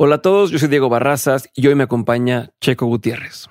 [0.00, 3.48] Hola a todos, yo soy Diego Barrazas y hoy me acompaña Checo Gutiérrez.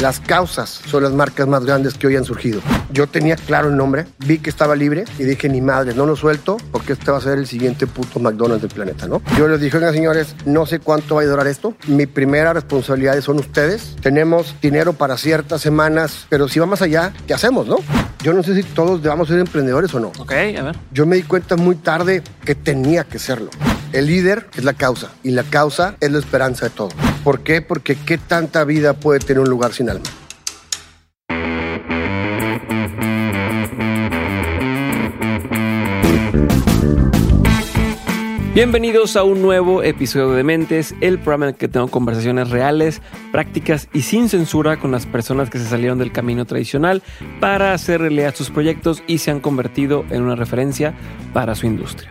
[0.00, 2.60] Las causas son las marcas más grandes que hoy han surgido.
[2.92, 6.16] Yo tenía claro el nombre, vi que estaba libre y dije, ni madre, no lo
[6.16, 9.22] suelto porque este va a ser el siguiente puto McDonald's del planeta, ¿no?
[9.38, 11.74] Yo les dije, oigan, señores, no sé cuánto va a durar esto.
[11.86, 13.96] Mi primera responsabilidad son ustedes.
[14.02, 17.76] Tenemos dinero para ciertas semanas, pero si va más allá, ¿qué hacemos, no?
[18.22, 20.08] Yo no sé si todos debamos ser emprendedores o no.
[20.18, 20.76] Ok, a ver.
[20.92, 23.50] Yo me di cuenta muy tarde que tenía que serlo.
[23.94, 26.88] El líder es la causa y la causa es la esperanza de todo.
[27.22, 27.62] ¿Por qué?
[27.62, 30.04] Porque qué tanta vida puede tener un lugar sin alma.
[38.52, 43.00] Bienvenidos a un nuevo episodio de Mentes, el programa en el que tengo conversaciones reales,
[43.30, 47.00] prácticas y sin censura con las personas que se salieron del camino tradicional
[47.38, 50.94] para hacer realidad sus proyectos y se han convertido en una referencia
[51.32, 52.10] para su industria.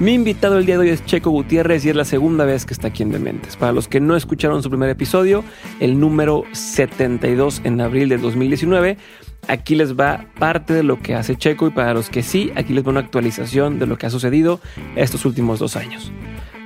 [0.00, 2.72] Mi invitado el día de hoy es Checo Gutiérrez y es la segunda vez que
[2.72, 3.58] está aquí en Dementes.
[3.58, 5.44] Para los que no escucharon su primer episodio,
[5.78, 8.96] el número 72 en abril de 2019,
[9.46, 12.72] aquí les va parte de lo que hace Checo y para los que sí, aquí
[12.72, 14.58] les va una actualización de lo que ha sucedido
[14.96, 16.10] estos últimos dos años.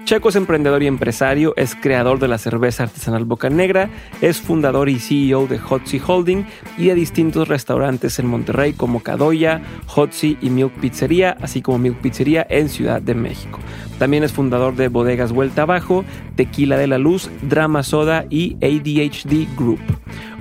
[0.04, 3.88] Checo es emprendedor y empresario, es creador de la cerveza artesanal Boca Negra,
[4.20, 6.44] es fundador y CEO de Hotzi Holding
[6.76, 12.02] y de distintos restaurantes en Monterrey como Cadoya, Hotzi y Milk Pizzería, así como Milk
[12.02, 13.58] Pizzería en Ciudad de México.
[13.98, 16.04] También es fundador de Bodegas Vuelta Abajo,
[16.36, 19.80] Tequila de la Luz, Drama Soda y ADHD Group.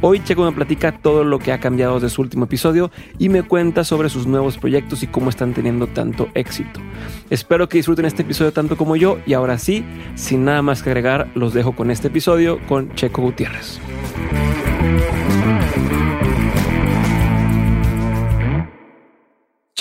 [0.02, 3.44] Hoy Checo me platica todo lo que ha cambiado desde su último episodio y me
[3.44, 6.82] cuenta sobre sus nuevos proyectos y cómo están teniendo tanto éxito.
[7.30, 10.90] Espero que disfruten este episodio tanto como yo y ahora sí, sin nada más que
[10.90, 13.80] agregar, los dejo con este episodio con Checo Gutiérrez.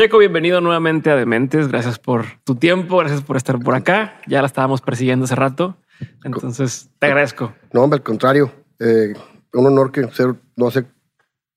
[0.02, 1.68] Checo, bienvenido nuevamente a Dementes.
[1.68, 4.20] Gracias por tu tiempo, gracias por estar por acá.
[4.26, 5.76] Ya la estábamos persiguiendo hace rato,
[6.24, 7.54] entonces te agradezco.
[7.72, 8.52] No, hombre, al contrario.
[8.80, 9.14] Eh,
[9.52, 10.86] un honor que ser, no sé,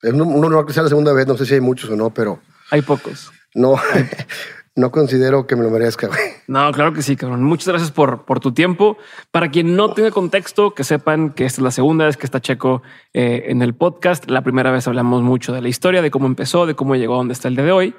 [0.03, 2.11] es un, honor que sea la segunda vez, no sé si hay muchos o no,
[2.11, 2.39] pero...
[2.69, 3.31] Hay pocos.
[3.55, 3.77] No,
[4.75, 6.11] no considero que me lo merezca.
[6.47, 7.41] No, claro que sí, cabrón.
[7.41, 8.99] Muchas gracias por, por tu tiempo.
[9.31, 12.39] Para quien no tenga contexto, que sepan que esta es la segunda vez que está
[12.39, 14.29] Checo eh, en el podcast.
[14.29, 17.17] La primera vez hablamos mucho de la historia, de cómo empezó, de cómo llegó a
[17.17, 17.95] donde está el día de hoy.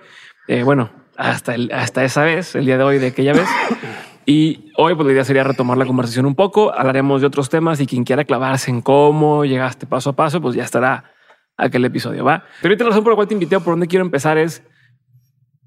[0.48, 3.48] Eh, bueno, hasta, hasta esa vez, el día de hoy, de aquella vez.
[4.26, 7.80] Y hoy pues, la idea sería retomar la conversación un poco, hablaremos de otros temas
[7.80, 11.12] y quien quiera clavarse en cómo llegaste paso a paso, pues ya estará
[11.56, 12.44] aquel episodio, ¿va?
[12.60, 14.64] Pero ahorita la razón por la cual te invité, por donde quiero empezar es,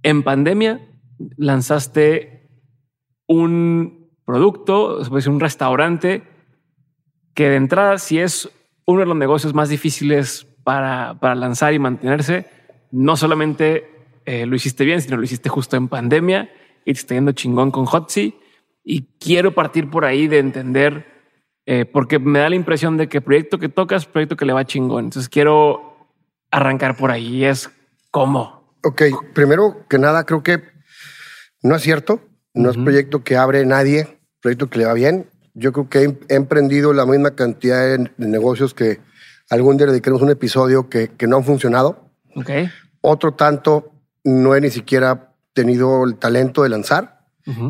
[0.04, 0.82] en pandemia
[1.38, 2.50] lanzaste
[3.28, 6.24] un producto, decir un restaurante,
[7.34, 8.50] que de entrada, si es
[8.86, 12.46] uno de los negocios más difíciles para, para lanzar y mantenerse,
[12.92, 13.99] no solamente
[14.30, 16.52] eh, lo hiciste bien, sino lo hiciste justo en pandemia
[16.86, 18.38] y te está yendo chingón con Hotzi
[18.84, 21.08] y quiero partir por ahí de entender,
[21.66, 24.66] eh, porque me da la impresión de que proyecto que tocas, proyecto que le va
[24.66, 25.06] chingón.
[25.06, 26.14] Entonces quiero
[26.52, 27.44] arrancar por ahí.
[27.44, 27.72] Es
[28.12, 28.76] cómo.
[28.84, 29.02] Ok,
[29.34, 30.62] primero que nada, creo que
[31.64, 32.22] no es cierto.
[32.54, 35.28] No es proyecto que abre nadie, proyecto que le va bien.
[35.56, 39.00] Yo creo que he emprendido la misma cantidad de negocios que
[39.50, 42.12] algún día dedicaremos un episodio que, que no han funcionado.
[42.36, 42.52] Ok.
[43.02, 43.99] Otro tanto
[44.30, 47.20] no he ni siquiera tenido el talento de lanzar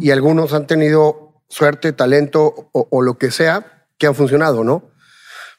[0.02, 4.92] y algunos han tenido suerte, talento o, lo que sea que han funcionado, ¿no?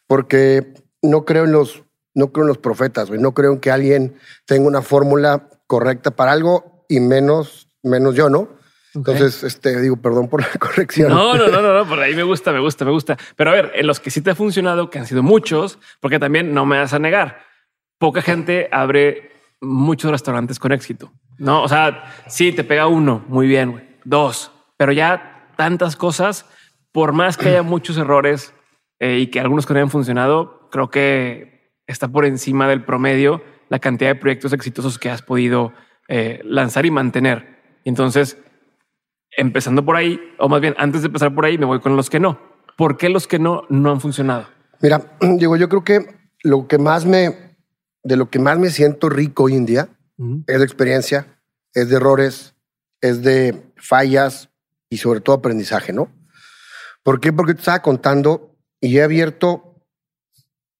[0.06, 1.84] Porque no creo en los,
[2.14, 6.32] no creo en los profetas, no creo en que alguien tenga una fórmula correcta para
[6.32, 8.60] algo y menos, menos yo, ¿no?
[8.94, 11.08] Entonces, este, digo, perdón por la corrección.
[11.08, 13.16] No, no, no, no, no, por ahí me gusta, me gusta, me gusta.
[13.36, 16.18] Pero a ver, en los que sí te ha funcionado, que han sido muchos, porque
[16.18, 17.40] también no me vas a negar,
[17.98, 21.12] poca gente abre muchos restaurantes con éxito.
[21.38, 26.46] No, o sea, sí, te pega uno, muy bien, güey dos, pero ya tantas cosas,
[26.92, 28.54] por más que haya muchos errores
[28.98, 33.42] eh, y que algunos que no hayan funcionado, creo que está por encima del promedio
[33.68, 35.72] la cantidad de proyectos exitosos que has podido
[36.08, 37.78] eh, lanzar y mantener.
[37.84, 38.36] Entonces,
[39.36, 42.10] empezando por ahí, o más bien antes de empezar por ahí, me voy con los
[42.10, 42.38] que no.
[42.76, 44.48] ¿Por qué los que no no han funcionado?
[44.80, 46.00] Mira, digo, yo creo que
[46.42, 47.49] lo que más me,
[48.02, 49.88] de lo que más me siento rico hoy en día
[50.46, 51.40] es de experiencia,
[51.72, 52.54] es de errores,
[53.00, 54.50] es de fallas
[54.90, 56.12] y sobre todo aprendizaje, ¿no?
[57.02, 57.32] ¿Por qué?
[57.32, 59.82] Porque te estaba contando y he abierto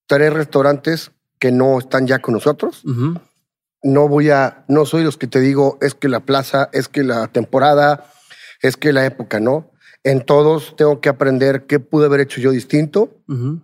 [0.07, 2.83] tres restaurantes que no están ya con nosotros.
[3.83, 7.03] No voy a, no soy los que te digo, es que la plaza, es que
[7.03, 8.13] la temporada,
[8.61, 9.71] es que la época, ¿no?
[10.03, 13.23] En todos tengo que aprender qué pude haber hecho yo distinto,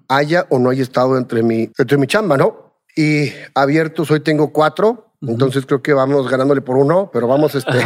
[0.08, 2.65] haya o no haya estado entre mi, entre mi chamba, ¿no?
[2.98, 7.78] Y abiertos hoy tengo cuatro, entonces creo que vamos ganándole por uno, pero vamos, este,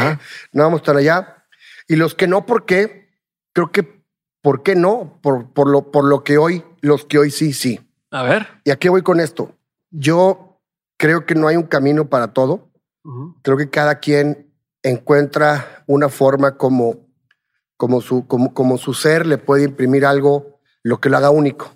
[0.52, 1.44] no vamos a estar allá.
[1.88, 3.10] Y los que no, ¿por qué?
[3.52, 4.04] Creo que,
[4.40, 5.18] ¿por qué no?
[5.20, 7.80] Por, por, lo, por lo que hoy, los que hoy sí, sí.
[8.12, 8.46] A ver.
[8.62, 9.56] ¿Y a qué voy con esto?
[9.90, 10.60] Yo
[10.96, 12.70] creo que no hay un camino para todo.
[13.42, 14.52] Creo que cada quien
[14.84, 17.08] encuentra una forma como,
[17.76, 21.72] como, su, como, como su ser le puede imprimir algo, lo que lo haga único.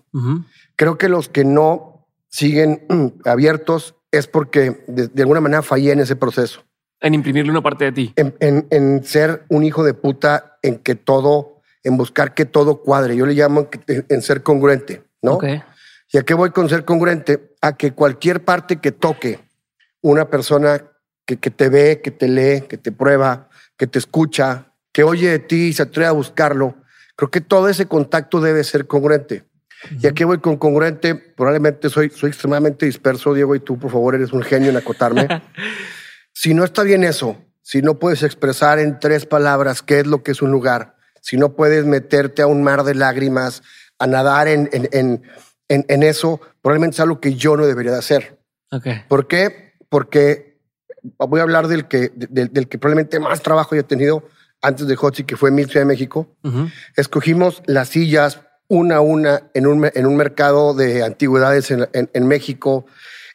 [0.77, 1.94] Creo que los que no
[2.35, 2.85] siguen
[3.25, 6.65] abiertos es porque de, alguna manera fallé en ese proceso.
[7.01, 8.13] En imprimirle una parte de ti.
[8.17, 13.15] En, en, ser un hijo de puta, en que todo, en buscar que todo cuadre.
[13.15, 15.39] Yo le llamo en ser congruente, ¿no?
[16.11, 17.55] ¿Y a qué voy con ser congruente?
[17.61, 19.39] A que cualquier parte que toque
[20.01, 20.91] una persona
[21.25, 25.31] que, que te ve, que te lee, que te prueba, que te escucha, que oye
[25.31, 26.75] de ti y se atreve a buscarlo,
[27.15, 29.45] creo que todo ese contacto debe ser congruente.
[30.01, 31.15] ¿Y a qué voy con congruente?
[31.15, 35.29] Probablemente soy, soy extremadamente disperso, Diego, y tú, por favor, eres un genio en acotarme.
[36.33, 40.23] si no está bien eso, si no puedes expresar en tres palabras qué es lo
[40.23, 43.63] que es un lugar, si no puedes meterte a un mar de lágrimas,
[43.99, 45.23] a nadar en, en, en,
[45.89, 48.39] en eso, probablemente es algo que yo no debería de hacer.
[48.71, 49.05] Okay.
[49.09, 49.75] ¿Por qué?
[49.89, 50.55] Porque
[51.19, 54.29] voy a hablar del que, del, que probablemente más trabajo he tenido
[54.63, 56.37] antes de Hotzi, que fue Mil Ciudad de México.
[56.97, 62.27] Escogimos las sillas una a una en un, en un mercado de antigüedades en, en,
[62.27, 62.87] México.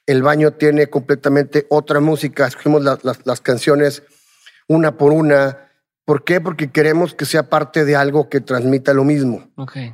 [0.05, 2.47] El baño tiene completamente otra música.
[2.47, 4.03] Escogimos las, canciones
[4.67, 5.69] una por una.
[6.05, 6.41] ¿Por qué?
[6.41, 9.47] Porque queremos que sea parte de algo que transmita lo mismo.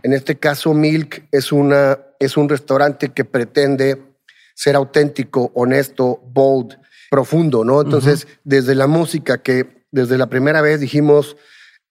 [0.03, 4.01] En este caso, Milk es, una, es un restaurante que pretende
[4.53, 6.79] ser auténtico, honesto, bold,
[7.09, 7.81] profundo, ¿no?
[7.81, 11.35] Entonces, desde la música que desde la primera vez dijimos,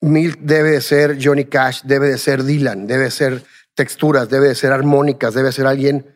[0.05, 3.43] Milk debe de ser Johnny Cash, debe de ser Dylan, debe de ser
[3.75, 6.15] texturas, debe de ser armónicas, debe de ser alguien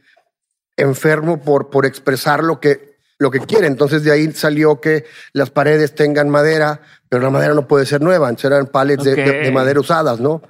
[0.76, 3.66] enfermo por, por expresar lo que, lo que quiere.
[3.66, 8.02] Entonces de ahí salió que las paredes tengan madera, pero la madera no puede ser
[8.02, 10.42] nueva, eran palets de, madera usadas, ¿no?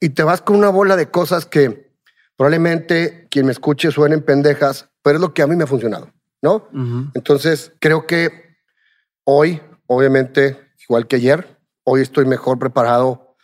[0.00, 1.92] Y te vas con una bola de cosas que
[2.36, 6.10] probablemente quien me escuche suenen pendejas, pero es lo que a mí me ha funcionado,
[6.42, 6.68] ¿no?
[7.14, 8.56] Entonces creo que
[9.22, 10.58] hoy, obviamente,
[10.88, 13.36] igual que ayer, Hoy estoy mejor preparado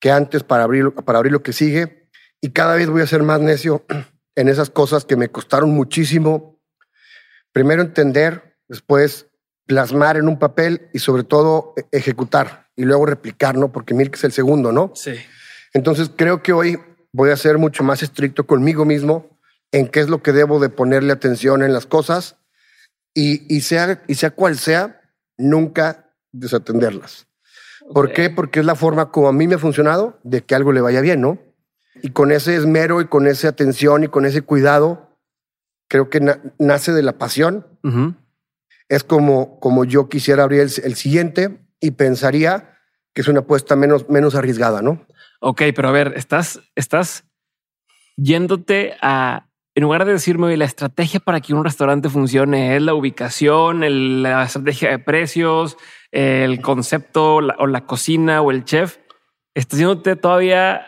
[0.00, 2.08] que antes para abrir, para abrir lo que sigue
[2.40, 3.84] y cada vez voy a ser más necio
[4.36, 6.60] en esas cosas que me costaron muchísimo.
[7.52, 9.28] Primero entender, después
[9.66, 13.72] plasmar en un papel y sobre todo e, ejecutar y luego replicar, ¿no?
[13.72, 14.92] Porque Milk es el segundo, ¿no?
[14.94, 15.14] Sí.
[15.72, 16.78] Entonces creo que hoy
[17.12, 19.38] voy a ser mucho más estricto conmigo mismo
[19.72, 22.36] en qué es lo que debo de ponerle atención en las cosas
[23.14, 25.00] y, y sea, y sea cual sea,
[25.38, 27.26] nunca desatenderlas.
[27.92, 28.30] ¿Por qué?
[28.30, 31.00] Porque es la forma como a mí me ha funcionado de que algo le vaya
[31.00, 31.38] bien, ¿no?
[32.02, 35.16] Y con ese esmero y con esa atención y con ese cuidado,
[35.88, 36.20] creo que
[36.58, 37.66] nace de la pasión.
[38.88, 42.76] Es como, como yo quisiera abrir el, siguiente y pensaría
[43.14, 45.06] que es una apuesta menos, menos arriesgada, ¿no?
[45.40, 47.24] Ok, pero a ver, estás, estás
[48.16, 52.94] yéndote a, en lugar de decirme la estrategia para que un restaurante funcione es la
[52.94, 55.76] ubicación, la estrategia de precios,
[56.16, 58.96] el concepto o la cocina o el chef,
[59.54, 60.86] está haciéndote todavía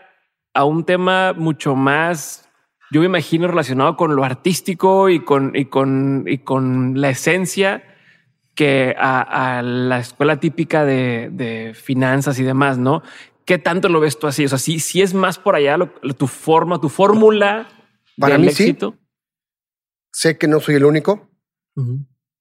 [0.54, 2.48] a un tema mucho más,
[2.90, 7.84] yo me imagino, relacionado con lo artístico y con, y con, y con la esencia
[8.54, 13.02] que a, la escuela típica de, finanzas y demás, ¿no?
[13.44, 14.46] ¿Qué tanto lo ves tú así?
[14.46, 15.76] O sea, si, si es más por allá
[16.16, 17.68] tu forma, tu fórmula
[18.18, 18.92] para mí éxito.
[18.92, 18.99] Sí.
[20.11, 21.30] Sé que no soy el único.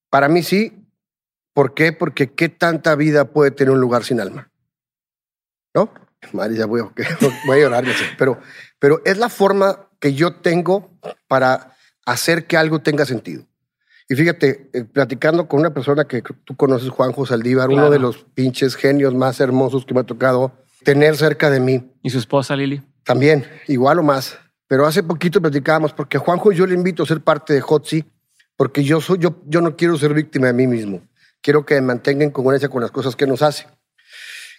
[0.10, 0.87] Para mí sí,
[1.58, 1.92] ¿Por qué?
[1.92, 4.52] Porque qué tanta vida puede tener un lugar sin alma.
[5.74, 5.92] ¿No?
[6.32, 6.82] Madre, ya voy,
[7.48, 7.84] voy a llorar,
[8.16, 8.40] pero,
[8.78, 10.92] pero es la forma que yo tengo
[11.28, 13.44] para hacer que algo tenga sentido.
[14.08, 18.18] Y fíjate, eh, platicando con una persona que tú conoces, Juanjo Saldívar, uno de los
[18.36, 20.52] pinches genios más hermosos que me ha tocado
[20.84, 21.92] tener cerca de mí.
[22.04, 22.84] ¿Y su esposa Lili?
[23.04, 24.38] También, igual o más.
[24.68, 28.06] Pero hace poquito platicábamos, porque a Juanjo yo le invito a ser parte de Hotzi,
[28.56, 31.02] porque yo, soy, yo, yo no quiero ser víctima de mí mismo
[31.42, 33.68] quiero que mantengan en congruencia con las cosas que nos hace.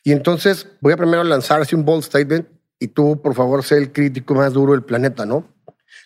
[0.04, 3.76] Y entonces voy a primero lanzar así un bold statement y tú, por favor, sé
[3.76, 5.44] el crítico más duro del planeta, ¿no?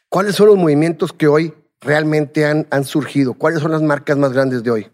[0.08, 3.34] ¿Cuáles son los movimientos que hoy realmente han, han surgido?
[3.34, 4.90] ¿Cuáles son las marcas más grandes de hoy?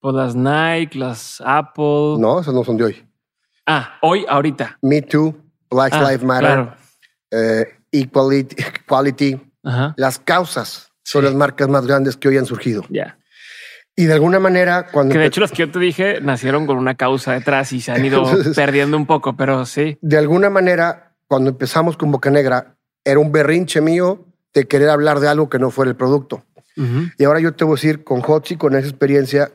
[0.00, 2.16] Pues las Nike, las Apple.
[2.18, 3.08] No, esas no son de hoy.
[3.66, 4.78] Ah, hoy, ahorita.
[4.82, 5.34] Me Too,
[5.70, 6.68] Black ah, Lives Matter,
[7.30, 9.40] eh, Equality, Equality.
[9.96, 12.82] Las causas son las marcas más grandes que hoy han surgido.
[12.90, 13.18] Ya.
[13.96, 15.12] Y de alguna manera, cuando.
[15.12, 17.92] Que de hecho, los que yo te dije nacieron con una causa detrás y se
[17.92, 18.24] han ido
[18.56, 19.98] perdiendo un poco, pero sí.
[20.00, 25.20] De alguna manera, cuando empezamos con Boca Negra, era un berrinche mío de querer hablar
[25.20, 26.44] de algo que no fuera el producto.
[27.18, 29.52] Y ahora yo te voy a decir con Hotzi, con esa experiencia,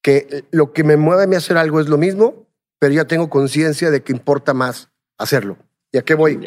[0.00, 2.46] que lo que me mueve a mí hacer algo es lo mismo,
[2.78, 5.58] pero ya tengo conciencia de que importa más hacerlo.
[5.90, 6.38] ¿Y a qué voy?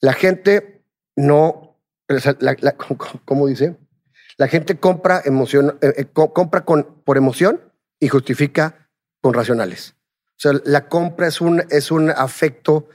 [0.00, 0.82] La gente
[1.16, 1.76] no,
[3.26, 3.76] ¿cómo dice?
[4.38, 7.60] La gente compra emoción, eh, eh, compra con, por emoción
[8.00, 8.88] y justifica
[9.20, 9.96] con racionales.
[10.28, 12.88] O sea, la compra es un, es un afecto,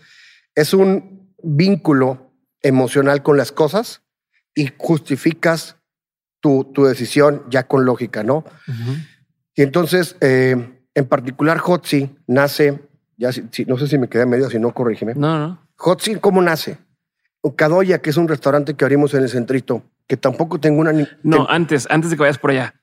[0.55, 2.31] es un vínculo
[2.61, 4.01] emocional con las cosas
[4.55, 5.75] y justificas
[6.39, 8.45] tu, tu decisión ya con lógica, ¿no?
[9.53, 13.31] Y entonces, eh, en particular, Hotzi nace, ya
[13.67, 15.13] no sé si me quedé medio, si no, corrígeme.
[15.15, 15.67] No, no.
[15.75, 16.77] Hotzi, ¿cómo nace?
[17.57, 20.93] Cadoya, que es un restaurante que abrimos en el centrito, que tampoco tengo una...
[21.23, 22.75] No, antes, antes de que vayas por allá,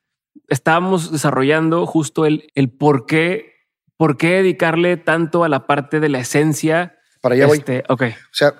[0.48, 3.54] estábamos desarrollando justo el, el por qué,
[3.96, 6.98] por qué dedicarle tanto a la parte de la esencia.
[7.20, 8.08] Para allá este, voy.
[8.08, 8.14] Ok.
[8.16, 8.54] O sea,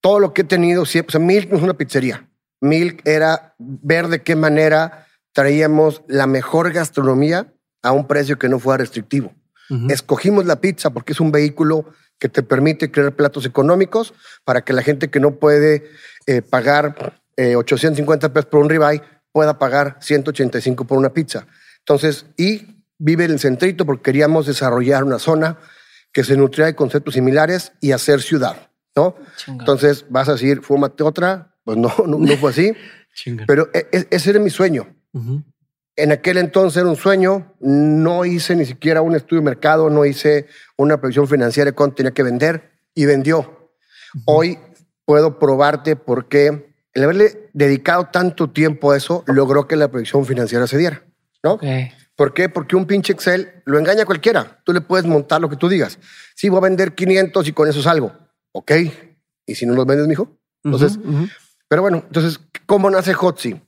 [0.00, 2.28] todo lo que he tenido siempre, o sea, Milk no es una pizzería.
[2.60, 7.52] Milk era ver de qué manera traíamos la mejor gastronomía
[7.82, 9.34] a un precio que no fuera restrictivo.
[9.88, 14.14] Escogimos la pizza porque es un vehículo que te permite crear platos económicos
[14.44, 15.84] para que la gente que no puede
[16.26, 21.46] eh, pagar 850 eh, pesos por un ribeye pueda pagar 185 por una pizza.
[21.78, 25.58] Entonces, y vive en el centrito porque queríamos desarrollar una zona
[26.12, 29.16] que se nutriera de conceptos similares y hacer ciudad, ¿no?
[29.46, 31.54] Entonces vas a decir, fúmate otra.
[31.64, 32.72] Pues no, no, fue así.
[33.46, 34.88] Pero e, e, ese era mi sueño.
[35.96, 40.04] En aquel entonces era un sueño, no hice ni siquiera un estudio de mercado, no
[40.04, 40.46] hice
[40.76, 43.70] una previsión financiera de cuánto tenía que vender y vendió.
[44.24, 44.58] Hoy
[45.04, 50.26] puedo probarte por qué el haberle dedicado tanto tiempo a eso logró que la previsión
[50.26, 51.04] financiera se diera,
[51.42, 51.58] ¿no?
[52.16, 52.48] ¿Por qué?
[52.48, 54.60] Porque un pinche Excel lo engaña a cualquiera.
[54.64, 55.98] Tú le puedes montar lo que tú digas.
[56.34, 58.12] Sí, voy a vender 500 y con eso salgo.
[58.52, 58.72] Ok.
[59.46, 60.38] ¿Y si no los vendes, mijo?
[60.62, 60.98] Entonces,
[61.68, 63.60] pero bueno, entonces, ¿cómo nace Hotzi?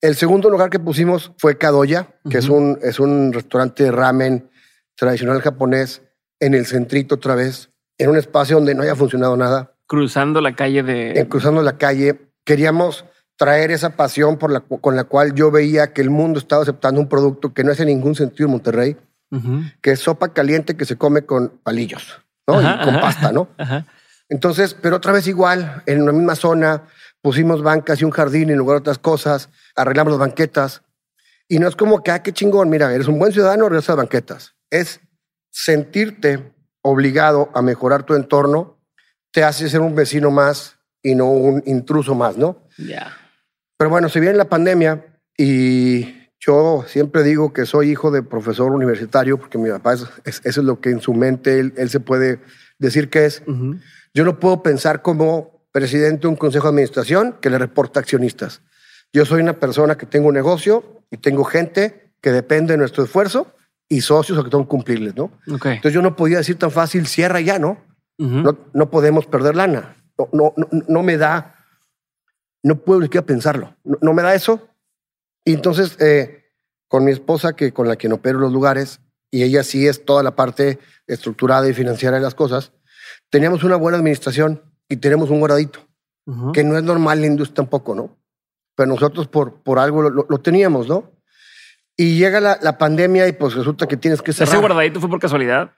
[0.00, 4.50] El segundo lugar que pusimos fue Kadoya, que es, un, es un restaurante de ramen
[4.94, 6.02] tradicional japonés
[6.38, 9.74] en el centrito otra vez, en un espacio donde no haya funcionado nada.
[9.86, 11.12] Cruzando la calle de...
[11.12, 12.29] En cruzando la calle.
[12.44, 13.04] Queríamos
[13.36, 17.00] traer esa pasión por la, con la cual yo veía que el mundo estaba aceptando
[17.00, 18.96] un producto que no hace ningún sentido en Monterrey,
[19.80, 22.60] que es sopa caliente que se come con palillos, ¿no?
[22.60, 23.48] y con pasta, ¿no?
[24.28, 26.84] Entonces, pero otra vez igual, en la misma zona,
[27.22, 30.82] pusimos bancas y un jardín en lugar de otras cosas, arreglamos las banquetas.
[31.48, 33.96] Y no es como que, ah, qué chingón, mira, eres un buen ciudadano, arreglas las
[33.96, 34.54] banquetas.
[34.70, 35.00] Es
[35.50, 38.78] sentirte obligado a mejorar tu entorno,
[39.32, 42.62] te hace ser un vecino más y no un intruso más, ¿no?
[42.78, 43.16] Ya.
[43.76, 48.72] Pero bueno, se viene la pandemia y yo siempre digo que soy hijo de profesor
[48.72, 52.40] universitario, porque mi papá es, eso es lo que en su mente él, se puede
[52.78, 53.42] decir que es.
[54.14, 58.62] Yo no puedo pensar como presidente de un consejo de administración que le reporta accionistas.
[59.12, 63.04] Yo soy una persona que tengo un negocio y tengo gente que depende de nuestro
[63.04, 63.54] esfuerzo
[63.88, 65.32] y socios a que tengo que cumplirles, ¿no?
[65.46, 67.78] Entonces yo no podía decir tan fácil, cierra ya, ¿no?
[68.18, 69.96] no, no podemos perder lana.
[70.32, 71.56] No, no, no, me da,
[72.62, 73.76] no puedo ni siquiera pensarlo.
[73.84, 74.68] No, me da eso.
[75.44, 76.52] Y entonces, eh,
[76.88, 79.00] con mi esposa, que con la que opero los lugares,
[79.30, 82.72] y ella sí es toda la parte estructurada y financiera de las cosas,
[83.30, 85.80] teníamos una buena administración y tenemos un guardadito,
[86.52, 88.16] que no es normal en la industria tampoco, ¿no?
[88.74, 91.10] Pero nosotros por, por algo lo, teníamos, ¿no?
[91.96, 94.54] Y llega la, la, pandemia y pues resulta que tienes que cerrar.
[94.54, 95.72] ¿Ese guardadito fue por casualidad?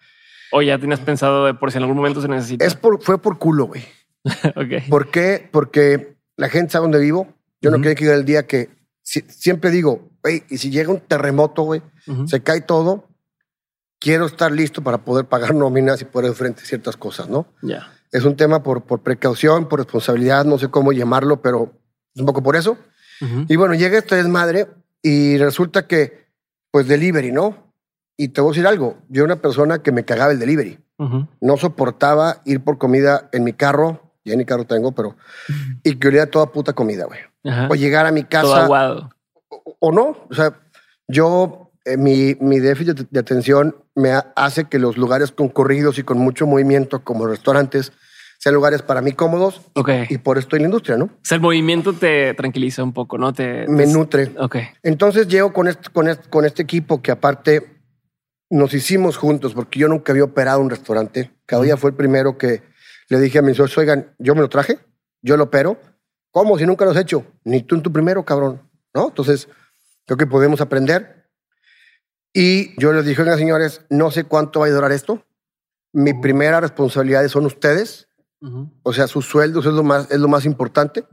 [0.52, 2.64] ¿O ya tenías pensado de por si en algún momento se necesita?
[2.64, 3.82] Es por, fue por culo, güey.
[4.56, 4.88] ok.
[4.88, 5.48] ¿Por qué?
[5.50, 7.34] Porque la gente sabe dónde vivo.
[7.60, 8.70] Yo no quiero que llegue el día que...
[9.02, 11.82] siempre digo, güey, y si llega un terremoto, güey,
[12.26, 13.08] se cae todo,
[14.00, 17.46] quiero estar listo para poder pagar nóminas y poder frente a ciertas cosas, ¿no?
[17.62, 17.92] Ya.
[18.10, 21.72] Es un tema por, por precaución, por responsabilidad, no sé cómo llamarlo, pero
[22.14, 22.76] es un poco por eso.
[23.46, 24.66] Y bueno, llega esta desmadre
[25.00, 26.26] y resulta que,
[26.72, 27.72] pues, delivery, ¿no?
[28.16, 30.80] Y te voy a decir algo, yo era una persona que me cagaba el delivery.
[31.40, 35.16] No soportaba ir por comida en mi carro, ya ni carro tengo, pero...
[35.82, 37.20] Y que olía toda puta comida, güey.
[37.68, 38.42] O llegar a mi casa...
[38.42, 39.10] Todo aguado.
[39.80, 40.60] O, no, o sea,
[41.08, 46.18] yo, eh, mi, mi déficit de atención me hace que los lugares concurridos y con
[46.18, 47.92] mucho movimiento, como restaurantes,
[48.42, 49.60] sean lugares para mí cómodos.
[50.08, 51.04] Y por esto en la industria, ¿no?
[51.04, 53.32] O sea, el movimiento te tranquiliza un poco, ¿no?
[53.32, 54.32] Te, me nutre.
[54.36, 54.56] Ok.
[54.82, 57.82] Entonces llego con este, con, este, con este equipo que aparte
[58.50, 61.30] nos hicimos juntos, porque yo nunca había operado un restaurante.
[61.46, 62.62] Cada día fue el primero que
[63.12, 64.78] le dije a mis socios, oigan, yo me lo traje,
[65.22, 65.80] yo lo opero.
[66.30, 66.58] ¿Cómo?
[66.58, 67.26] Si nunca lo has hecho.
[67.44, 68.68] Ni tú en tu primero, cabrón.
[68.94, 69.08] ¿No?
[69.08, 69.48] Entonces,
[70.06, 71.30] creo que podemos aprender.
[72.32, 75.24] Y yo les dije, oigan, señores, no sé cuánto va a durar esto.
[75.92, 78.08] Mi primera responsabilidad son ustedes
[78.82, 81.06] o sea, sus sueldos es lo más, es lo más importante.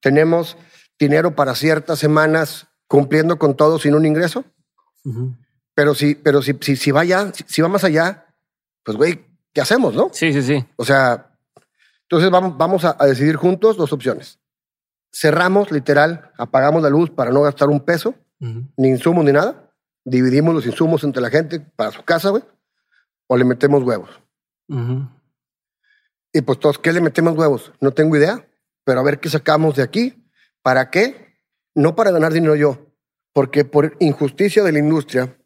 [0.00, 0.56] Tenemos
[0.98, 4.44] dinero para ciertas semanas cumpliendo con todo sin un ingreso.
[5.74, 7.04] Pero si, pero si, si, si va
[7.46, 8.26] si, va más allá,
[8.84, 10.10] pues güey, ¿qué hacemos, no?
[10.12, 10.64] Sí, sí, sí.
[10.76, 11.36] O sea,
[12.02, 14.38] entonces vamos, vamos a, a decidir juntos dos opciones.
[15.12, 19.72] Cerramos, literal, apagamos la luz para no gastar un peso, ni insumos ni nada.
[20.04, 22.42] Dividimos los insumos entre la gente para su casa, güey.
[23.26, 24.10] O le metemos huevos.
[26.32, 27.72] Y pues todos, ¿qué le metemos huevos?
[27.80, 28.48] No tengo idea,
[28.84, 30.24] pero a ver qué sacamos de aquí.
[30.62, 31.38] ¿Para qué?
[31.74, 32.92] No para ganar dinero yo,
[33.32, 35.36] porque por injusticia de la industria,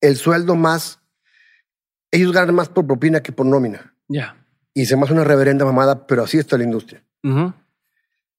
[0.00, 1.00] el sueldo más,
[2.10, 3.94] ellos ganan más por propina que por nómina.
[4.08, 4.36] Ya.
[4.74, 7.02] Y se me hace una reverenda mamada, pero así está la industria.
[7.24, 7.52] Ujú.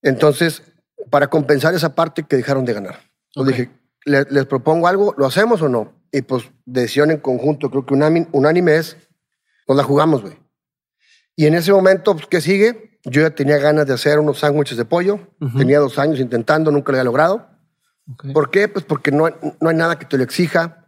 [0.02, 0.64] Entonces,
[1.10, 3.00] para compensar esa parte que dejaron de ganar.
[3.36, 3.48] Yo Ok.
[3.50, 3.70] dije,
[4.06, 5.94] le- les propongo algo, ¿lo hacemos o no?
[6.12, 8.98] Y pues decisión en conjunto, creo que unánime, unánime es,
[9.68, 10.38] nos la jugamos, güey.
[11.36, 13.00] Y en ese momento, pues, ¿qué sigue?
[13.04, 15.20] Yo ya tenía ganas de hacer unos sándwiches de pollo.
[15.40, 15.58] Ujú.
[15.58, 17.50] Tenía dos años intentando, nunca lo había logrado.
[18.12, 18.32] Ok.
[18.34, 18.68] ¿Por qué?
[18.68, 19.28] Pues porque no
[19.60, 20.86] no hay nada que te lo exija.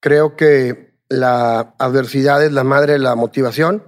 [0.00, 3.82] Creo que la adversidad es la madre de la motivación,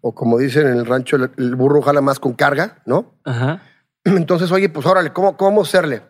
[0.00, 3.14] o como dicen en el rancho, el, burro jala más con carga, ¿no?
[3.24, 3.62] Ajá.
[4.04, 6.02] Entonces, oye, pues órale, ¿cómo, cómo hacerle?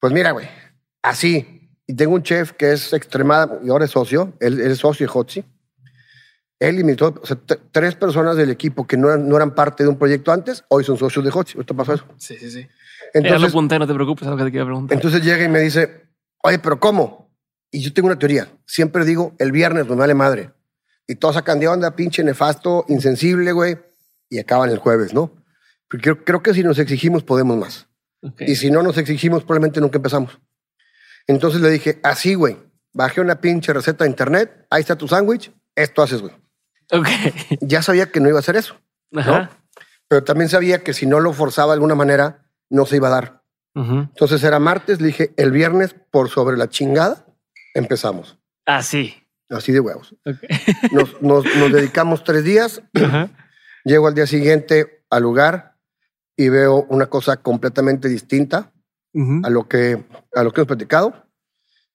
[0.00, 0.48] Pues mira, güey,
[1.02, 1.70] así.
[1.86, 5.06] Y tengo un chef que es extremada, y ahora es socio, él, él es socio
[5.06, 5.44] de Hotzi.
[6.60, 7.36] Él y mis dos, o sea,
[7.72, 10.84] tres personas del equipo que no eran, no eran parte de un proyecto antes, hoy
[10.84, 11.58] son socios de Hotzi.
[11.58, 12.04] Ahorita pasó eso.
[12.16, 12.62] Sí, sí, sí.
[12.62, 14.96] lo Entonces, apunté, no te preocupes, es algo que te quería preguntar.
[14.96, 16.10] entonces llega y me dice,
[16.42, 17.23] oye, pero ¿cómo?
[17.74, 18.46] Y yo tengo una teoría.
[18.66, 20.52] Siempre digo, el viernes no me vale madre.
[21.08, 23.78] Y todos sacan de onda, pinche nefasto, insensible, güey.
[24.30, 25.32] Y acaban el jueves, ¿no?
[25.90, 27.88] Porque creo, creo que si nos exigimos, podemos más.
[28.38, 30.38] Y si no nos exigimos, probablemente nunca empezamos.
[31.26, 32.56] Entonces le dije, así, güey,
[32.92, 36.32] bajé una pinche receta de internet, ahí está tu sándwich, esto haces, güey.
[36.92, 37.08] Ok.
[37.60, 38.76] Ya sabía que no iba a hacer eso,
[39.16, 39.50] Ajá.
[40.06, 43.10] pero también sabía que si no lo forzaba de alguna manera, no se iba a
[43.10, 43.42] dar.
[43.74, 47.23] Entonces era martes, le dije, el viernes, por sobre la chingada,
[47.74, 48.38] empezamos.
[48.66, 49.14] Ah, sí.
[49.50, 50.14] Así de huevos.
[50.24, 50.38] Ok.
[50.92, 53.28] Nos, nos, nos dedicamos tres días, Ajá.
[53.84, 55.76] llego al día siguiente al lugar
[56.36, 58.70] y veo una cosa completamente distinta.
[59.16, 59.42] Ujú.
[59.44, 61.26] a lo que a lo que hemos platicado.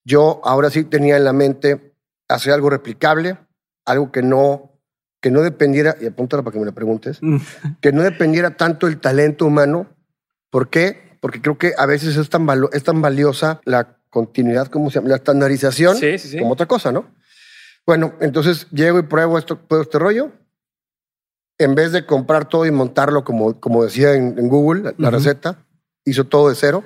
[0.06, 1.94] Yo ahora sí tenía en la mente
[2.30, 3.38] hacer algo replicable,
[3.86, 4.80] algo que no
[5.22, 7.38] que no dependiera y apúntala para que me lo preguntes, Mm.
[7.82, 9.88] que no dependiera tanto el talento humano.
[10.50, 11.18] ¿Por qué?
[11.20, 14.96] Porque creo que a veces es tan valo- es tan valiosa la continuidad, ¿cómo se
[14.96, 15.10] llama?
[15.10, 16.40] La estandarización Sí, sí, sí.
[16.40, 17.14] como otra cosa, ¿no?
[17.86, 20.32] Bueno, entonces llego y pruebo esto, todo este rollo.
[21.58, 25.66] En vez de comprar todo y montarlo como, como decía en, en Google, la, receta,
[26.06, 26.84] hizo todo de cero.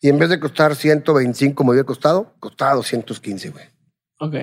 [0.00, 3.64] Y en vez de costar 125 como había costado, costaba 215, güey.
[4.20, 4.34] Ok.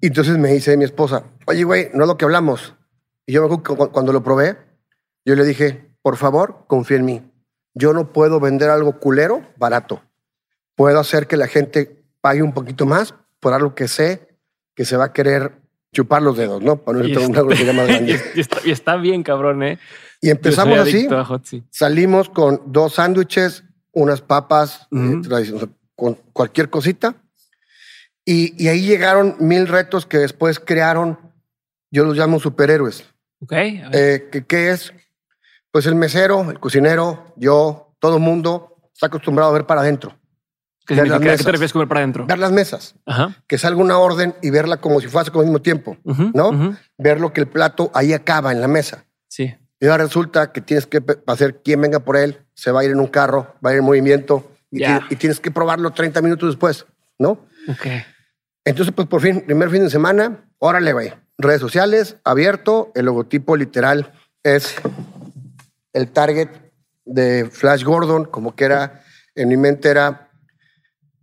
[0.00, 2.74] Y entonces me dice mi esposa, oye, güey, no es lo que hablamos.
[3.26, 4.56] Y yo me acuerdo cuando lo probé,
[5.24, 7.32] yo le dije, por favor, confía en mí.
[7.74, 10.02] Yo no puedo vender algo culero barato.
[10.74, 14.28] Puedo hacer que la gente pague un poquito más por algo que sé
[14.74, 15.52] que se va a querer
[15.92, 16.76] chupar los dedos, ¿no?
[16.76, 17.42] Para Y está-
[18.34, 19.78] y, está, y está bien, cabrón, ¿eh?
[20.20, 21.06] Y empezamos así.
[21.70, 27.14] Salimos con dos sándwiches, unas papas, eh, tradici- o sea, con cualquier cosita.
[28.24, 31.18] Y, y ahí llegaron mil retos que después crearon,
[31.90, 33.04] yo los llamo superhéroes.
[33.40, 33.52] Ok.
[33.92, 34.92] Eh, que, ¿Qué es?
[35.70, 40.16] Pues el mesero, el cocinero, yo, todo el mundo está acostumbrado a ver para adentro,
[40.86, 41.16] ¿Qué, ver las significa?
[41.16, 41.52] ¿A qué te mesas.
[41.52, 42.26] refieres comer para adentro?
[42.26, 43.36] ver las mesas, Ajá.
[43.46, 46.76] que salga una orden y verla como si fuese con el mismo tiempo, ¿no?
[46.98, 49.04] Ver lo que el plato ahí acaba en la mesa.
[49.28, 49.54] Sí.
[49.80, 52.90] Y ahora resulta que tienes que hacer quien venga por él, se va a ir
[52.90, 54.82] en un carro, va a ir en movimiento y,
[55.16, 56.86] tienes que probarlo 30 minutos después,
[57.18, 57.46] ¿no?
[57.68, 57.86] Ok.
[58.64, 61.12] Entonces, pues por fin, primer fin de semana, órale, güey.
[61.36, 64.76] Redes sociales, abierto, el logotipo literal es
[65.92, 66.48] el target
[67.04, 69.02] de Flash Gordon, como que era,
[69.34, 70.30] en mi mente era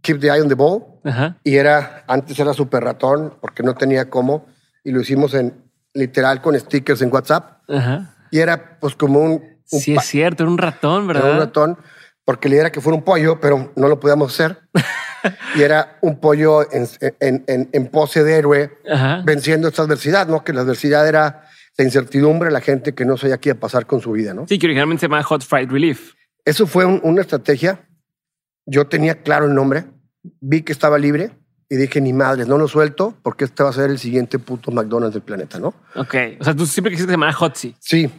[0.01, 1.37] Keep the Eye on the Ball, Ajá.
[1.43, 4.47] y era, antes era super ratón, porque no tenía cómo,
[4.83, 5.53] y lo hicimos en
[5.93, 8.15] literal con stickers en WhatsApp, Ajá.
[8.31, 9.31] y era pues como un,
[9.71, 11.31] un Sí, es cierto, era un ratón, era ¿verdad?
[11.33, 11.77] un ratón,
[12.25, 14.59] porque le era que fuera un pollo, pero no lo podíamos hacer.
[15.55, 16.87] y era un pollo en,
[17.19, 19.21] en- en- en pose de héroe, Ajá.
[19.25, 20.43] venciendo esta adversidad, ¿no?
[20.43, 21.43] Que la adversidad era
[21.77, 24.47] la incertidumbre, la gente que no sabía qué iba a pasar con su vida, ¿no?
[24.47, 26.13] Sí, que originalmente se llama Hot Fried Relief.
[26.43, 27.87] Eso fue un- una estrategia.
[28.65, 29.85] Yo tenía claro el nombre,
[30.39, 31.31] vi que estaba libre
[31.69, 34.71] y dije, ni madres, no lo suelto porque este va a ser el siguiente puto
[34.71, 35.73] McDonald's del planeta, ¿no?
[35.95, 36.15] Ok.
[36.39, 37.75] O sea, tú siempre quisiste que se llamara Hot Seat.
[37.79, 38.11] Sí,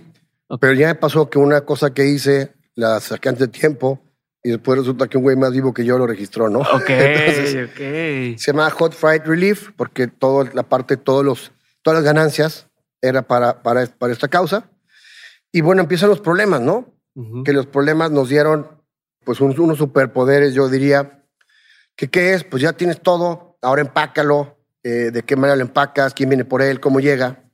[0.61, 4.01] pero ya me pasó que una cosa que hice la saqué antes de tiempo
[4.43, 6.61] y después resulta que un güey más vivo que yo lo registró, ¿no?
[6.61, 8.39] Ok, Entonces, ok.
[8.39, 11.53] se llama Hot Fried Relief porque todo, la parte, todos los,
[11.83, 12.69] todas las ganancias
[13.01, 14.71] era para, para, para esta causa.
[15.53, 16.89] Y bueno, empiezan los problemas, ¿no?
[17.45, 18.67] Que los problemas nos dieron
[19.25, 21.19] pues un- unos superpoderes, yo diría.
[21.97, 22.43] que ¿Qué es?
[22.45, 26.63] Pues ya tienes todo, ahora empácalo, eh, de qué manera lo empacas, quién viene por
[26.63, 27.45] él, cómo llega.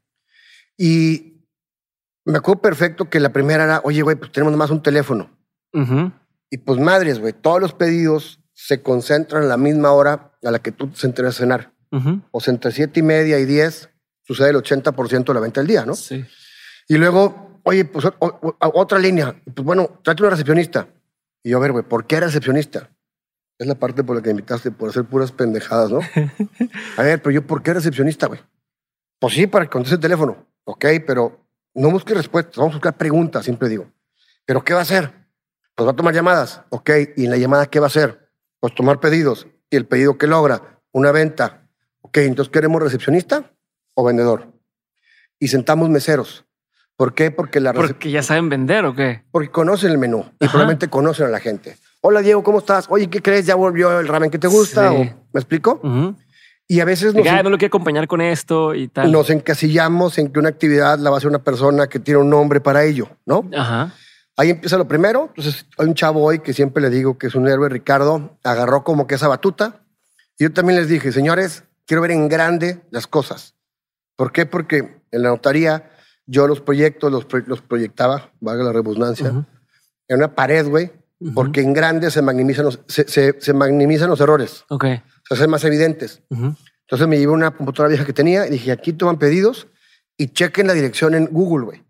[0.76, 1.42] Y
[2.24, 5.37] me acuerdo perfecto que la primera era, oye, güey, pues tenemos nomás un teléfono.
[6.50, 10.61] Y pues madres, güey, todos los pedidos se concentran a la misma hora a la
[10.61, 11.72] que tú te enteras a cenar.
[12.31, 13.90] O sea, entre siete y media y diez
[14.22, 15.94] sucede el 80% de la venta del día, ¿no?
[15.94, 16.24] Sí.
[16.87, 18.07] Y luego, oye, pues
[18.61, 19.35] otra línea.
[19.54, 20.87] Pues bueno, trate una recepcionista.
[21.42, 22.90] Y yo, a ver, güey, ¿por qué recepcionista?
[23.59, 26.01] Es la parte por la que me invitaste, por hacer puras pendejadas, ¿no?
[26.96, 28.40] a ver, pero yo, ¿por qué recepcionista, güey?
[29.18, 30.46] Pues sí, para que conteste el teléfono.
[30.64, 33.90] Ok, pero no busque respuestas, vamos a buscar preguntas, siempre digo.
[34.44, 35.12] ¿Pero qué va a hacer?
[35.74, 36.62] Pues va a tomar llamadas.
[36.70, 38.31] Ok, ¿y en la llamada qué va a hacer?
[38.61, 39.46] Pues tomar pedidos.
[39.70, 40.81] ¿Y el pedido que logra?
[40.92, 41.68] Una venta.
[42.01, 43.53] Ok, entonces queremos recepcionista
[43.94, 44.53] o vendedor.
[45.38, 46.47] Y sentamos meseros.
[46.98, 47.30] ¿Por qué?
[47.30, 49.22] Porque la Porque ya saben vender o qué?
[49.30, 51.76] Porque conocen el menú y probablemente conocen a la gente.
[52.00, 52.87] Hola Diego, ¿cómo estás?
[52.88, 53.46] Oye, ¿qué crees?
[53.46, 54.90] ¿Ya volvió el ramen que te gusta?
[54.90, 55.80] ¿Me explico?
[56.66, 57.24] Y a veces nos.
[57.24, 59.12] no lo quiero acompañar con esto y tal.
[59.12, 62.30] Nos encasillamos en que una actividad la va a hacer una persona que tiene un
[62.30, 63.48] nombre para ello, ¿no?
[63.56, 63.94] Ajá.
[64.37, 65.26] Ahí empieza lo primero.
[65.37, 68.82] Entonces, hay un chavo hoy que siempre le digo que es un héroe, Ricardo, agarró
[68.82, 69.82] como que esa batuta.
[70.37, 73.54] Y yo también les dije, señores, quiero ver en grande las cosas.
[74.16, 74.46] ¿Por qué?
[74.46, 75.92] Porque en la notaría
[76.29, 79.29] yo los proyectos los, los proyectaba, valga la redundancia,
[80.09, 80.93] en una pared, güey,
[81.35, 84.64] porque en grande se maximizan los, se, se, maximizan los errores.
[84.69, 84.85] Ok.
[85.27, 86.23] Se hacen más evidentes.
[86.31, 89.69] Entonces me llevé una computadora vieja que tenía y dije, aquí toman pedidos
[90.17, 91.85] y chequen la dirección en Google, güey.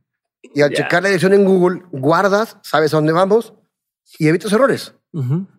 [0.55, 3.55] Y al checar la dirección en Google, guardas, sabes a dónde vamos
[4.18, 4.94] y evitas errores.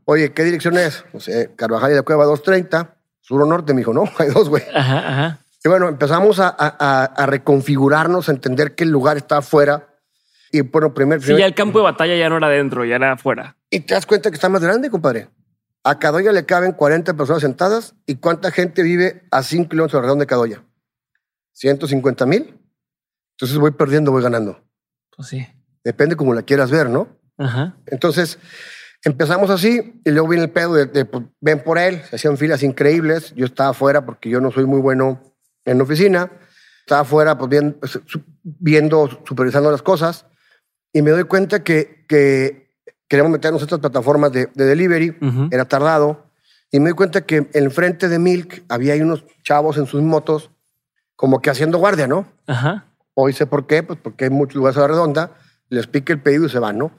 [0.05, 1.03] Oye, ¿qué dirección es?
[1.13, 4.47] No sé, Carvajal y la Cueva 230, sur o norte, me dijo, no, hay dos,
[4.47, 4.63] güey.
[4.73, 5.39] Ajá, ajá.
[5.63, 9.87] Y bueno, empezamos a, reconfigurarnos, a entender que el lugar está afuera.
[10.51, 13.13] Y bueno, primer, Sí, ya el campo de batalla ya no era dentro, ya era
[13.13, 13.57] afuera.
[13.69, 15.29] Y te das cuenta que está más grande, compadre.
[15.83, 17.95] A Cadoya le caben 40 personas sentadas.
[18.05, 20.63] ¿Y cuánta gente vive a 5 kilómetros alrededor de Cadoya?
[21.53, 22.57] 150 mil.
[23.35, 24.61] Entonces voy perdiendo, voy ganando.
[25.15, 25.47] Pues sí.
[25.83, 27.07] Depende como la quieras ver, ¿no?
[27.37, 27.77] Ajá.
[27.85, 28.39] Entonces
[29.03, 32.01] empezamos así y luego viene el pedo de, pues, ven por él.
[32.09, 33.33] Se hacían filas increíbles.
[33.35, 35.21] Yo estaba afuera porque yo no soy muy bueno
[35.65, 36.31] en la oficina,
[36.79, 37.99] estaba afuera pues, pues,
[38.43, 40.25] viendo, supervisando las cosas
[40.91, 42.69] y me doy cuenta que, que
[43.07, 45.17] queremos meternos en estas plataformas de, delivery,
[45.51, 46.25] era tardado,
[46.71, 50.51] y me doy cuenta que enfrente de Milk había unos chavos en sus motos
[51.15, 52.27] como que haciendo guardia, ¿no?
[52.47, 52.85] Ajá.
[53.15, 55.33] Hoy sé por qué, pues porque hay muchos lugares a la redonda,
[55.69, 56.91] les pique el pedido y se van, ¿no?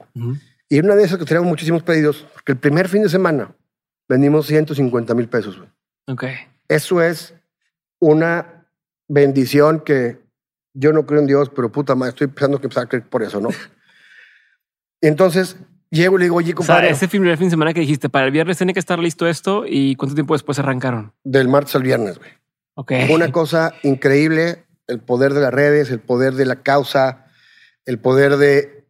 [0.69, 3.55] Y en una de esas que tenemos muchísimos pedidos, porque el primer fin de semana
[4.07, 5.57] vendimos 150 mil pesos.
[5.57, 5.69] Güey.
[6.07, 6.25] Ok.
[6.67, 7.33] Eso es
[8.01, 8.67] una
[9.07, 10.19] bendición que
[10.73, 13.23] yo no creo en Dios, pero puta madre, estoy pensando que empezar a creer por
[13.23, 13.49] eso, ¿no?
[15.01, 15.57] Entonces,
[15.89, 16.87] llego y le digo, oye, compadre.
[16.87, 19.27] O sea, ese fin de semana que dijiste, para el viernes tiene que estar listo
[19.27, 21.13] esto y cuánto tiempo después arrancaron?
[21.23, 22.31] Del martes al viernes, güey.
[22.75, 22.91] Ok.
[23.11, 27.25] Una cosa increíble, el poder de las redes, el poder de la causa,
[27.85, 28.85] el poder de,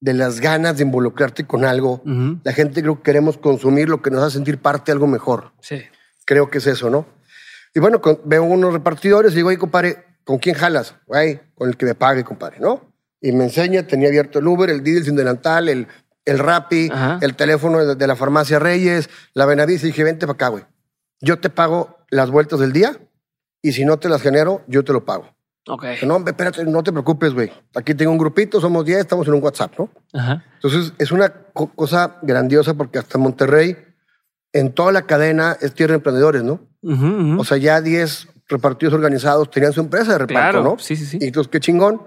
[0.00, 2.02] de las ganas de involucrarte con algo.
[2.42, 5.52] La gente creo que queremos consumir lo que nos hace sentir parte de algo mejor.
[5.60, 5.82] Sí.
[6.24, 7.06] Creo que es eso, ¿no?
[7.76, 10.94] Y bueno, veo unos repartidores y digo, oye, compadre, ¿con quién jalas?
[11.06, 12.90] Güey, con el que me pague, compadre, ¿no?
[13.20, 15.86] Y me enseña, tenía abierto el Uber, el Didi, sin delantal, el,
[16.24, 19.84] el Rappi, el teléfono de, la farmacia Reyes, la Benavides.
[19.84, 20.64] Y dije, vente para acá, güey.
[21.20, 22.98] Yo te pago las vueltas del día
[23.60, 25.36] y si no te las genero, yo te lo pago.
[25.68, 25.84] Ok.
[26.06, 27.52] No, espérate, no te preocupes, güey.
[27.74, 29.90] Aquí tengo un grupito, somos 10, estamos en un WhatsApp, ¿no?
[30.14, 30.42] Ajá.
[30.54, 33.76] Entonces, es una cosa grandiosa porque hasta Monterrey,
[34.56, 36.60] en toda la cadena, es tierra de emprendedores, ¿no?
[37.38, 40.78] O sea, ya 10 repartidos organizados tenían su empresa de reparto, ¿no?
[40.78, 41.18] Sí, sí, sí.
[41.20, 42.00] Y entonces, qué chingón.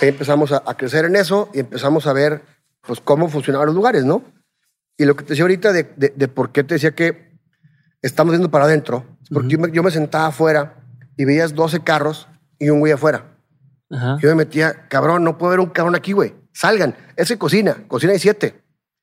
[0.00, 2.42] Ahí empezamos a, crecer en eso y empezamos a ver
[2.80, 4.24] pues cómo funcionaban los lugares, ¿no?
[4.96, 7.38] Y lo que te decía ahorita de, de, por qué te decía que
[8.00, 10.82] estamos yendo para adentro, porque yo, me, sentaba afuera
[11.16, 12.26] y veías 12 carros
[12.58, 13.36] y un güey afuera.
[13.90, 16.34] Yo me metía, cabrón, no puedo ver un cabrón aquí, güey.
[16.52, 16.96] Salgan.
[17.14, 18.62] Ese cocina, cocina hay siete.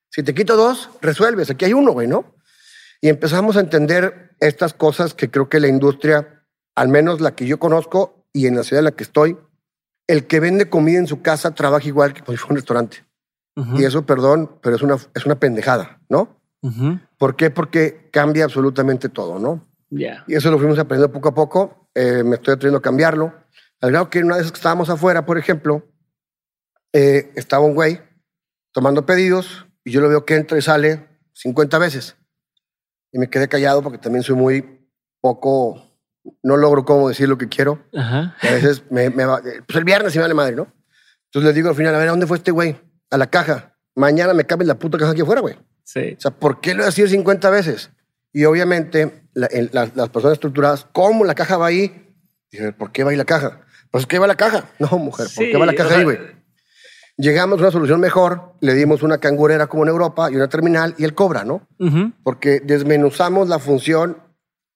[0.10, 1.52] Si te quito dos, resuelves.
[1.52, 2.26] Aquí hay uno, güey, ¿no?
[3.02, 6.44] Y empezamos a entender estas cosas que creo que la industria,
[6.76, 9.38] al menos la que yo conozco y en la ciudad en la que estoy,
[10.08, 13.06] el que vende comida en su casa trabaja igual que cuando fue un restaurante.
[13.76, 16.40] Y eso, perdón, pero es una, es una pendejada, ¿no?
[17.18, 17.50] ¿Por qué?
[17.50, 19.68] Porque cambia absolutamente todo, ¿no?
[20.28, 21.90] Y eso lo fuimos aprendiendo poco a poco.
[21.94, 23.34] Eh, me estoy atreviendo a cambiarlo.
[23.82, 25.84] Al grado que una vez que estábamos afuera, por ejemplo,
[26.94, 28.00] eh, estaba un güey
[28.72, 32.16] tomando pedidos y yo lo veo que entra y sale 50 veces
[33.12, 34.80] y me quedé callado porque también soy muy
[35.22, 35.82] poco,
[36.44, 37.84] no logro cómo decir lo que quiero.
[37.96, 40.74] a veces me, me va, pues el viernes y me vale madre, ¿no?
[41.26, 42.76] Entonces le digo al final, a ver, ¿a dónde fue este güey?
[43.12, 43.76] A la caja.
[43.96, 45.56] Mañana me cabe la puta caja aquí afuera, güey.
[45.84, 46.16] Sí.
[46.18, 47.92] O sea, ¿por qué lo voy a decir 50 veces?
[48.32, 52.08] Y obviamente la- las, las personas estructuradas, ¿cómo la caja va ahí?
[52.52, 53.62] Dije, ¿por qué va ahí la caja?
[53.92, 54.70] Pues ¿qué va la caja?
[54.80, 56.18] No, mujer, ¿por Sí, qué va la o caja sea, ahí, güey?
[57.20, 60.96] Llegamos a una solución mejor, le dimos una cangurera como en Europa y una terminal
[60.98, 61.68] y él cobra, ¿no?
[62.24, 64.18] Porque desmenuzamos la función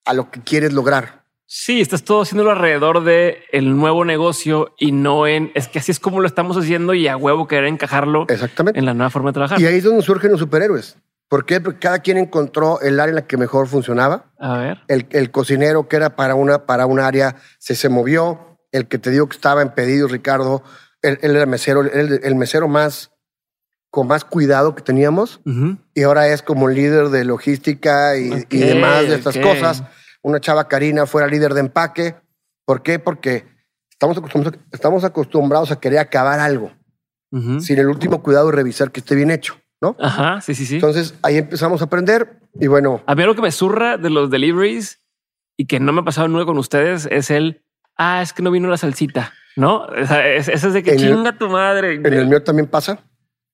[0.04, 1.24] a lo que quieres lograr.
[1.46, 5.90] Sí, estás todo haciéndolo alrededor de el nuevo negocio y no en es que así
[5.90, 8.78] es como lo estamos haciendo y a huevo querer encajarlo Exactamente.
[8.78, 9.58] en la nueva forma de trabajar.
[9.58, 10.98] Y ahí es donde surgen los superhéroes.
[11.30, 11.62] ¿Por qué?
[11.62, 14.26] Porque cada quien encontró el área en la que mejor funcionaba.
[14.38, 14.78] A ver.
[14.88, 18.58] El, el cocinero que era para una, para un área se, se movió.
[18.70, 20.62] El que te digo que estaba en pedidos, Ricardo,
[21.04, 23.10] él, él era mesero, él- el mesero más
[23.90, 25.40] con más cuidado que teníamos
[25.94, 29.84] y ahora es como líder de logística y, y demás de estas cosas.
[30.22, 32.16] Una chava Karina fuera líder de empaque.
[32.64, 32.98] ¿Por qué?
[32.98, 33.46] Porque
[33.90, 36.72] estamos acostumbrados, estamos acostumbrados a querer acabar algo
[37.60, 39.96] sin el último cuidado de revisar que esté bien hecho, ¿no?
[40.00, 40.74] Ajá, sí, sí, sí.
[40.76, 44.30] Entonces ahí empezamos a aprender y bueno, A mí algo que me zurra de los
[44.30, 45.00] deliveries
[45.56, 47.62] y que no me ha pasado nunca con ustedes es el,
[47.96, 49.84] ah, es que no vino la salsita, ¿no?
[49.86, 51.94] O sea, es- ese es de que En el- chinga tu madre.
[51.94, 52.98] en el mío también pasa,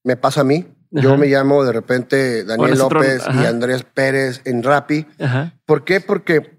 [0.04, 0.66] me pasa a mí.
[0.92, 1.18] Yo Ajá.
[1.18, 3.46] me llamo de repente Daniel López y.
[3.46, 5.06] Andrés Pérez en Rappi.
[5.20, 5.52] Ajá.
[5.64, 6.00] ¿Por qué?
[6.00, 6.58] Porque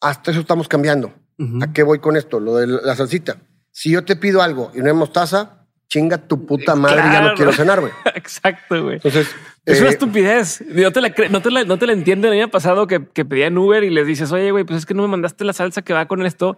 [0.00, 1.12] hasta eso estamos cambiando.
[1.62, 2.40] ¿A qué voy con esto?
[2.40, 3.36] Lo de la salsita.
[3.70, 7.28] Si yo te pido algo y no hay mostaza, chinga tu puta madre, ya Claro.
[7.28, 7.92] no quiero cenar, güey.
[8.14, 8.96] Exacto, güey.
[8.96, 9.28] Entonces,
[9.64, 10.64] Es una eh, estupidez.
[10.66, 12.32] No te la, no te la, no te la entienden.
[12.32, 14.94] El año pasado que, que pedían Uber y les dices, oye, güey, pues es que
[14.94, 16.56] no me mandaste la salsa que va con esto.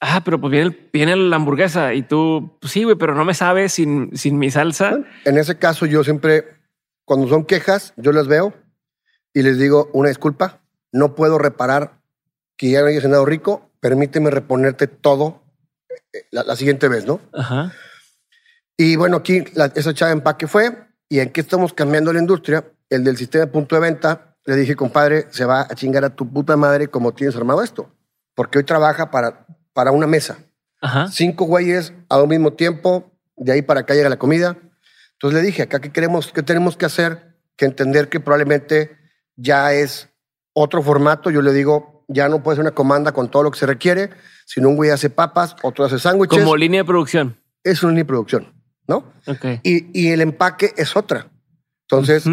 [0.00, 3.34] Ah, pero pues viene, viene la hamburguesa y tú, pues sí, güey, pero no me
[3.34, 4.98] sabe sin, sin mi salsa.
[5.26, 6.44] en ese caso, yo siempre,
[7.04, 8.54] cuando son quejas, yo las veo
[9.34, 10.60] y les digo una disculpa.
[10.92, 12.00] No puedo reparar
[12.56, 13.70] que ya no haya cenado rico.
[13.80, 15.42] Permíteme reponerte todo
[16.12, 17.20] eh, la, la siguiente vez, ¿no?
[17.32, 17.72] Ajá.
[18.76, 20.72] Y bueno, aquí la- esa chava de empaque fue.
[21.08, 22.64] ¿Y en qué estamos cambiando la industria?
[22.88, 24.36] El del sistema de punto de venta.
[24.46, 27.90] Le dije, compadre, se va a chingar a tu puta madre como tienes armado esto.
[28.34, 29.46] Porque hoy trabaja para,
[29.80, 30.40] para una mesa.
[30.82, 31.08] Ajá.
[31.08, 33.10] Cinco güeyes a un mismo tiempo.
[33.34, 34.58] De ahí para acá llega la comida.
[35.14, 38.98] Entonces le dije, acá qué queremos, qué tenemos que hacer, que entender que probablemente
[39.36, 40.10] ya es
[40.52, 41.30] otro formato.
[41.30, 44.10] Yo le digo, ya no puede ser una comanda con todo lo que se requiere,
[44.44, 46.40] sino un güey hace papas, otro hace sándwiches.
[46.40, 47.40] Como línea de producción.
[47.64, 48.52] Es una línea de producción,
[48.86, 49.14] ¿no?
[49.28, 49.60] Ok.
[49.62, 51.30] Y, y el empaque es otra.
[51.88, 52.24] Entonces,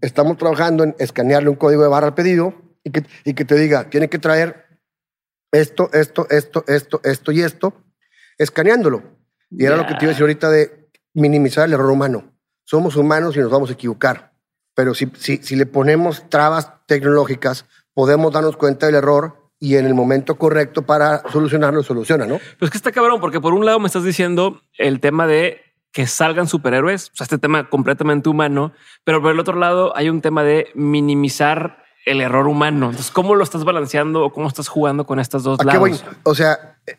[0.00, 3.54] estamos trabajando en escanearle un código de barra al pedido y que, y que te
[3.54, 4.66] diga, tiene que traer
[5.52, 7.74] esto, esto, esto, esto, esto y esto,
[8.38, 9.02] escaneándolo.
[9.50, 12.32] Y era lo que te iba a decir ahorita de minimizar el error humano.
[12.64, 14.32] Somos humanos y nos vamos a equivocar.
[14.74, 19.86] Pero si, si, si le ponemos trabas tecnológicas, podemos darnos cuenta del error y en
[19.86, 22.40] el momento correcto para solucionarlo, soluciona, ¿no?
[22.58, 25.60] Pues que está cabrón, porque por un lado me estás diciendo el tema de
[25.92, 28.72] que salgan superhéroes, o sea, este tema completamente humano,
[29.04, 32.86] pero por el otro lado hay un tema de minimizar el error humano.
[32.90, 35.92] Entonces, ¿cómo lo estás balanceando o cómo estás jugando con estas dos ¿A qué voy?
[35.92, 36.04] lados?
[36.24, 36.98] O sea, eh,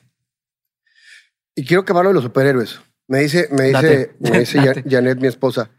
[1.56, 2.80] y quiero que hablo de los superhéroes.
[3.08, 5.70] Me dice, me dice, me dice Janet, mi esposa,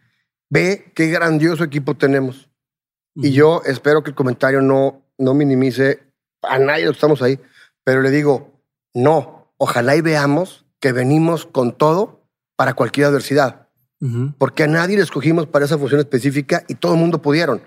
[0.51, 2.51] ve qué grandioso equipo tenemos.
[3.17, 6.03] Y yo espero que el comentario no, no minimice
[6.43, 7.41] a nadie los que estamos ahí,
[7.85, 8.61] pero le digo,
[8.93, 13.69] no, ojalá y veamos que venimos con todo para cualquier adversidad,
[14.01, 14.35] Ujú.
[14.37, 17.63] porque a nadie le escogimos para esa función específica y todo el mundo pudieron.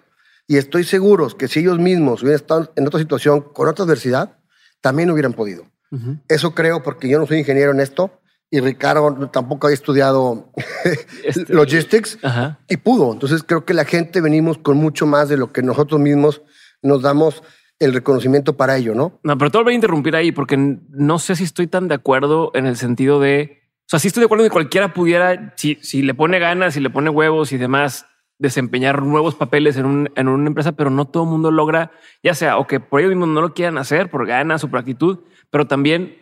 [0.47, 4.37] Y estoy seguro que si ellos mismos hubieran estado en otra situación con otra adversidad,
[4.81, 5.65] también hubieran podido.
[5.91, 6.17] Ujú.
[6.27, 10.51] Eso creo porque yo no soy ingeniero en esto y Ricardo tampoco había estudiado
[11.25, 12.59] Este- logistics Ajá.
[12.69, 13.11] y pudo.
[13.11, 16.41] Entonces creo que la gente venimos con mucho más de lo que nosotros mismos
[16.81, 17.43] nos damos
[17.79, 19.19] el reconocimiento para ello, ¿no?
[19.23, 22.51] No, pero te voy a interrumpir ahí porque no sé si estoy tan de acuerdo
[22.55, 25.77] en el sentido de, o sea, sí estoy de acuerdo en que cualquiera pudiera, si,
[25.81, 28.05] si le pone ganas, si le pone huevos y demás,
[28.39, 31.91] desempeñar nuevos papeles en, un, en una empresa, pero no todo el mundo logra,
[32.23, 34.79] ya sea o que por ellos mismos no lo quieran hacer, por ganas o por
[34.79, 35.19] actitud,
[35.49, 36.17] pero también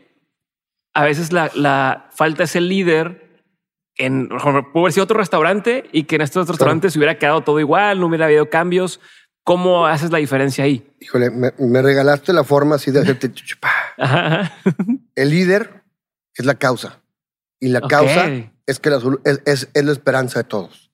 [0.93, 3.43] a veces la, la falta es el líder
[3.97, 7.59] en, puede haber sido otro restaurante y que en estos restaurantes se hubiera quedado todo
[7.59, 8.99] igual, no hubiera habido cambios.
[9.43, 10.89] ¿Cómo haces la diferencia ahí?
[10.99, 13.31] Híjole, me, me regalaste la forma así de hacerte
[13.97, 14.51] ajá.
[15.15, 15.83] El líder
[16.33, 17.01] es la causa
[17.59, 18.27] y la causa
[18.65, 20.84] es que la, es, es- es la esperanza de todos.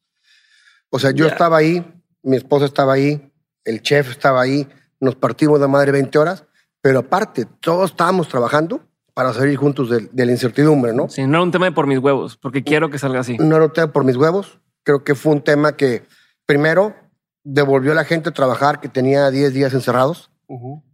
[0.92, 1.32] O sea, yo Ya.
[1.32, 1.84] estaba ahí,
[2.22, 3.32] mi esposa estaba ahí,
[3.66, 4.68] el chef estaba ahí,
[5.00, 6.44] nos partimos la madre 20 horas,
[6.82, 8.82] pero aparte, todos estábamos trabajando
[9.14, 11.10] para salir juntos de, de la incertidumbre, ¿no?
[11.10, 13.38] Sí, no era un tema de por mis huevos, porque quiero que salga así.
[13.40, 16.04] No era un tema por mis huevos, creo que fue un tema que,
[16.46, 16.96] primero,
[17.44, 20.30] devolvió a la gente a trabajar que tenía 10 días encerrados.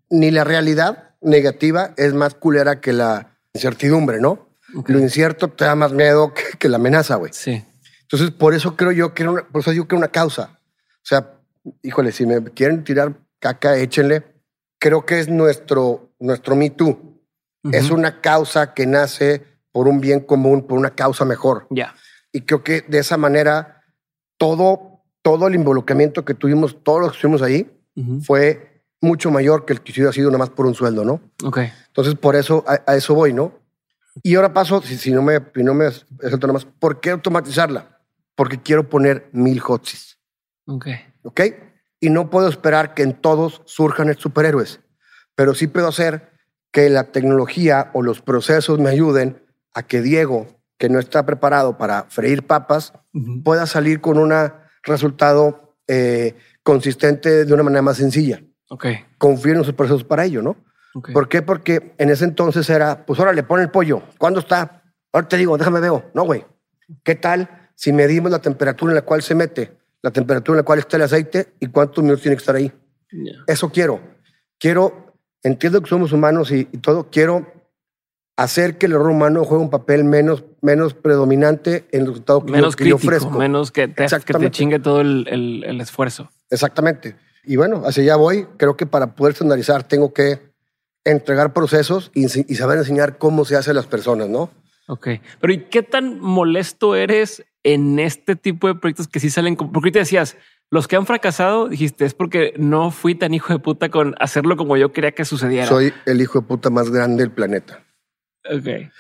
[0.10, 4.48] Ni la realidad negativa es más culera que la incertidumbre, ¿no?
[4.76, 4.90] Ok.
[4.90, 7.32] Lo incierto te da más miedo que, que la amenaza, güey.
[7.34, 7.64] Sí.
[8.10, 10.60] Entonces, por eso creo yo que era una, por eso digo que era una causa.
[10.98, 11.34] O sea,
[11.84, 14.24] híjole, si me quieren tirar caca, échenle.
[14.80, 17.22] Creo que es nuestro, nuestro Me Too.
[17.72, 19.44] Es una causa que nace
[19.74, 21.68] por un bien común, por una causa mejor.
[21.70, 21.96] Ya.
[22.32, 23.84] Y creo que de esa manera
[24.38, 27.70] todo, todo el involucramiento que tuvimos, todos los que estuvimos ahí,
[28.22, 31.20] fue mucho mayor que el que hubiera sido nada más por un sueldo, ¿no?
[31.44, 31.60] Ok.
[31.88, 33.54] Entonces, por eso, a, eso voy, ¿no?
[34.24, 37.97] Y ahora paso, si, si no me, si no me nada más, ¿por qué automatizarla?
[38.38, 40.20] Porque quiero poner mil hotsis.
[40.68, 40.88] Ok.
[41.24, 41.42] ¿Ok?
[42.00, 44.80] Y no puedo esperar que en todos surjan superhéroes,
[45.36, 46.32] pero sí puedo hacer
[46.72, 50.48] que la tecnología o los procesos me ayuden a que Diego,
[50.78, 52.94] que no está preparado para freír papas,
[53.44, 54.32] pueda salir con un
[54.84, 58.44] resultado eh, consistente de una manera más sencilla.
[58.70, 58.86] Ok.
[59.18, 60.58] Confío en sus procesos para ello, ¿no?
[61.14, 61.42] ¿Por qué?
[61.42, 64.04] Porque en ese entonces era, pues ahora le pone el pollo.
[64.18, 64.84] ¿Cuándo está?
[65.12, 66.10] Ahora te digo, déjame veo.
[66.14, 66.46] No, güey.
[67.04, 70.66] ¿Qué tal si medimos la temperatura en la cual se mete, la temperatura en la
[70.66, 72.72] cual está el aceite y cuántos minutos tiene que estar ahí?
[73.46, 74.02] Eso quiero.
[74.58, 75.14] Quiero,
[75.44, 77.54] entiendo que somos humanos y, todo, quiero
[78.36, 82.52] hacer que el error humano juegue un papel menos, menos predominante en el resultado que,
[82.52, 83.30] menos yo, ofrezco.
[83.30, 86.32] Menos que te, que te chingue todo el, el, el, esfuerzo.
[86.50, 87.16] Exactamente.
[87.44, 88.48] Y bueno, hacia allá voy.
[88.58, 90.40] Creo que para poder estandarizar tengo que
[91.04, 94.50] entregar procesos y, y, saber enseñar cómo se hace a las personas, ¿no?
[94.88, 95.08] Ok.
[95.40, 99.56] Pero ¿y qué tan molesto eres en este tipo de proyectos que sí salen?
[99.56, 100.38] Porque te decías,
[100.70, 104.58] los que han fracasado, dijiste, es porque no fui tan hijo de puta con hacerlo
[104.58, 105.68] como yo quería que sucediera.
[105.68, 107.84] Soy el hijo de puta más grande del planeta.
[108.50, 108.92] Ok.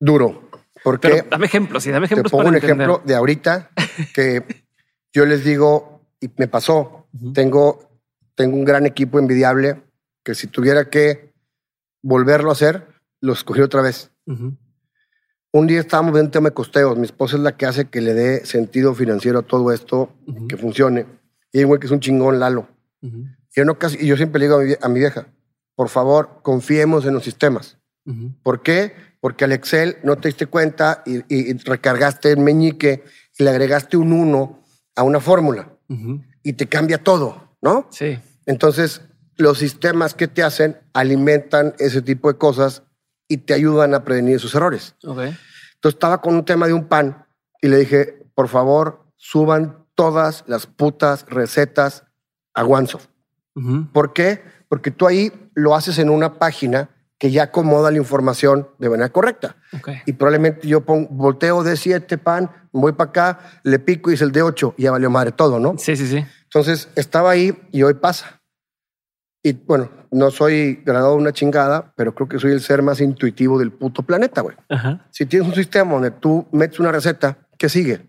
[0.00, 0.48] Duro.
[0.82, 2.30] Porque dame ejemplos, sí, dame ejemplos.
[2.30, 3.70] Te pongo un ejemplo de ahorita
[4.14, 4.44] que
[5.12, 8.00] yo les digo, y me pasó, tengo,
[8.34, 9.82] tengo un gran equipo envidiable
[10.24, 11.32] que si tuviera que
[12.02, 12.88] volverlo a hacer,
[13.20, 14.10] lo escogí otra vez.
[15.54, 16.96] Un día estábamos viendo un tema de costeos.
[16.96, 20.14] Mi esposa es la que hace que le dé sentido financiero a todo esto,
[20.48, 21.06] que funcione.
[21.52, 22.68] Y hay un güey que es un chingón, Lalo.
[23.54, 25.26] yo, no casi, y yo siempre le digo a mi, vieja,
[25.74, 27.76] por favor, confiemos en los sistemas.
[28.42, 28.94] ¿Por qué?
[29.20, 33.04] Porque al Excel no te diste cuenta y, recargaste el meñique
[33.38, 34.64] y le agregaste un 1
[34.96, 35.76] a una fórmula
[36.42, 37.88] y te cambia todo, ¿no?
[37.90, 38.18] Sí.
[38.46, 39.02] Entonces,
[39.36, 42.84] los sistemas que te hacen alimentan ese tipo de cosas
[43.32, 44.94] y te ayudan a prevenir esos errores.
[45.02, 45.28] Okay.
[45.74, 47.26] Entonces estaba con un tema de un pan
[47.62, 52.04] y le dije, por favor, suban todas las putas recetas
[52.52, 53.06] a OneSoft.
[53.92, 54.42] ¿Por qué?
[54.68, 59.08] Porque tú ahí lo haces en una página que ya acomoda la información de manera
[59.08, 59.56] correcta.
[60.04, 64.20] Y probablemente yo pongo, volteo de 7 pan, voy para acá, le pico y es
[64.22, 65.78] el de 8 y ya valió madre todo, ¿no?
[65.78, 66.26] Sí, sí, sí.
[66.44, 68.41] Entonces estaba ahí y hoy pasa.
[69.42, 73.00] Y bueno, no soy graduado de una chingada, pero creo que soy el ser más
[73.00, 74.56] intuitivo del puto planeta, güey.
[75.10, 78.08] Si tienes un sistema donde tú metes una receta, ¿qué sigue?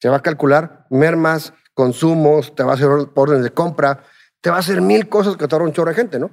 [0.00, 4.02] Te va a calcular mermas, consumos, te va a hacer órdenes de compra,
[4.40, 6.30] te va a hacer mil cosas que te un chorro de gente, ¿no?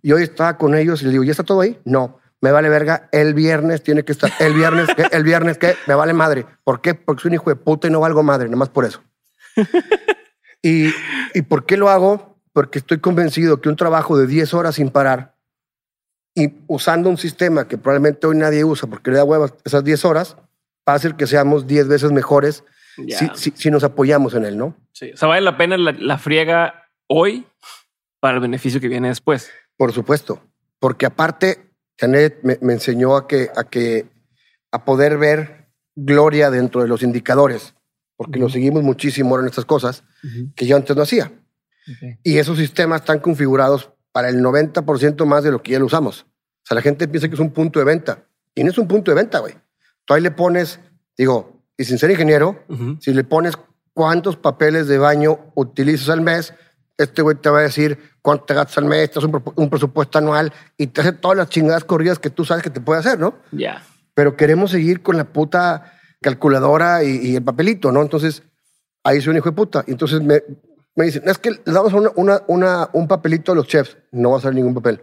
[0.00, 1.78] Y hoy estaba con ellos y les digo, ¿ya está todo ahí?
[1.84, 2.20] No.
[2.40, 4.30] Me vale verga, el viernes tiene que estar.
[4.40, 5.06] El viernes, ¿qué?
[5.12, 5.76] El viernes, ¿qué?
[5.86, 6.46] Me vale madre.
[6.64, 6.94] ¿Por qué?
[6.94, 9.02] Porque soy un hijo de puta y no valgo madre, nada más por eso.
[10.62, 10.92] y,
[11.34, 12.31] ¿Y por qué lo hago?
[12.52, 15.36] Porque estoy convencido que un trabajo de 10 horas sin parar
[16.34, 20.04] y usando un sistema que probablemente hoy nadie usa porque le da huevas esas 10
[20.04, 20.36] horas,
[20.88, 22.64] va a hacer que seamos 10 veces mejores
[23.54, 24.76] si, nos apoyamos en él, ¿no?
[24.92, 27.46] Sí, o sea, vale la pena la, friega hoy
[28.20, 29.50] para el beneficio que viene después.
[29.76, 30.42] Por supuesto,
[30.78, 34.06] porque aparte, Janet me, enseñó a que, a que
[34.70, 37.74] a poder ver gloria dentro de los indicadores,
[38.16, 40.04] porque lo seguimos muchísimo ahora en estas cosas
[40.54, 41.32] que yo antes no hacía.
[42.22, 46.26] Y esos sistemas están configurados para el 90% más de lo que ya lo usamos.
[46.62, 48.24] O sea, la gente piensa que es un punto de venta.
[48.54, 49.54] Y no es un punto de venta, güey.
[50.04, 50.80] Tú ahí le pones,
[51.16, 52.64] digo, y sin ser ingeniero,
[53.00, 53.54] si le pones
[53.94, 56.54] cuántos papeles de baño utilizas al mes,
[56.98, 60.18] este güey te va a decir cuánto te gastas al mes, te hace un, presupuesto
[60.18, 63.18] anual y te hace todas las chingadas corridas que tú sabes que te puede hacer,
[63.18, 63.38] ¿no?
[63.50, 63.82] Ya.
[64.14, 68.02] Pero queremos seguir con la puta calculadora y, y, el papelito, ¿no?
[68.02, 68.42] Entonces,
[69.02, 69.84] ahí soy un hijo de puta.
[69.86, 70.42] Entonces me,
[70.94, 73.96] me dicen, es que le damos una, una, un papelito a los chefs.
[74.10, 75.02] No va a ser ningún papel.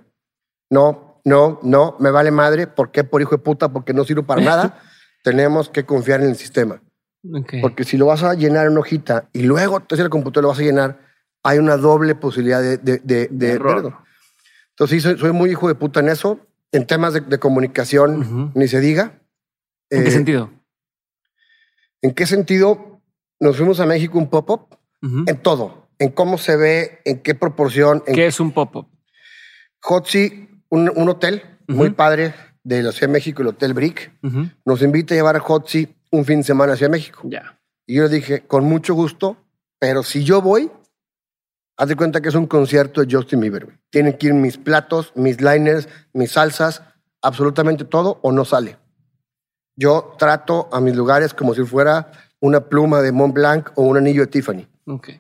[0.70, 2.68] No, no, no, me vale madre.
[2.68, 3.04] ¿Por qué?
[3.04, 4.82] Por hijo de puta, porque no sirve para nada.
[5.24, 6.82] Tenemos que confiar en el sistema.
[7.62, 10.50] Porque si lo vas a llenar en una hojita y luego te el computador lo
[10.50, 11.00] vas a llenar,
[11.44, 13.94] hay una doble posibilidad de, de, de, error.
[14.70, 16.40] Entonces, sí, soy, muy hijo de puta en eso.
[16.72, 19.20] En temas de, comunicación, ni se diga.
[19.90, 20.52] ¿En qué eh, sentido?
[22.02, 23.02] ¿En qué sentido?
[23.40, 28.04] Nos fuimos a México un pop-up en todo, en cómo se ve, en qué proporción.
[28.06, 28.88] ¿Qué es un pop-up?
[29.82, 32.34] Hotzi, un, un, hotel muy padre
[32.64, 34.12] de la Ciudad de México, el Hotel Brick,
[34.66, 37.22] nos invita a llevar a Hotzi un fin de semana hacia México.
[37.24, 37.60] Ya.
[37.86, 39.38] Y yo le dije, con mucho gusto,
[39.80, 40.70] pero si yo voy,
[41.80, 43.64] Haz de cuenta que es un concierto de Justin Bieber.
[43.64, 43.78] güey.
[43.90, 46.84] Tienen que ir mis platos, mis liners, mis salsas,
[47.22, 48.78] absolutamente todo o no sale.
[49.78, 53.96] Yo trato a mis lugares como si fuera una pluma de Mont Blanc o un
[53.96, 54.68] anillo de Tiffany.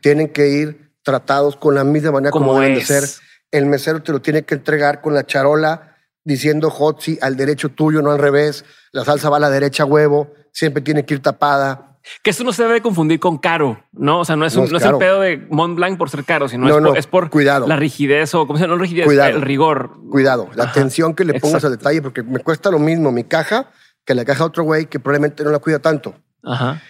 [0.01, 3.03] Tienen que ir tratados con la misma manera como, Como deben de ser.
[3.51, 8.01] El mesero te lo tiene que entregar con la charola diciendo hotzi al derecho tuyo,
[8.01, 8.63] no al revés.
[8.91, 10.31] La salsa va a la derecha huevo.
[10.51, 11.97] Siempre tiene que ir tapada.
[12.23, 14.21] Que esto no se debe confundir con caro, ¿no?
[14.21, 14.97] O sea, no es, No un- es no es caro.
[14.97, 17.67] el pedo de Mont Blanc por ser caro, sino No, es, por, es por cuidado.
[17.67, 18.75] la rigidez o, ¿cómo se llama?
[18.75, 19.35] No rigidez, Cuidado.
[19.35, 19.91] el rigor.
[20.09, 20.71] Cuidado, la Ajá.
[20.71, 21.67] atención que le pongas Exacto.
[21.67, 23.69] al detalle, porque me cuesta lo mismo mi caja
[24.05, 26.15] que la caja de otro güey que probablemente no la cuida tanto.
[26.43, 26.81] Ajá.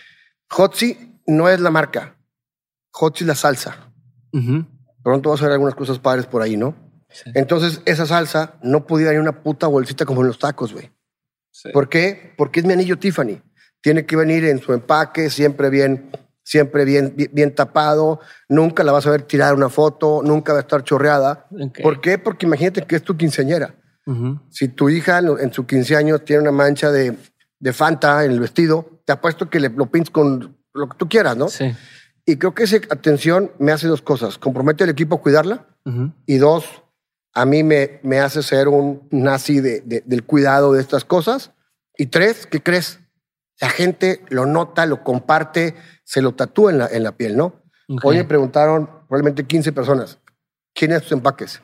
[0.52, 2.16] Hotzi no es la marca.
[2.92, 3.92] Hotzi es la salsa.
[5.04, 6.76] Pronto vas a ver algunas cosas padres por ahí, ¿no?
[7.10, 7.32] Sí.
[7.34, 10.92] Entonces, esa salsa no podía ir en una puta bolsita como en los tacos, güey.
[11.52, 11.70] Sí.
[11.74, 12.34] ¿Por qué?
[12.38, 13.42] Porque es mi anillo Tiffany.
[13.82, 16.12] Tiene que venir en su empaque, siempre bien,
[16.44, 18.20] siempre bien, bien, bien tapado.
[18.48, 21.48] Nunca la vas a ver tirar una foto, nunca va a estar chorreada.
[21.82, 22.18] ¿Por qué?
[22.18, 23.76] Porque imagínate que es tu quinceañera.
[24.50, 27.16] Si tu hija en su 15 años tiene una mancha de,
[27.60, 31.08] de Fanta en el vestido, te apuesto que le, lo pintes con lo que tú
[31.08, 31.48] quieras, ¿no?
[31.48, 31.72] Sí.
[32.32, 34.38] Y creo que esa atención me hace dos cosas.
[34.38, 36.12] Compromete al equipo a cuidarla Ujú.
[36.26, 36.84] y dos,
[37.34, 41.52] a mí me, me hace ser un nazi de- de- del cuidado de estas cosas.
[41.98, 43.00] Y tres, ¿qué crees?
[43.62, 47.62] La gente lo nota, lo comparte, se lo tatúa en la, en la piel, ¿no?
[47.90, 48.06] Ok.
[48.06, 50.20] Hoy me preguntaron probablemente 15 personas,
[50.74, 51.62] ¿quién es tus empaques?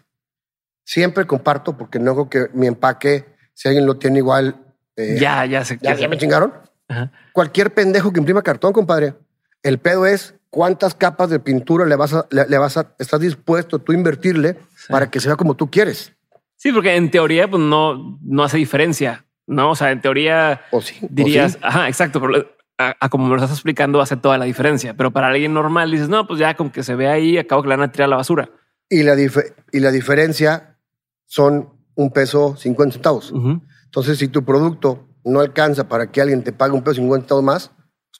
[0.84, 4.56] Siempre comparto porque no creo que mi empaque, si alguien lo tiene igual,
[4.96, 5.78] eh, Ya, ya sé.
[5.82, 6.54] ¿ya, ya me chingaron.
[6.88, 7.12] Ajá.
[7.34, 9.16] Cualquier pendejo que imprima cartón, compadre.
[9.64, 13.20] El pedo es cuántas capas de pintura le vas a, le, le vas a, estás
[13.20, 14.90] dispuesto tú a invertirle Sí.
[14.90, 16.14] para que se vea como tú quieres.
[16.56, 19.72] Sí, porque en teoría, pues no, no hace diferencia, ¿no?
[19.72, 20.96] O sea, en teoría O sí.
[21.04, 21.60] o dirías, sí.
[21.62, 22.48] ajá, exacto, pero
[22.78, 24.94] a, a como me lo estás explicando hace toda la diferencia.
[24.96, 27.68] Pero para alguien normal dices, no, pues ya con que se ve ahí, acabo que
[27.70, 28.50] le van a tirar a la basura.
[28.90, 30.78] Y la, y la diferencia
[31.26, 33.34] son un peso 50 centavos.
[33.86, 37.44] Entonces, si tu producto no alcanza para que alguien te pague un peso 50 centavos
[37.44, 37.72] más,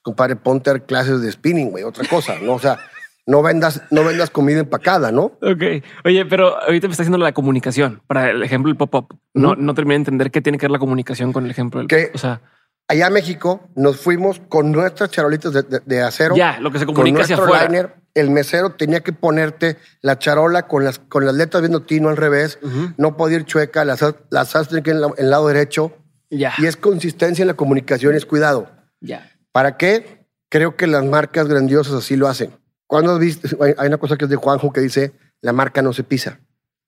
[0.06, 2.54] compadre, ponte a dar clases de spinning, güey, otra cosa, ¿no?
[2.54, 2.78] O sea,
[3.26, 5.32] no vendas, no vendas comida empacada, ¿no?
[5.42, 5.82] Ok.
[6.04, 9.18] Oye, pero ahorita me está haciendo la comunicación para el ejemplo del pop-up.
[9.34, 11.88] No, no terminé de entender qué tiene que ver la comunicación con el ejemplo del
[11.88, 12.12] ¿Qué?
[12.14, 12.40] O sea,
[12.88, 16.36] Allá a México nos fuimos con nuestras charolitas de, de- de acero.
[16.36, 17.68] ya, lo que se con comunica hacia nuestro afuera.
[17.68, 22.10] liner, el mesero tenía que ponerte la charola con las, con las letras viendo tino
[22.10, 22.60] al revés.
[22.96, 24.54] No podía ir chueca, las las
[24.84, 25.96] que la- en el lado derecho.
[26.30, 26.54] Ya.
[26.58, 28.70] Y es consistencia en la comunicación, es cuidado.
[29.00, 29.32] Ya.
[29.56, 30.28] ¿Para qué?
[30.50, 32.52] Creo que las marcas grandiosas así lo hacen.
[32.86, 35.94] Cuando has visto, hay una cosa que es de Juanjo que dice, la marca no
[35.94, 36.40] se pisa.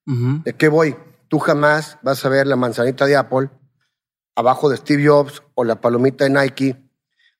[0.04, 0.94] ¿De qué voy?
[1.28, 3.48] Tú jamás vas a ver la manzanita de Apple
[4.36, 6.76] abajo de Steve Jobs o la palomita de Nike.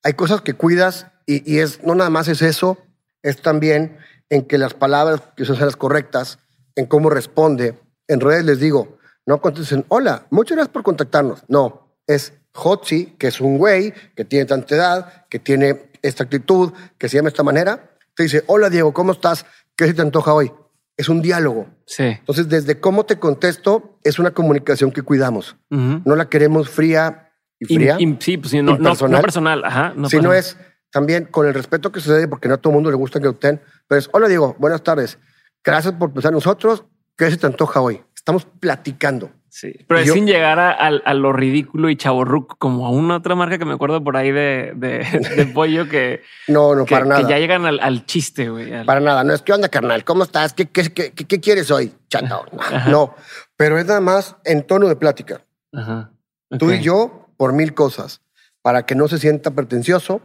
[0.02, 2.78] Hay cosas que cuidas y, y es no nada más es eso,
[3.22, 3.98] es también
[4.30, 6.38] en que las palabras que son las correctas,
[6.74, 7.78] en cómo responde.
[8.06, 11.44] En redes les digo, no contesten, hola, muchas gracias por contactarnos.
[11.48, 16.72] No, es Hotzi, que es un güey que tiene tanta edad, que tiene esta actitud,
[16.96, 17.90] que se llama de esta manera.
[18.14, 19.46] Te dice, hola Diego, ¿cómo estás?
[19.76, 20.50] ¿Qué se te antoja hoy?
[20.96, 21.68] Es un diálogo.
[21.86, 22.02] Sí.
[22.04, 25.56] Entonces, desde cómo te contesto, es una comunicación que cuidamos.
[25.70, 26.02] Ujú.
[26.04, 27.30] No la queremos fría
[27.60, 29.64] y fría, Im- im- sí, pues no, no, no personal.
[29.64, 29.92] Ajá.
[29.96, 30.36] No sino personal.
[30.38, 30.56] es
[30.90, 33.20] también con el respeto que se debe, porque no a todo el mundo le gusta
[33.20, 35.18] que usted, pero es, hola Diego, buenas tardes.
[35.62, 36.84] Gracias por pensar en nosotros.
[37.16, 38.00] ¿Qué se te antoja hoy?
[38.14, 39.30] Estamos platicando.
[39.50, 43.16] Sí, pero Yo- sin llegar a, a- a lo ridículo y chaborruco, como a una
[43.16, 44.98] otra marca que me acuerdo por ahí de, de,
[45.36, 47.22] de pollo que, No, no, que, para nada.
[47.22, 48.72] que ya llegan al, al chiste, güey.
[48.74, 49.24] al- Para nada.
[49.24, 50.04] No es, ¿qué onda, carnal?
[50.04, 50.52] ¿Cómo estás?
[50.52, 51.92] ¿Qué, qué, qué, qué- quieres hoy?
[52.08, 52.44] Chato.
[52.58, 52.90] Ajá.
[52.90, 53.14] No,
[53.56, 55.40] pero es nada más en tono de plática.
[55.72, 56.10] Ajá.
[56.58, 56.72] Tú Ok.
[56.74, 58.20] y yo por mil cosas,
[58.62, 60.20] para que no se sienta pretencioso,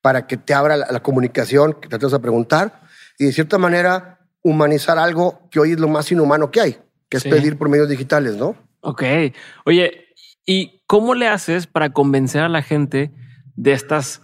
[0.00, 2.80] para que te abra la, la comunicación, que te atrevas a preguntar
[3.18, 6.78] y de cierta manera humanizar algo que hoy es lo más inhumano que hay,
[7.10, 7.28] que es Sí.
[7.28, 8.56] pedir por medios digitales, ¿no?
[8.80, 9.02] Ok.
[9.66, 10.06] Oye,
[10.46, 13.10] ¿y cómo le haces para convencer a la gente
[13.56, 14.22] de estas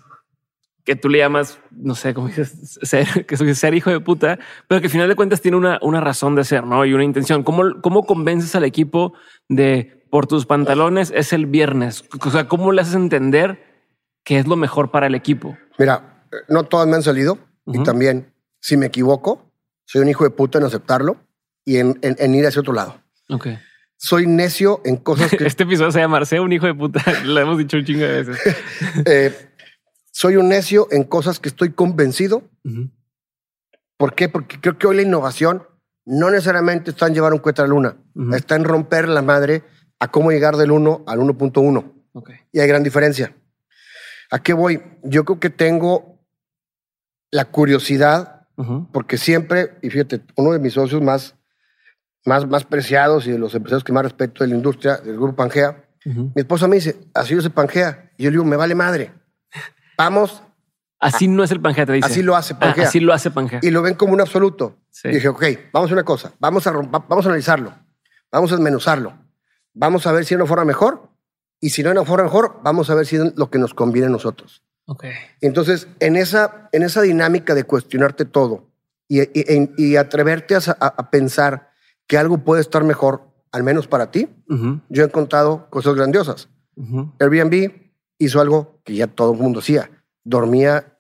[0.85, 4.81] que tú le llamas, no sé, cómo dices, ser, que ser hijo de puta, pero
[4.81, 6.85] que al final de cuentas tiene una, una razón de ser, ¿no?
[6.87, 7.43] Y una intención.
[7.43, 9.13] ¿Cómo, ¿Cómo convences al equipo
[9.49, 12.05] de por tus pantalones es el viernes?
[12.25, 13.65] O sea, ¿cómo le haces entender
[14.23, 15.59] que es lo mejor para el equipo?
[15.77, 19.51] Mira, eh, no todas me han salido y también, si me equivoco,
[19.87, 21.17] soy un hijo de puta en aceptarlo
[21.67, 23.03] y en, en- en ir hacia otro lado.
[23.29, 23.49] Ok.
[23.99, 25.37] Soy necio en cosas que...
[25.47, 27.03] Este episodio se llama Marceo, un hijo de puta.
[27.25, 28.57] Lo hemos dicho un chingo de veces.
[29.07, 29.51] eh,
[30.11, 32.91] soy un necio en cosas que estoy convencido Ujú.
[33.99, 34.29] ¿Por qué?
[34.29, 35.63] Porque creo que hoy la innovación
[36.05, 37.97] no necesariamente está en llevar un cohete a la luna,
[38.35, 39.65] está en romper la madre
[39.99, 41.93] a cómo llegar del 1 al 1.1.
[42.13, 42.31] Ok.
[42.53, 43.35] Y hay gran diferencia.
[44.31, 44.83] ¿A qué voy?
[45.03, 46.21] Yo creo que tengo
[47.31, 48.47] la curiosidad
[48.93, 51.35] Porque siempre, y fíjate, uno de mis socios más,
[52.27, 55.37] más, más preciados y de los empresarios que más respeto de la industria, del grupo
[55.37, 58.11] Pangea, mi esposa me dice, así no se Pangea.
[58.17, 59.13] Y yo le digo, me vale madre.
[59.99, 60.43] Vamos.
[61.01, 62.07] Así no es el Pangea, te dice.
[62.07, 62.89] Así lo hace Ah, Pangea.
[62.89, 63.61] así lo hace Pangea.
[63.63, 64.77] y lo ven como un absoluto.
[64.91, 65.09] Sí.
[65.09, 67.75] Y dije, ok, vamos a una cosa, vamos a, vamos a analizarlo,
[68.33, 69.13] vamos a desmenuzarlo,
[69.75, 71.11] vamos a ver si hay una forma mejor
[71.61, 73.75] y si no hay una forma mejor, vamos a ver si es lo que nos
[73.75, 74.63] conviene a nosotros.
[74.87, 75.05] Ok.
[75.43, 78.71] Entonces, en esa, en esa dinámica de cuestionarte todo
[79.09, 81.73] y, y- y- atreverte a, a- a pensar
[82.07, 84.29] que algo puede estar mejor, al menos para ti,
[84.89, 86.49] yo he encontrado cosas grandiosas.
[86.77, 87.13] ujú.
[87.21, 87.73] Airbnb
[88.19, 89.91] hizo algo que ya todo el mundo hacía,
[90.25, 90.99] dormía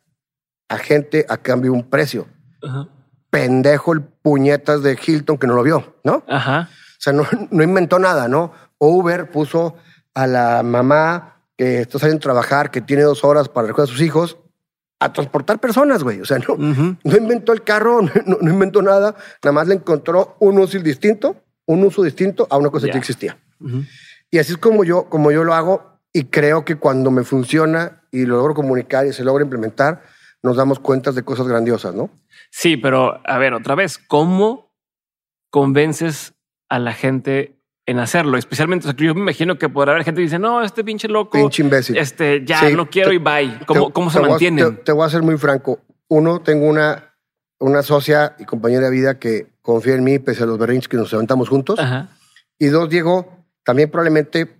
[0.69, 2.27] a gente a cambio de un precio
[2.63, 2.89] Ajá.
[3.31, 6.23] pendejo el puñetas de Hilton que no lo vio, ¿no?
[6.67, 8.53] O sea, no, no inventó nada, ¿no?
[8.79, 9.77] Uber puso
[10.15, 13.93] a la mamá que está saliendo a trabajar, que tiene dos horas para recoger a
[13.93, 14.39] sus hijos,
[14.99, 16.21] a transportar personas, güey.
[16.21, 20.37] O sea, no, no inventó el carro, no, no inventó nada, nada más le encontró
[20.41, 21.37] un uso distinto,
[21.67, 22.93] un uso distinto a una cosa Ya.
[22.93, 23.39] que existía.
[24.31, 28.03] Y así es como yo, como yo lo hago y creo que cuando me funciona
[28.11, 30.03] y lo logro comunicar y se logra implementar,
[30.43, 32.11] nos damos cuenta de cosas grandiosas, ¿no?
[32.51, 34.73] Sí, pero a ver, otra vez, ¿cómo
[35.51, 36.35] convences
[36.69, 37.56] a la gente
[37.87, 38.37] en hacerlo?
[38.37, 41.09] Especialmente, o sea, yo me imagino que podrá haber gente que dice, no, este pinche
[41.09, 41.97] loco, Pinche imbécil.
[41.97, 43.61] este, ya Sí, no quiero te- y bye.
[43.67, 44.77] ¿Cómo, Te- cómo se voy a- mantienen?
[44.77, 45.79] Te, te voy a ser muy franco.
[46.09, 47.15] Uno, tengo una,
[47.61, 50.97] una socia y compañera de vida que confía en mí pese a los berrinches que
[50.97, 51.79] nos levantamos juntos.
[51.79, 52.09] Ajá.
[52.59, 54.57] Y dos, Diego, también probablemente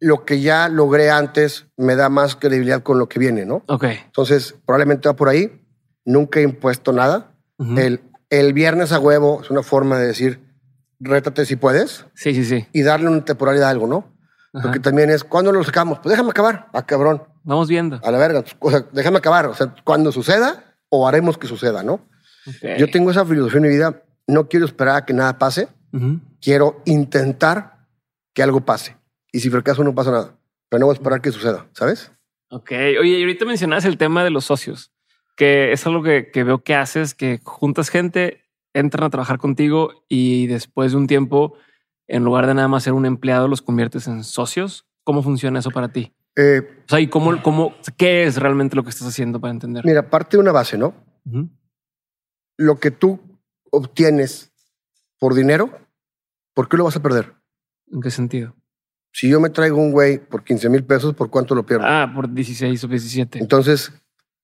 [0.00, 3.62] lo que ya logré antes me da más credibilidad con lo que viene, ¿no?
[3.68, 3.84] Ok.
[3.84, 5.60] Entonces, probablemente va por ahí.
[6.04, 7.32] Nunca he impuesto nada.
[7.76, 10.40] El, el viernes a huevo es una forma de decir,
[11.04, 12.66] rétate si puedes Sí, sí, sí.
[12.72, 14.12] y darle una temporalidad a algo, ¿no?
[14.52, 14.62] Ajá.
[14.62, 15.98] Porque también es, ¿cuándo lo sacamos?
[16.00, 16.68] Pues déjame acabar.
[16.72, 17.22] Ah, cabrón.
[17.42, 18.00] Vamos viendo.
[18.04, 18.44] A la verga.
[18.60, 19.46] O sea, déjame acabar.
[19.46, 22.00] O sea, cuando suceda o haremos que suceda, ¿no?
[22.78, 24.02] Yo tengo esa filosofía en mi vida.
[24.26, 25.68] No quiero esperar a que nada pase.
[26.40, 27.86] Quiero intentar
[28.32, 28.96] que algo pase.
[29.32, 30.36] Y si fracaso, no pasa nada.
[30.68, 32.12] Pero no voy a esperar que suceda, ¿sabes?
[32.50, 32.70] Ok.
[33.00, 34.92] Oye, y ahorita mencionabas el tema de los socios,
[35.36, 38.43] que es algo que, que veo que haces, que juntas gente,
[38.74, 41.54] entran a trabajar contigo y después de un tiempo,
[42.06, 44.86] en lugar de nada más ser un empleado, los conviertes en socios.
[45.04, 46.12] ¿Cómo funciona eso para ti?
[46.36, 49.84] Eh, O sea, ¿y cómo, cómo, qué es realmente lo que estás haciendo para entender?
[49.86, 50.94] mira, parte de una base, ¿no?
[52.56, 53.20] Lo que tú
[53.70, 54.52] obtienes
[55.18, 55.70] por dinero,
[56.54, 57.34] ¿por qué lo vas a perder?
[57.92, 58.54] ¿En qué sentido?
[59.12, 61.84] Si yo me traigo un güey por 15 mil pesos, ¿por cuánto lo pierdo?
[61.86, 63.38] Ah, por 16 o 17.
[63.38, 63.92] Entonces,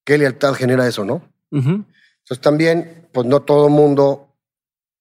[0.04, 1.22] ¿qué lealtad genera eso, no?
[1.50, 4.36] Entonces también, pues no todo mundo,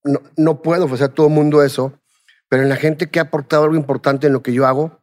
[0.04, 1.94] no, no puedo ofrecer a todo mundo eso,
[2.48, 5.02] pero en la gente que ha aportado algo importante en lo que yo hago,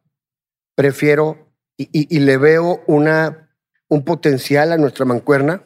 [0.75, 1.47] prefiero
[1.77, 3.49] y, y- y le veo una,
[3.89, 5.63] un potencial a nuestra mancuerna.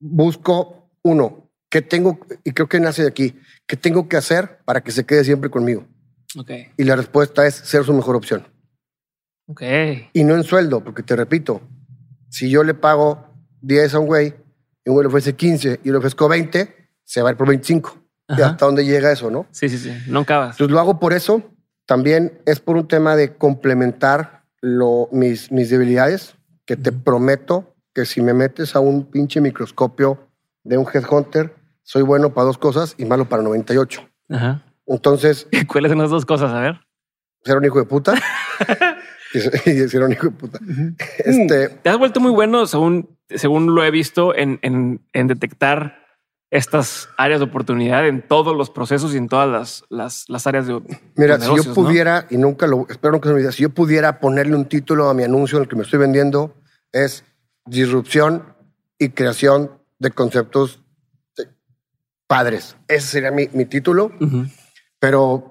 [0.00, 2.18] Busco, uno, ¿qué tengo?
[2.44, 5.50] Y creo que nace de aquí, ¿qué tengo que hacer para que se quede siempre
[5.50, 5.86] conmigo?
[6.36, 6.50] Ok.
[6.76, 8.46] Y la respuesta es ser su mejor opción.
[9.46, 9.62] Ok.
[10.12, 11.60] Y no en sueldo, porque te repito,
[12.30, 13.28] si yo le pago
[13.60, 14.34] 10 a un güey
[14.84, 16.74] y un güey le ofrece 15 y le ofrezco 20,
[17.04, 17.98] se va a ir por 25.
[18.28, 18.46] ¿Y Ajá.
[18.46, 19.46] hasta dónde llega eso, no?
[19.50, 19.92] Sí, sí, sí.
[20.08, 20.54] No acabas.
[20.54, 21.42] Entonces lo hago por eso.
[21.86, 28.06] También es por un tema de complementar lo, mis, mis debilidades, que te prometo que
[28.06, 30.28] si me metes a un pinche microscopio
[30.64, 34.08] de un headhunter, soy bueno para dos cosas y malo para 98.
[34.30, 34.62] Ajá.
[34.86, 36.52] Entonces, ¿Cuáles son las dos cosas?
[36.52, 36.80] A ver.
[37.44, 38.14] ser un hijo de puta
[39.34, 39.60] y ser-
[39.92, 40.58] y un hijo de puta.
[41.18, 46.00] Este, Te has vuelto muy bueno, según, según lo he visto, en, en- en detectar
[46.50, 50.66] estas áreas de oportunidad en todos los procesos y en todas las, las, las áreas
[50.66, 50.74] de
[51.16, 51.74] Mira, si yo ¿no?
[51.74, 55.08] pudiera, y nunca lo, espero nunca se me olvide, si yo pudiera ponerle un título
[55.08, 56.54] a mi anuncio en el que me estoy vendiendo,
[56.92, 57.24] es
[57.64, 58.54] disrupción
[58.98, 60.82] y creación de conceptos
[61.38, 61.48] de-
[62.26, 62.76] padres.
[62.86, 64.12] Ese sería mi, mi título,
[64.98, 65.48] pero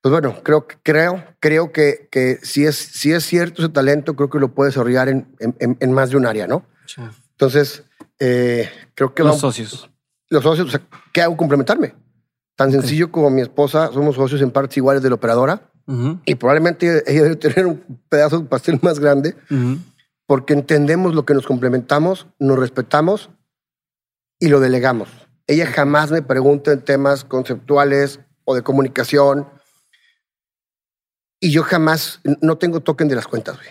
[0.00, 4.16] pues bueno, creo, que- creo, creo que, que si, es, si es cierto ese talento,
[4.16, 6.64] creo que lo puede desarrollar en, en- en- en más de un área, ¿no?
[6.94, 7.02] Sí.
[7.32, 7.84] Entonces,
[8.18, 9.90] eh, creo que Los vamos- socios.
[10.28, 10.80] los socios, o sea,
[11.12, 11.36] ¿qué hago?
[11.36, 11.94] Complementarme.
[12.56, 16.20] Tan sencillo como mi esposa, somos socios en partes iguales de la operadora Ujú.
[16.24, 17.78] y probablemente ella debe tener un
[18.08, 19.78] pedazo de pastel más grande Ujú.
[20.26, 23.30] porque entendemos lo que nos complementamos, nos respetamos
[24.38, 25.08] y lo delegamos.
[25.46, 29.48] Ella jamás me pregunta en temas conceptuales o de comunicación
[31.40, 33.68] y yo jamás, no tengo token de las cuentas, güey.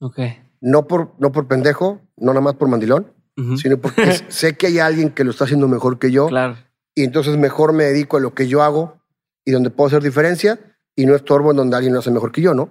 [0.00, 0.18] Ok.
[0.60, 3.12] No por, no por pendejo, no nada más por mandilón,
[3.56, 6.56] sino porque sé que hay alguien que lo está haciendo mejor que yo Claro.
[6.96, 8.98] y entonces mejor me dedico a lo que yo hago
[9.44, 10.58] y donde puedo hacer diferencia
[10.96, 12.70] y no estorbo en donde alguien lo hace mejor que yo, ¿no?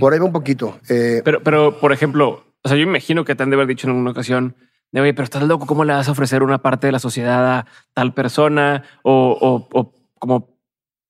[0.00, 0.78] Por ahí va un poquito.
[0.88, 3.86] Eh, Pero, pero, por ejemplo, o sea, yo imagino que te han de haber dicho
[3.86, 4.56] en alguna ocasión,
[4.92, 7.46] de oye, pero estás loco, ¿cómo le vas a ofrecer una parte de la sociedad
[7.58, 8.84] a tal persona?
[9.02, 10.56] O, o, o como,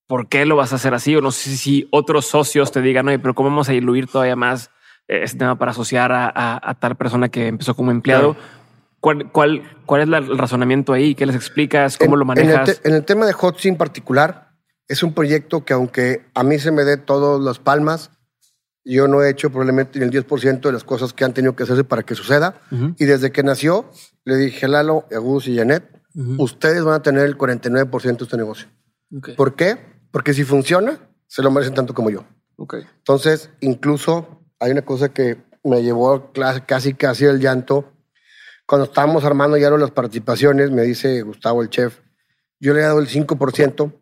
[0.08, 1.14] ¿por qué lo vas a hacer así?
[1.14, 4.34] O no sé si otros socios te digan, oye, pero ¿cómo vamos a diluir todavía
[4.34, 4.70] más
[5.08, 8.36] este tema para asociar a, a, tal persona que empezó como empleado?
[9.00, 11.14] ¿Cuál, cuál, cuál es el razonamiento ahí?
[11.14, 11.96] ¿Qué les explicas?
[11.96, 12.80] ¿Cómo lo manejas?
[12.84, 14.50] En el, tema de Hotzi en particular,
[14.88, 18.10] es un proyecto que aunque a mí se me dé todas las palmas,
[18.84, 21.62] yo no he hecho probablemente ni el 10% de las cosas que han tenido que
[21.62, 22.60] hacerse para que suceda.
[22.96, 23.90] Y desde que nació,
[24.24, 25.84] le dije a Lalo, a Gus y Janet,
[26.38, 28.68] ustedes van a tener el 49% de este negocio.
[29.36, 29.78] ¿Por qué?
[30.10, 32.24] Porque si funciona, se lo merecen tanto como yo.
[32.98, 36.32] Entonces, incluso hay una cosa que me llevó
[36.66, 37.92] casi casi el llanto.
[38.66, 42.00] Cuando estábamos armando ya las participaciones, me dice Gustavo, el chef,
[42.60, 43.92] yo le he dado el 5%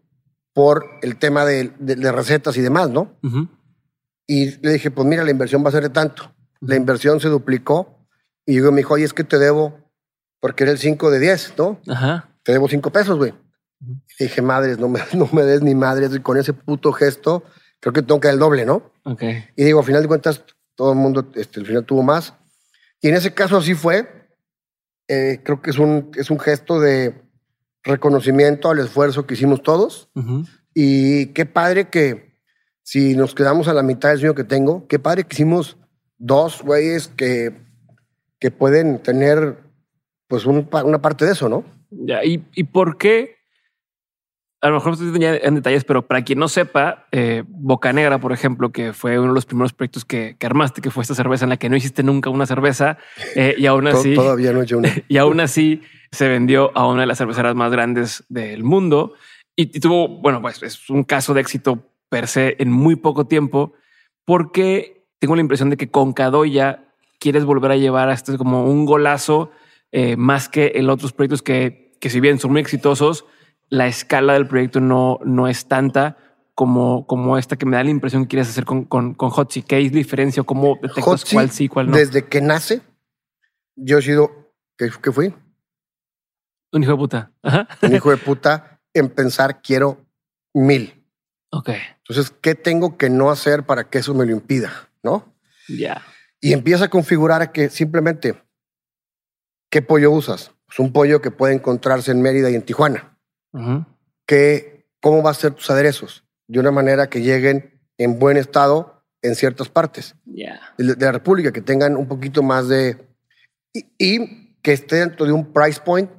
[0.53, 1.73] por el tema de,
[2.13, 3.15] recetas y demás, ¿no?
[4.27, 6.35] Y le dije, pues mira, la inversión va a ser de tanto.
[6.61, 8.09] La inversión se duplicó.
[8.45, 9.79] Y yo me dijo, oye, es que te debo,
[10.41, 11.81] porque era el 5 de 10, ¿no?
[11.89, 12.31] Ajá.
[12.43, 13.35] Te debo 5 pesos, güey.
[14.19, 16.15] Dije, madres, no me, no me des ni madres.
[16.15, 17.45] Y con ese puto gesto,
[17.81, 18.91] creo que tengo que dar el doble, ¿no?
[19.05, 19.45] Okay.
[19.57, 22.35] Y digo, al final de cuentas, todo el mundo, este, al final tuvo más.
[23.01, 24.09] Y en ese caso así fue.
[25.09, 27.23] Eh, creo que es un, es un gesto de
[27.85, 30.09] reconocimiento al esfuerzo que hicimos todos.
[30.75, 32.41] Y qué padre que,
[32.83, 35.77] si nos quedamos a la mitad del sueño que tengo, qué padre que hicimos
[36.19, 37.55] dos güeyes que,
[38.41, 39.59] que pueden tener
[40.29, 41.65] pues una parte de eso, ¿no?
[41.91, 43.36] Ya, ¿y, por qué?
[44.63, 48.33] A lo mejor estoy en detalles, pero para quien no sepa, eh, Boca Negra, por
[48.33, 51.51] ejemplo, que fue uno de los primeros proyectos que, armaste, que fue esta cerveza en
[51.51, 52.97] la que no hiciste nunca una cerveza
[53.35, 54.91] eh, y aún así todavía no he hecho una.
[55.09, 59.13] y aún así se vendió a una de las cerveceras más grandes del mundo.
[59.55, 63.27] Y, y tuvo, bueno, pues es un caso de éxito per se en muy poco
[63.27, 63.75] tiempo,
[64.25, 66.85] porque tengo la impresión de que con Cadoya
[67.19, 69.51] quieres volver a llevar a este como un golazo
[69.93, 73.27] eh, más que en otros proyectos que, que si bien son muy exitosos,
[73.69, 76.17] la escala del proyecto no, no es tanta
[76.55, 79.63] como, como esta que me da la impresión que quieres hacer con, con, con Hotzi.
[79.63, 81.97] ¿Qué es diferencia o cómo detectas cuál sí, cuál no?
[81.97, 82.81] Desde que nace,
[83.77, 85.35] yo he sido, ¿qué, qué fui?
[86.73, 87.33] Un hijo de puta.
[87.83, 90.05] Un hijo de puta en pensar quiero
[90.55, 91.05] mil.
[91.51, 91.71] Ok.
[91.99, 94.91] Entonces, ¿qué tengo que no hacer para que eso me lo impida?
[95.03, 95.35] ¿No?
[95.69, 96.03] Ya.
[96.41, 98.43] Y empieza a configurar que simplemente,
[99.71, 100.53] ¿qué pollo usas?
[100.67, 103.16] Pues un pollo que puede encontrarse en Mérida y en Tijuana.
[105.01, 106.25] ¿Cómo va a ser tus aderezos?
[106.49, 111.63] De una manera que lleguen en buen estado en ciertas partes de, la República, que
[111.63, 112.97] tengan un poquito más de...
[113.73, 116.11] Y, y, que esté dentro de un price point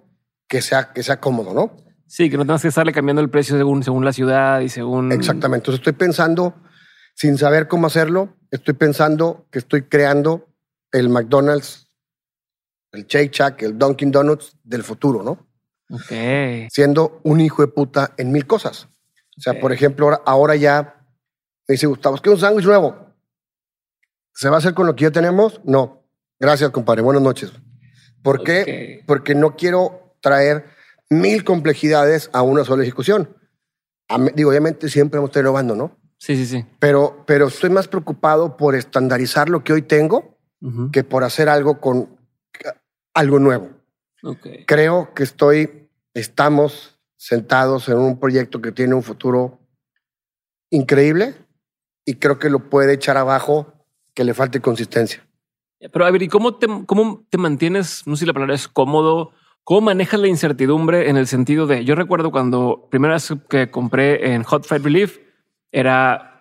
[0.48, 1.76] que sea, que sea cómodo, ¿no?
[2.08, 5.12] Sí, que no tengas que estarle cambiando el precio según, según la ciudad y según...
[5.12, 5.64] Exactamente.
[5.64, 6.56] Entonces estoy pensando,
[7.14, 10.48] sin saber cómo hacerlo, estoy pensando que estoy creando
[10.92, 11.90] el McDonald's,
[12.94, 15.47] el Shake Shack, el Dunkin' Donuts del futuro, ¿no?
[15.90, 16.70] Ok.
[16.70, 18.88] Siendo un hijo de puta en mil cosas.
[19.38, 21.06] O sea, por ejemplo, ahora ya
[21.68, 23.14] me dice Gustavo, ¿qué un sándwich nuevo?
[24.34, 25.62] ¿Se va a hacer con lo que ya tenemos?
[25.64, 26.04] No.
[26.40, 27.02] Gracias, compadre.
[27.02, 27.52] Buenas noches.
[28.22, 29.04] ¿Por qué?
[29.06, 30.66] Porque no quiero traer
[31.10, 33.36] mil complejidades a una sola ejecución.
[34.36, 35.98] Digo, obviamente siempre vamos a estar innovando, ¿no?
[36.18, 36.66] Sí, sí, sí.
[36.80, 40.38] Pero, pero estoy más preocupado por estandarizar lo que hoy tengo
[40.92, 42.18] que por hacer algo con
[43.14, 43.70] algo nuevo.
[44.24, 44.66] Okay.
[44.66, 49.60] Creo que estoy, estamos sentados en un proyecto que tiene un futuro
[50.70, 51.36] increíble
[52.06, 53.74] y creo que lo puede echar abajo
[54.14, 55.26] que le falte consistencia.
[55.80, 58.06] Pero a ver, ¿y cómo te, cómo te mantienes?
[58.08, 59.34] No sé si la palabra es cómodo
[59.68, 64.34] ¿Cómo manejas la incertidumbre en el sentido de, yo recuerdo cuando primera vez que compré
[64.34, 65.20] en Hot Fat Relief,
[65.74, 66.37] era,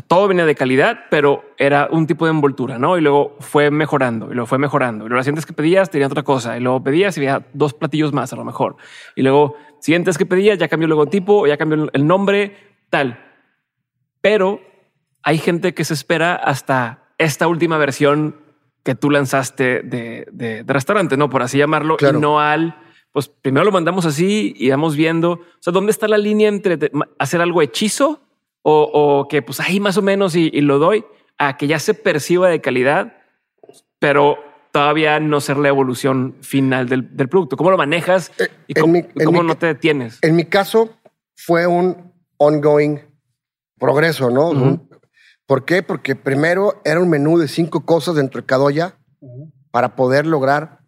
[0.00, 2.98] todo venía de calidad, pero era un tipo de envoltura, ¿no?
[2.98, 5.04] Y luego fue mejorando, y luego fue mejorando.
[5.04, 7.74] Y luego las siguientes que pedías tenían otra cosa, y luego pedías y había dos
[7.74, 8.76] platillos más a lo mejor.
[9.14, 12.56] Y luego siguientes que pedías ya cambió el logotipo, ya cambió el nombre,
[12.90, 13.18] tal.
[14.20, 14.60] Pero
[15.22, 18.36] hay gente que se espera hasta esta última versión
[18.82, 21.30] que tú lanzaste de, de, restaurante, ¿no?
[21.30, 22.76] Por así llamarlo, y no al,
[23.12, 26.78] pues primero lo mandamos así y vamos viendo, o sea, ¿dónde está la línea entre
[27.18, 28.23] hacer algo hechizo
[28.66, 31.04] o, que pues ahí más o menos y, lo doy
[31.38, 33.18] a que ya se perciba de calidad,
[33.98, 34.38] pero
[34.72, 37.56] todavía no ser la evolución final del, producto?
[37.56, 40.18] ¿Cómo lo manejas eh, y cómo, no te detienes?
[40.22, 40.90] En mi caso
[41.36, 43.00] fue un ongoing
[43.78, 44.80] progreso, ¿no?
[45.46, 45.82] ¿Por qué?
[45.82, 48.96] Porque primero era un menú de cinco cosas dentro de cada olla
[49.70, 50.80] para poder lograr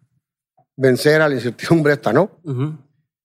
[0.75, 2.31] vencer a la incertidumbre esta, ¿no?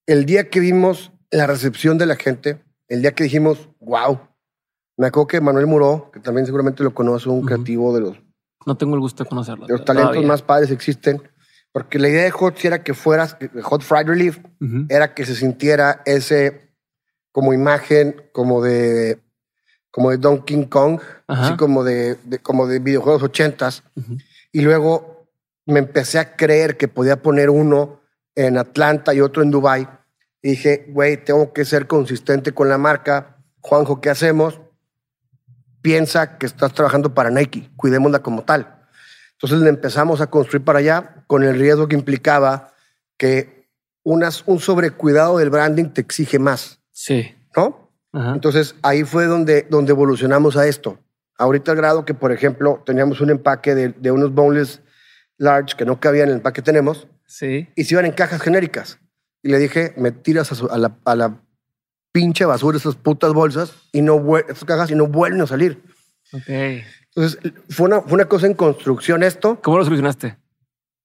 [0.06, 4.20] El día que vimos la recepción de la gente, el día que dijimos, wow,
[4.96, 8.22] me acuerdo que Manuel Muró, que también seguramente lo conoce, un creativo de los...
[8.66, 9.66] No tengo el gusto de conocerlo.
[9.66, 11.22] De los talentos más padres existen.
[11.72, 14.38] Porque la idea de Hot era que fueras, Hot Fried Relief,
[14.90, 16.70] era que se sintiera ese
[17.32, 19.18] como imagen, como de,
[19.90, 23.84] como de Donkey Kong, así como de, como de videojuegos ochentas.
[24.52, 25.28] Y luego
[25.64, 28.00] me empecé a creer que podía poner uno
[28.34, 29.88] en Atlanta y otro en Dubai.
[30.42, 33.38] Y dije, güey, tengo que ser consistente con la marca.
[33.60, 34.60] Juanjo, ¿qué hacemos?
[35.82, 38.82] Piensa que estás trabajando para Nike, cuidémosla como tal.
[39.32, 42.72] Entonces le empezamos a construir para allá con el riesgo que implicaba
[43.16, 43.68] que
[44.04, 46.80] unas, un sobrecuidado del branding te exige más.
[46.92, 47.34] Sí.
[47.56, 47.90] ¿No?
[48.14, 50.98] Entonces ahí fue donde, donde evolucionamos a esto.
[51.38, 54.80] Ahorita al grado que, por ejemplo, teníamos un empaque de, de unos boneless
[55.38, 57.08] large que no cabían en el empaque que tenemos.
[57.26, 57.68] Sí.
[57.74, 59.00] Y se iban en cajas genéricas.
[59.42, 61.40] Y le dije, me tiras a, la, a la,
[62.12, 65.82] pinche basura esas putas bolsas y no esas cajas y no vuelven a salir.
[66.32, 66.84] Ok.
[67.14, 69.60] Entonces, fue una, fue una cosa en construcción esto.
[69.62, 70.36] ¿Cómo lo solucionaste?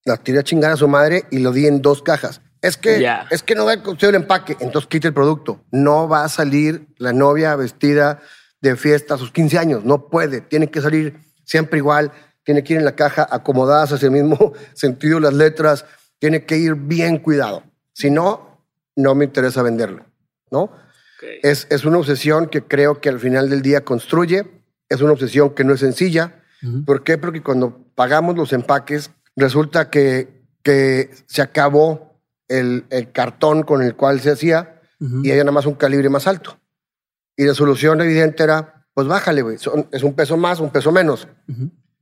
[0.04, 2.40] La tiré a chingar a su madre y lo di en dos cajas.
[2.60, 4.56] Es que, es que no da el empaque.
[4.60, 5.64] Entonces quita el producto.
[5.70, 8.20] No va a salir la novia vestida
[8.60, 9.84] de fiesta a sus 15 años.
[9.84, 10.40] No puede.
[10.40, 12.10] Tiene que salir siempre igual.
[12.42, 15.84] Tiene que ir en la caja acomodadas hacia el mismo sentido las letras.
[16.18, 17.62] Tiene que ir bien cuidado.
[17.92, 18.64] Si no,
[18.96, 20.04] no me interesa venderlo.
[20.50, 20.72] ¿No?
[21.42, 24.58] Es, es una obsesión que creo que al final del día construye
[24.88, 26.42] es una obsesión que no es sencilla.
[26.86, 27.18] ¿Por qué?
[27.18, 33.94] Porque cuando pagamos los empaques, resulta que, que se acabó el, el cartón con el
[33.94, 34.80] cual se hacía
[35.22, 36.58] y hay nada más un calibre más alto.
[37.36, 39.56] Y la solución evidente era, pues bájale, güey.
[39.92, 41.28] Es un peso más, un peso menos.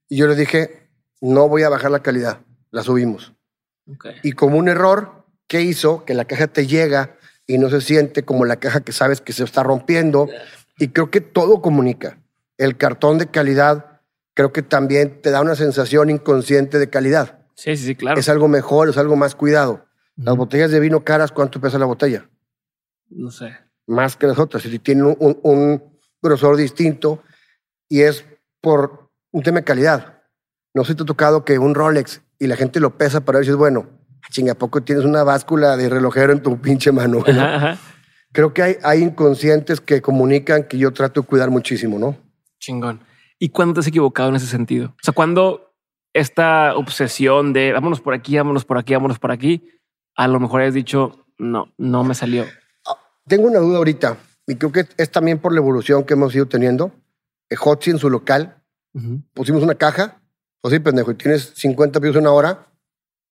[0.08, 0.88] Y yo le dije,
[1.20, 2.40] no voy a bajar la calidad,
[2.70, 3.34] la subimos.
[4.22, 6.04] Y como un error, ¿qué hizo?
[6.04, 7.16] Que la caja te llega
[7.46, 10.28] y no se siente como la caja que sabes que se está rompiendo.
[10.78, 12.18] Y creo que todo comunica
[12.58, 13.96] el cartón de calidad
[14.34, 17.38] creo que también te da una sensación inconsciente de calidad.
[17.54, 18.20] Sí, sí, sí, claro.
[18.20, 19.86] Es algo mejor, es algo más cuidado.
[20.16, 22.28] Las botellas de vino caras, ¿cuánto pesa la botella?
[23.08, 23.56] No sé.
[23.86, 24.62] Más que las otras.
[24.62, 25.82] Si tienen un,
[26.22, 27.22] grosor distinto
[27.88, 28.24] y es
[28.60, 30.22] por un tema de calidad.
[30.74, 33.46] No se te ha tocado que un Rolex y la gente lo pesa para ver
[33.46, 33.88] si es bueno.
[34.30, 37.22] Chinga, ¿a poco tienes una báscula de relojero en tu pinche mano?
[38.32, 42.16] Creo que hay, hay inconscientes que comunican que yo trato de cuidar muchísimo, ¿no?
[42.58, 43.00] Chingón.
[43.38, 44.88] ¿Y cuándo te has equivocado en ese sentido?
[44.88, 45.74] O sea, cuando
[46.12, 49.68] esta obsesión de vámonos por aquí, vámonos por aquí, vámonos por aquí,
[50.16, 52.44] a lo mejor has dicho, no, no me salió.
[52.86, 52.96] Ah,
[53.26, 54.16] tengo una duda ahorita
[54.46, 56.92] y creo que es también por la evolución que hemos ido teniendo.
[57.58, 58.62] Hotzi en su local,
[59.34, 60.20] pusimos una caja,
[60.60, 62.65] pues sí, pendejo, y tienes 50 pesos una hora,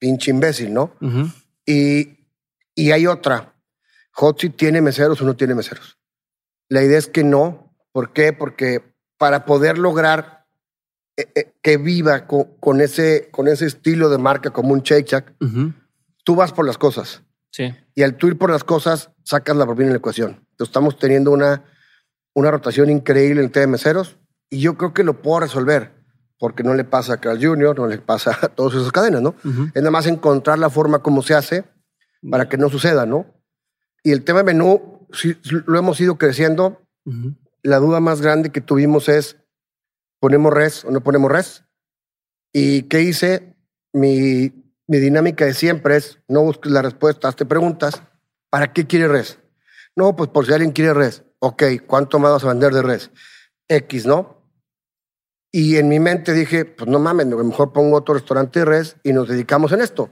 [0.06, 0.94] pinche imbécil, ¿no?
[1.66, 2.20] y,
[2.76, 3.56] y hay otra.
[4.12, 5.98] Hotzi tiene meseros o no tiene meseros.
[6.70, 7.76] La idea es que no.
[7.92, 8.32] ¿Por qué?
[8.32, 8.84] Porque
[9.18, 10.46] para poder lograr
[11.18, 15.34] eh, eh, que viva con, ese, con ese estilo de marca como un Shake Shack,
[16.24, 17.24] tú vas por las cosas.
[17.50, 17.74] Sí.
[17.96, 20.46] Y al tú ir por las cosas, sacas la propina en la ecuación.
[20.52, 21.64] Entonces, estamos teniendo una,
[22.36, 24.20] una rotación increíble en el tema de meseros
[24.52, 25.95] y yo creo que lo puedo resolver
[26.40, 29.36] porque no le pasa a Carl Jr., no le pasa a todas esas cadenas, ¿no?
[29.74, 31.66] Es nada más encontrar la forma como se hace
[32.30, 33.26] para que no suceda, ¿no?
[34.04, 36.82] Y el tema de menú, sí, lo hemos ido creciendo
[37.66, 39.38] la duda más grande que tuvimos es,
[40.20, 41.64] ¿ponemos res o no ponemos res?
[42.54, 43.56] ¿Y qué hice?
[43.92, 44.52] Mi,
[44.88, 48.04] mi dinámica de siempre es, no busques la respuesta, hazte preguntas,
[48.50, 49.40] ¿para qué quiere res?
[49.96, 51.24] No, pues por si alguien quiere res.
[51.40, 53.12] Ok, ¿cuánto más vas a vender de res?
[53.68, 54.35] X, ¿no?
[55.56, 58.98] Y en mi mente dije, pues no mames, lo mejor pongo otro restaurante de res
[59.04, 60.10] y nos dedicamos en esto.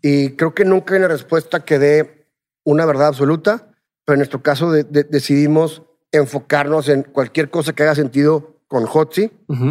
[0.00, 2.26] Y creo que nunca hay una respuesta que dé
[2.64, 3.68] una verdad absoluta,
[4.06, 9.28] pero en nuestro caso decidimos enfocarnos en cualquier cosa que haga sentido con Hotzi,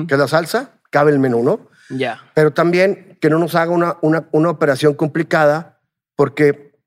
[0.07, 1.67] que es la salsa, cabe el menú, ¿no?
[1.89, 2.21] Ya.
[2.35, 5.79] Pero también que no nos haga una, una, una, operación complicada,
[6.15, 6.79] porque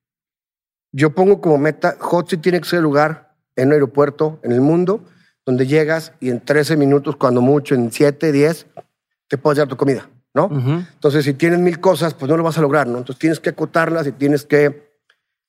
[0.92, 4.60] yo pongo como meta, Hotzi tiene que ser el lugar en un aeropuerto en el
[4.60, 5.04] mundo
[5.46, 8.66] donde llegas y en 13 minutos, cuando mucho, en 7, 10,
[9.28, 10.48] te puedes llevar tu comida, ¿no?
[10.52, 12.98] Entonces, si tienes mil cosas, pues no lo vas a lograr, ¿no?
[12.98, 14.94] Entonces tienes que acotarlas y tienes que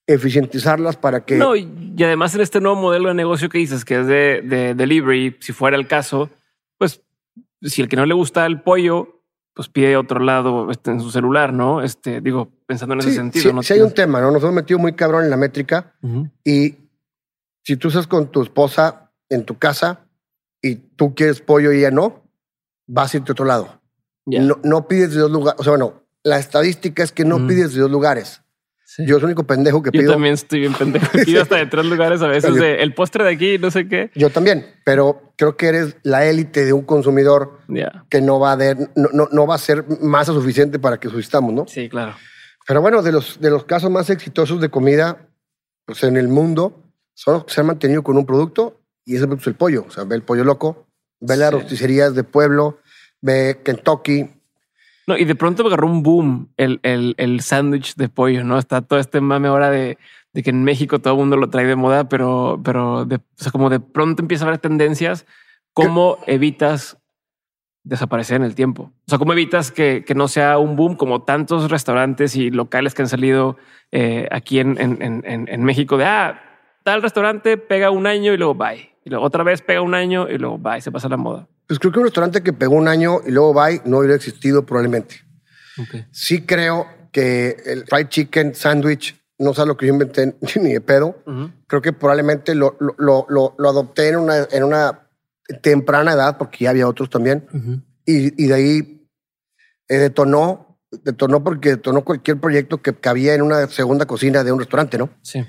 [0.08, 1.38] eficientizarlas para que...
[1.38, 4.76] No, y además en este nuevo modelo de negocio que dices, que es de, de
[4.76, 6.30] delivery, si fuera el caso,
[6.78, 7.02] pues
[7.62, 9.24] si el que no le gusta el pollo,
[9.56, 11.82] pues pide otro lado este, en su celular, ¿no?
[11.82, 13.62] Este, digo, pensando en ese sentido.
[13.64, 13.76] Sí, ¿no?
[13.76, 14.30] hay un tema, ¿no?
[14.30, 15.96] Nos hemos metido muy cabrón en la métrica
[16.44, 16.76] y
[17.64, 19.05] si tú estás con tu esposa
[19.36, 20.02] en tu casa
[20.62, 22.24] y tú quieres pollo y ella no,
[22.88, 23.82] vas a irte a otro lado.
[24.26, 25.60] No, no pides de dos lugares.
[25.60, 28.42] O sea, bueno, la estadística es que no pides de dos lugares.
[28.98, 30.06] Yo soy el único pendejo que pido.
[30.06, 31.06] Yo también estoy bien pendejo.
[31.26, 34.10] Pido hasta de tres lugares a veces de el postre de aquí, no sé qué.
[34.16, 37.60] Yo también, pero creo que eres la élite de un consumidor
[38.10, 38.58] que no va a,
[38.96, 41.68] no, no, va a ser masa suficiente para que subsistamos, ¿no?
[41.68, 42.16] Sí, claro.
[42.68, 45.28] Pero bueno, de los, de los casos más exitosos de comida
[45.86, 46.84] pues en el mundo,
[47.14, 49.86] son los que se han mantenido con un producto y ese es el pollo.
[49.88, 50.88] O sea, ve el pollo loco,
[51.20, 52.80] ve las rosticerías de pueblo,
[53.22, 54.30] ve Kentucky.
[55.08, 58.58] No, y de pronto agarró un boom el, el, el sándwich de pollo, ¿no?
[58.58, 60.00] Está todo este mame ahora de,
[60.34, 63.22] de, que en México todo el mundo lo trae de moda, pero, pero de, o
[63.36, 65.28] sea, como de pronto empieza a haber tendencias,
[65.74, 66.98] ¿cómo evitas
[67.84, 68.92] desaparecer en el tiempo?
[69.06, 72.96] O sea, ¿cómo evitas que, que, no sea un boom como tantos restaurantes y locales
[72.96, 73.58] que han salido
[73.92, 76.42] eh, aquí en, en, en, en, México de, ah,
[76.84, 78.95] tal restaurante pega un año y luego bye.
[79.06, 81.48] Y luego otra vez pega un año y luego bye, se pasa la moda.
[81.68, 84.66] Pues creo que un restaurante que pegó un año y luego bye no hubiera existido
[84.66, 85.16] probablemente.
[85.78, 86.06] Okay.
[86.12, 90.82] Sí creo que el fried chicken sandwich no sé lo que yo inventé ni de
[90.82, 91.22] pedo.
[91.26, 91.54] Uh -huh.
[91.68, 95.08] Creo que probablemente lo, lo, lo, lo, adopté en una, en una
[95.62, 97.46] temprana edad, porque ya había otros también.
[97.54, 97.82] Uh -huh.
[98.06, 99.08] y, y, de ahí
[99.88, 104.60] eh, detonó, detonó porque detonó cualquier proyecto que cabía en una segunda cocina de un
[104.60, 105.10] restaurante, ¿no?
[105.22, 105.46] Sí.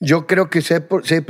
[0.00, 0.84] Yo creo que si hay,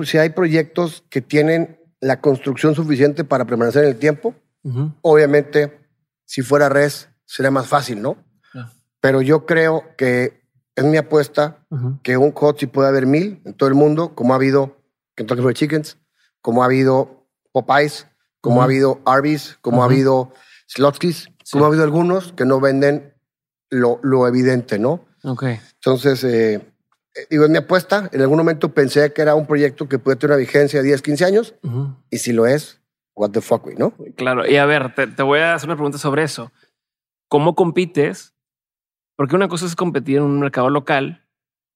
[0.05, 4.95] si hay proyectos que tienen la construcción suficiente para permanecer en el tiempo, uh -huh.
[5.03, 5.79] obviamente,
[6.25, 8.17] si fuera res, sería más fácil, ¿no?
[8.53, 8.73] Yeah.
[9.01, 10.43] Pero yo creo que
[10.75, 12.03] es mi apuesta uh -huh.
[12.03, 14.77] que un hot puede haber mil en todo el mundo, como ha habido
[15.15, 15.99] Kentucky Fried Chickens,
[16.43, 18.07] como ha habido Popeyes,
[18.41, 18.63] como uh -huh.
[18.63, 19.83] ha habido Arby's, como uh -huh.
[19.85, 20.33] ha habido
[20.69, 21.53] Slotsky's, sí.
[21.53, 23.15] como ha habido algunos que no venden
[23.71, 25.07] lo, lo evidente, ¿no?
[25.25, 25.59] Okay.
[25.75, 26.61] Entonces, eh,
[27.31, 28.09] digo, es mi apuesta.
[28.13, 31.03] En algún momento pensé que era un proyecto que puede tener una vigencia de 10,
[31.03, 31.55] 15 años.
[31.63, 31.97] Uh -huh.
[32.11, 32.81] Y si lo es,
[33.15, 33.95] what the fuck, ¿no?
[34.17, 34.47] Claro.
[34.47, 36.53] Y a ver, te, te, voy a hacer una pregunta sobre eso.
[37.29, 38.35] ¿Cómo compites?
[39.17, 41.27] Porque una cosa es competir en un mercado local.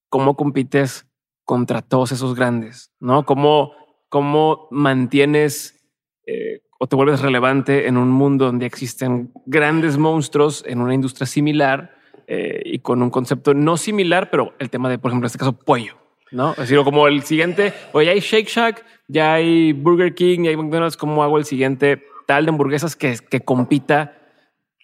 [0.09, 1.07] ¿Cómo compites
[1.43, 2.91] contra todos esos grandes?
[2.99, 3.25] ¿No?
[3.25, 3.73] ¿Cómo,
[4.09, 5.83] cómo mantienes
[6.25, 11.25] eh, o te vuelves relevante en un mundo donde existen grandes monstruos en una industria
[11.25, 12.00] similar?
[12.33, 15.37] Eh, y con un concepto no similar, pero el tema de, por ejemplo, en este
[15.37, 15.97] caso, pollo,
[16.31, 16.51] ¿no?
[16.51, 20.51] Es decir, como el siguiente, oye, ya hay Shake Shack, ya hay Burger King, ya
[20.51, 24.17] hay McDonald's, ¿cómo hago el siguiente tal de hamburguesas que, que compita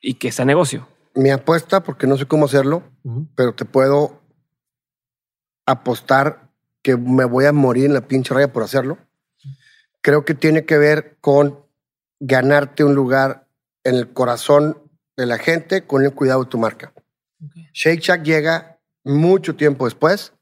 [0.01, 0.89] y que sea negocio?
[1.15, 3.27] Mi apuesta, porque no sé cómo hacerlo, uh -huh.
[3.37, 4.21] pero te puedo
[5.65, 6.49] apostar
[6.81, 8.97] que me voy a morir en la pinche raya por hacerlo.
[10.01, 11.63] Creo que tiene que ver con
[12.19, 13.47] ganarte un lugar
[13.85, 14.79] en el corazón
[15.15, 16.91] de la gente con el cuidado de tu marca.
[17.45, 17.69] Okay.
[17.73, 20.33] Shake Shack llega mucho tiempo después,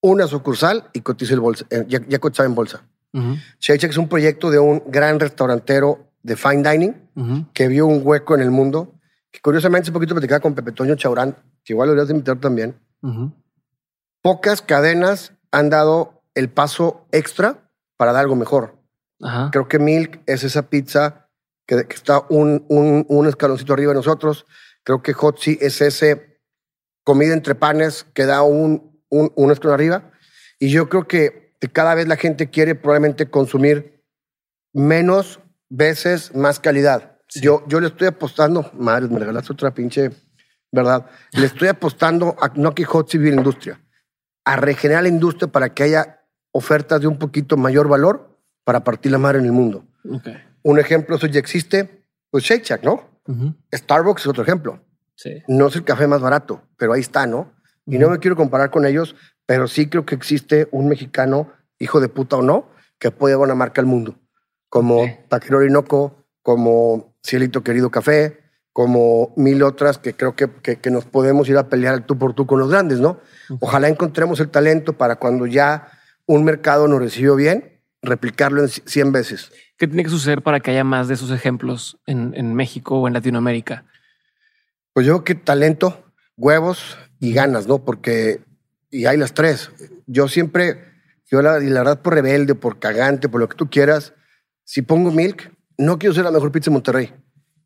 [0.00, 2.84] una sucursal y cotiza el bolsa, eh, ya, ya cotizaba en bolsa.
[3.12, 3.42] Uh -huh.
[3.60, 7.52] Shake Shack es un proyecto de un gran restaurantero de fine dining uh -huh.
[7.52, 8.94] que vio un hueco en el mundo.
[9.30, 11.34] Que curiosamente, hace poquito platicaba con Pepe Toño Chaurán,
[11.64, 12.74] que igual lo deberías de invitar también.
[13.00, 13.32] Uh -huh.
[14.22, 18.76] Pocas cadenas han dado el paso extra para dar algo mejor.
[19.52, 21.28] Creo que Milk es esa pizza
[21.66, 24.46] que, que está un, un, un escaloncito arriba de nosotros.
[24.82, 26.31] Creo que Hotzi es ese
[27.04, 30.10] comida entre panes que da un, un, un escalón arriba.
[30.58, 34.02] Y yo creo que cada vez la gente quiere probablemente consumir
[34.72, 37.18] menos veces más calidad.
[37.28, 37.40] Sí.
[37.40, 40.10] Yo, yo le estoy apostando, madre, me regalaste otra pinche,
[40.70, 41.06] ¿verdad?
[41.32, 43.80] Le estoy apostando a no que Hot Civil Industria,
[44.44, 46.20] a regenerar la industria para que haya
[46.52, 49.86] ofertas de un poquito mayor valor para partir la madre en el mundo.
[50.04, 50.36] Okay.
[50.62, 53.08] Un ejemplo, eso ya existe, pues Shake Shack, ¿no?
[53.26, 53.56] Uh -huh.
[53.72, 54.80] Starbucks es otro ejemplo.
[55.14, 55.42] Sí.
[55.48, 57.52] No es el café más barato, pero ahí está, ¿no?
[57.86, 58.00] Y uh -huh.
[58.02, 59.14] no me quiero comparar con ellos,
[59.46, 63.42] pero sí creo que existe un mexicano, hijo de puta o no, que puede dar
[63.42, 64.16] una marca al mundo.
[64.68, 65.04] Como.
[65.28, 68.40] Taquero Orinoco, como Cielito Querido Café,
[68.72, 72.32] como mil otras que creo que, que, que, nos podemos ir a pelear tú por
[72.32, 73.10] tú con los grandes, ¿no?
[73.10, 73.58] Uh -huh.
[73.60, 75.88] Ojalá encontremos el talento para cuando ya
[76.26, 79.52] un mercado nos recibió bien, replicarlo en 100 veces.
[79.76, 83.08] ¿Qué tiene que suceder para que haya más de esos ejemplos en, en México o
[83.08, 83.84] en Latinoamérica?
[84.92, 86.04] Pues yo creo que talento,
[86.36, 87.84] huevos y ganas, ¿no?
[87.84, 88.42] Porque,
[88.90, 89.70] y hay las tres.
[90.06, 90.84] Yo siempre,
[91.30, 94.12] yo la, y la verdad por rebelde, por cagante, por lo que tú quieras,
[94.64, 97.14] si pongo Milk, no quiero ser la mejor pizza de Monterrey.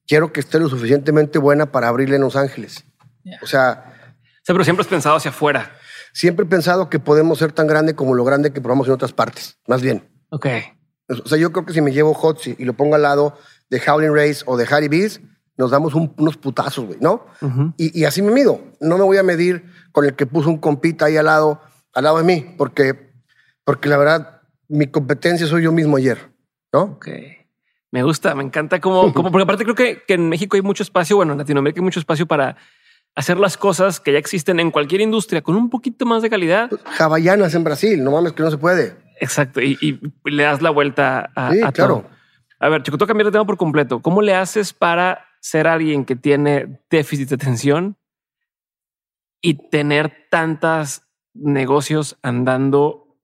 [0.07, 2.85] Quiero que esté lo suficientemente buena para abrirle en Los Ángeles.
[3.25, 3.39] Yeah.
[3.43, 3.93] O sea...
[3.93, 5.73] O sea, pero siempre has pensado hacia afuera.
[6.13, 9.13] Siempre he pensado que podemos ser tan grande como lo grande que probamos en otras
[9.13, 10.09] partes, más bien.
[10.31, 10.47] Ok.
[11.09, 13.37] O sea, yo creo que si me llevo Hotzi y lo pongo al lado
[13.69, 15.21] de Howling Race o de Harry Bees,
[15.57, 17.27] nos damos un, unos putazos, güey, ¿no?
[17.41, 17.75] Uh -huh.
[17.77, 18.61] y, y, así me mido.
[18.81, 21.61] No me voy a medir con el que puso un compita ahí al lado,
[21.95, 23.13] al lado de mí, porque,
[23.65, 26.31] porque la verdad, mi competencia soy yo mismo ayer,
[26.73, 26.83] ¿no?
[26.83, 27.09] Ok.
[27.91, 30.83] Me gusta, me encanta como, como porque aparte creo que, que en México hay mucho
[30.83, 32.57] espacio, bueno, en Latinoamérica hay mucho espacio para
[33.15, 36.71] hacer las cosas que ya existen en cualquier industria con un poquito más de calidad.
[36.99, 38.95] Hawaianas en Brasil, no mames que no se puede.
[39.19, 41.95] Exacto, y, y le das la vuelta a, sí, a claro.
[42.03, 42.17] todo.
[42.59, 44.01] A ver, Chico, tú cambiar de tema por completo.
[44.01, 47.97] ¿Cómo le haces para ser alguien que tiene déficit de atención
[49.41, 51.03] y tener tantos
[51.35, 53.17] negocios andando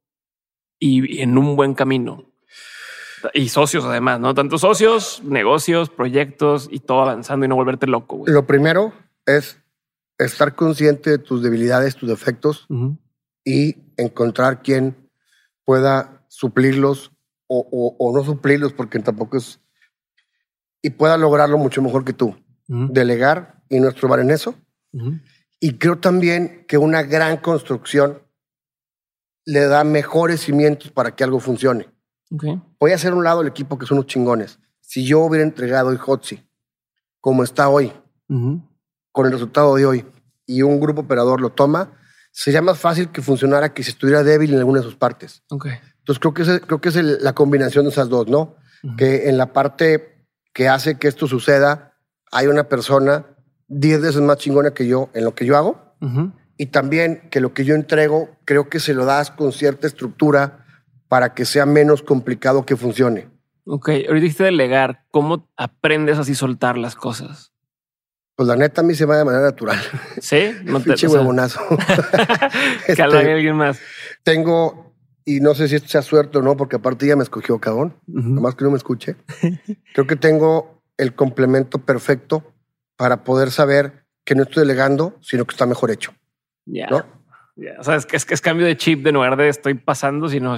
[0.79, 2.33] y en un buen camino.
[3.35, 4.35] Y socios además, ¿no?
[4.35, 8.19] Tantos socios, negocios, proyectos y todo avanzando y no volverte loco.
[8.19, 8.33] Güey.
[8.33, 8.93] Lo primero
[9.27, 9.61] es
[10.17, 12.69] estar consciente de tus debilidades, tus defectos
[13.45, 15.11] y encontrar quien
[15.65, 17.11] pueda suplirlos
[17.49, 19.59] o, no suplirlos porque tampoco es...
[20.83, 22.37] Y pueda lograrlo mucho mejor que tú.
[22.67, 24.55] Delegar y no estrobar en eso.
[25.61, 28.21] Y creo también que una gran construcción
[29.45, 31.89] le da mejores cimientos para que algo funcione.
[32.79, 34.59] Voy a hacer un lado el equipo que son unos chingones.
[34.81, 36.43] Si yo hubiera entregado el Hotzi
[37.21, 37.93] como está hoy,
[39.13, 40.05] con el resultado de hoy,
[40.47, 41.93] y un grupo operador lo toma,
[42.33, 45.43] sería más fácil que funcionara que si estuviera débil en alguna de sus partes.
[45.99, 48.57] Entonces creo que es, creo que es la combinación de esas dos, ¿no?
[48.97, 50.12] Que en la parte
[50.53, 51.95] que hace que esto suceda,
[52.31, 53.27] hay una persona
[53.69, 55.95] diez veces más chingona que yo en lo que yo hago.
[56.57, 60.67] Y también que lo que yo entrego, creo que se lo das con cierta estructura
[61.09, 63.29] para que sea menos complicado que funcione.
[63.65, 65.05] Ok, ahorita dijiste delegar.
[65.11, 67.53] ¿Cómo aprendes así soltar las cosas?
[68.35, 69.79] Pues la neta a mí se va de manera natural.
[70.21, 71.61] Sí, no te Pinche huevonazo.
[72.87, 73.79] este, alguien más.
[74.23, 74.92] Tengo,
[75.25, 77.97] y no sé si esto sea suerte o no, porque aparte ya me escogió cabrón,
[78.07, 79.17] nomás que no me escuche.
[79.95, 82.53] Creo que tengo el complemento perfecto
[82.97, 86.15] para poder saber que no estoy delegando, sino que está mejor hecho.
[86.65, 86.89] Ya.
[87.79, 90.29] O sea, es que, es que es cambio de chip de lugar de estoy pasando,
[90.29, 90.57] sino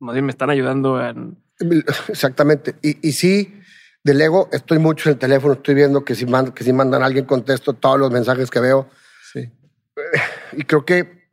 [0.00, 1.36] más bien me están ayudando en...
[2.08, 2.74] Exactamente.
[2.82, 3.60] Y, y sí,
[4.02, 7.06] del ego, estoy mucho en el teléfono, estoy viendo que si, que si mandan a
[7.06, 8.88] alguien, contesto todos los mensajes que veo.
[9.32, 9.50] Sí.
[10.56, 11.23] Y creo que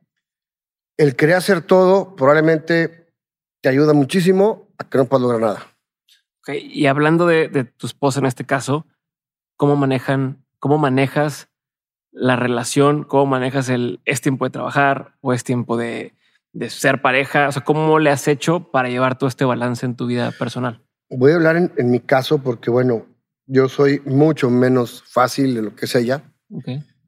[0.96, 3.12] el querer hacer todo probablemente
[3.60, 5.66] te ayuda muchísimo a que no puedas lograr nada.
[6.40, 6.70] Okay.
[6.72, 8.86] Y hablando de, de tu esposa en este caso,
[9.56, 11.48] ¿cómo manejan, cómo manejas
[12.12, 13.04] la relación?
[13.04, 16.14] ¿Cómo manejas el es tiempo de trabajar o es tiempo de,
[16.52, 17.48] de ser pareja?
[17.48, 20.82] O sea, ¿cómo le has hecho para llevar todo este balance en tu vida personal?
[21.10, 23.06] Voy a hablar en, mi caso porque, bueno,
[23.46, 26.22] yo soy mucho menos fácil de lo que es ella.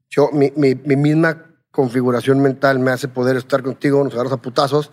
[0.09, 4.91] Yo, mi, mi, misma configuración mental me hace poder estar contigo, nos agarramos a putazos,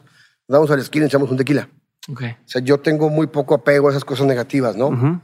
[0.48, 1.70] nos damos a la esquina y echamos un tequila.
[2.08, 2.30] Okay.
[2.30, 5.22] O sea, yo tengo muy poco apego a esas cosas negativas, ¿no?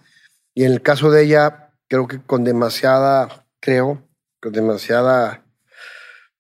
[0.55, 4.09] Y en el caso de ella, creo que con demasiada, creo,
[4.41, 5.45] con demasiada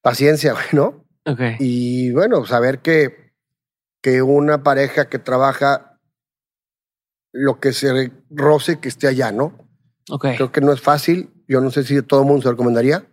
[0.03, 1.05] paciencia, ¿no?
[1.59, 3.35] Y bueno, saber que,
[4.01, 5.99] que una pareja que trabaja
[7.33, 9.69] lo que se roce que esté allá, ¿no?
[10.21, 11.31] Creo que no es fácil.
[11.49, 13.05] Yo no sé si todo el mundo se recomendaría,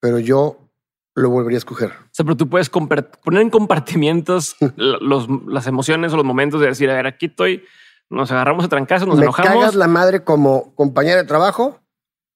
[0.00, 0.69] pero yo
[1.14, 1.90] lo volvería a escoger.
[1.90, 6.68] O sea, pero tú puedes poner en compartimientos los, las emociones o los momentos de
[6.68, 7.64] decir, a ver, aquí estoy,
[8.08, 9.52] nos agarramos a trancazos, nos Me enojamos.
[9.52, 11.80] cagas la madre como compañera de trabajo,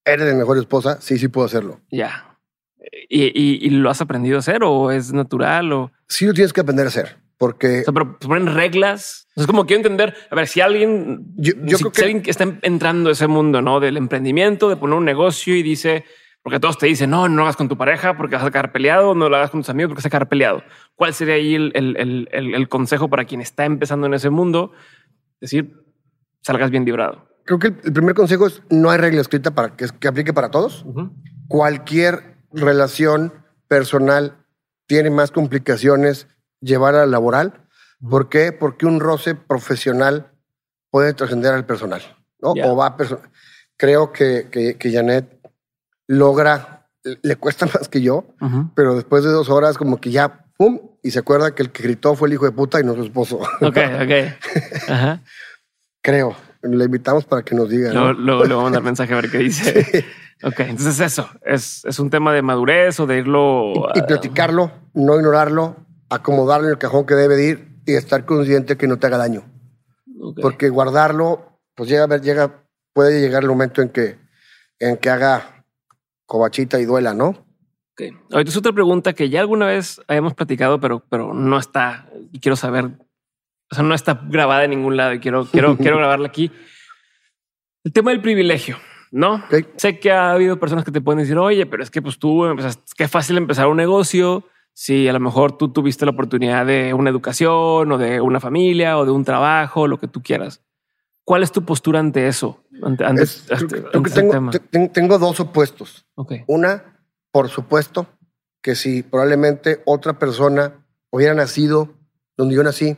[0.05, 1.81] eres de mejor esposa, sí, sí puedo hacerlo.
[1.91, 2.39] Ya.
[3.09, 5.73] ¿Y, lo has aprendido a hacer o es natural?
[5.73, 5.93] O...
[6.09, 7.17] Sí, lo tienes que aprender a hacer.
[7.39, 7.81] Porque.
[7.81, 9.27] O sea, pero ponen reglas.
[9.35, 10.15] Es como quiero entender.
[10.31, 11.25] A ver, si alguien.
[11.37, 12.03] Yo, creo que...
[12.03, 13.81] alguien está entrando a ese mundo, ¿no?
[13.81, 16.05] Del emprendimiento, de poner un negocio y dice.
[16.45, 18.71] Porque todos te dicen, no, no lo hagas con tu pareja porque vas a quedar
[18.71, 20.63] peleado, no lo hagas con tus amigos porque vas a quedar peleado.
[20.95, 24.73] ¿Cuál sería ahí el, el, el, consejo para quien está empezando en ese mundo?
[25.41, 25.75] decir,
[26.43, 27.27] salgas bien librado.
[27.45, 30.51] Creo que el, primer consejo es no hay regla escrita para que, que aplique para
[30.51, 30.85] todos.
[31.49, 33.33] Cualquier relación
[33.67, 34.45] personal
[34.87, 36.29] tiene más complicaciones
[36.61, 37.67] llevar a laboral.
[38.07, 38.53] ¿Por qué?
[38.53, 40.33] Porque un roce profesional
[40.91, 42.03] puede trascender al personal.
[42.41, 42.53] ¿no?
[42.53, 42.97] O va
[43.77, 45.41] Creo que, que, Janet
[46.07, 46.89] logra,
[47.23, 48.27] le cuesta más que yo,
[48.75, 50.81] pero después de dos horas como que ya, ¡pum!
[51.03, 53.03] Y se acuerda que el que gritó fue el hijo de puta y no su
[53.03, 53.39] esposo.
[53.61, 54.89] Ok, ok.
[54.89, 55.23] Ajá.
[56.03, 56.37] Creo.
[56.63, 57.93] Le invitamos para que nos diga.
[57.93, 60.07] Luego, le vamos a mandar mensaje a ver qué dice.
[60.43, 63.73] Ok, entonces eso, es, es un tema de madurez o de irlo...
[63.95, 65.77] Y, platicarlo, no ignorarlo,
[66.11, 69.45] acomodarlo en el cajón que debe ir y estar consciente que no te haga daño.
[70.41, 74.19] Porque guardarlo, pues llega a ver, llega, puede llegar el momento en que,
[74.79, 75.54] en que haga
[76.27, 77.29] cobachita y duela, ¿no?
[77.29, 78.03] Ok.
[78.33, 82.41] Ahorita es otra pregunta que ya alguna vez habíamos platicado, pero, pero no está, y
[82.41, 82.87] quiero saber,
[83.71, 86.51] o sea, no está grabada en ningún lado y quiero, quiero, quiero grabarla aquí.
[87.85, 88.79] El tema del privilegio.
[89.15, 89.45] No
[89.77, 92.47] sé que ha habido personas que te pueden decir, oye, pero es que pues tú
[92.47, 94.43] empezaste, qué fácil empezar un negocio.
[94.73, 98.99] Si a lo mejor tú tuviste la oportunidad de una educación o de una familia
[98.99, 100.65] o de un trabajo, lo que tú quieras.
[101.23, 102.64] ¿Cuál es tu postura ante eso?
[104.93, 106.07] Tengo, dos opuestos.
[106.47, 107.01] Una,
[107.31, 108.07] por supuesto,
[108.63, 111.95] que si probablemente otra persona hubiera nacido
[112.37, 112.97] donde yo nací,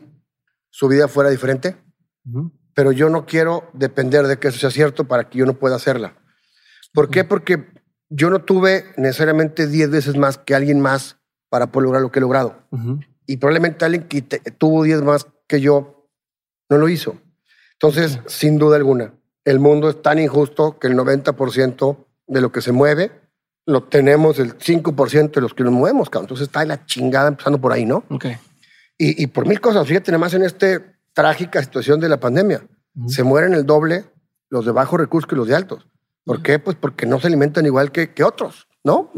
[0.70, 1.76] su vida fuera diferente
[2.76, 5.76] pero yo no quiero depender de que eso sea cierto para que yo no pueda
[5.76, 6.14] hacerla.
[6.92, 7.24] ¿Por qué?
[7.24, 7.72] Porque
[8.10, 11.16] yo no tuve necesariamente 10 veces más que alguien más
[11.48, 12.68] para poder lograr lo que he logrado.
[13.26, 16.06] Y probablemente alguien que tuvo 10 más que yo
[16.68, 17.16] no lo hizo.
[17.72, 19.14] Entonces, sin duda alguna,
[19.47, 23.12] el mundo es tan injusto que el 90% de lo que se mueve
[23.64, 26.26] lo tenemos el 5% de los que nos movemos, cabrón.
[26.26, 28.05] Entonces está la chingada empezando por ahí, ¿no?
[28.11, 28.26] Ok.
[28.99, 30.82] Y, y por mil cosas, fíjate, nada más en esta
[31.12, 32.66] trágica situación de la pandemia.
[33.09, 34.05] Se mueren el doble
[34.49, 35.86] los de bajos recursos que los de altos.
[36.24, 36.59] ¿Por qué?
[36.59, 39.12] Pues porque no se alimentan igual que, que otros, ¿no?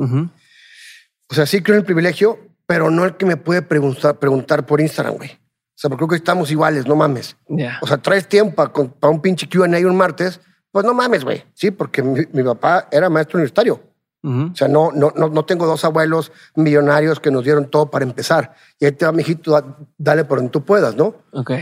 [1.31, 4.66] O sea, sí creo en el privilegio, pero no el que me puede preguntar, preguntar
[4.66, 5.39] por Instagram, güey.
[5.79, 7.37] O sea, porque creo que estamos iguales, no mames.
[7.49, 7.79] Ya.
[7.83, 8.57] O sea, traes tiempo
[8.99, 10.41] para un pinche Q&A un martes,
[10.72, 11.45] pues no mames, güey.
[11.55, 13.81] Sí, porque mi, mi papá era maestro universitario.
[14.24, 18.05] O sea, no, no, no, no tengo dos abuelos millonarios que nos dieron todo para
[18.05, 18.55] empezar.
[18.81, 21.14] Y ahí te va, mijito, da- dale por donde tú puedas, ¿no?
[21.33, 21.53] Ok.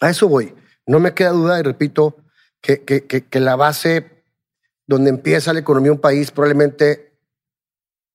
[0.00, 0.54] A eso voy.
[0.86, 2.16] No me queda duda, y repito,
[2.60, 4.22] que, que, que, que la base
[4.86, 7.18] donde empieza la economía de un país probablemente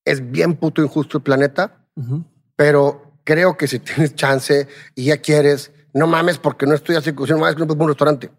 [0.05, 2.23] es bien puto injusto el planeta, Ujú.
[2.55, 7.11] pero creo que si tienes chance y ya quieres, no mames porque no estoy así,
[7.11, 8.31] no mames que no puedo ir a un restaurante.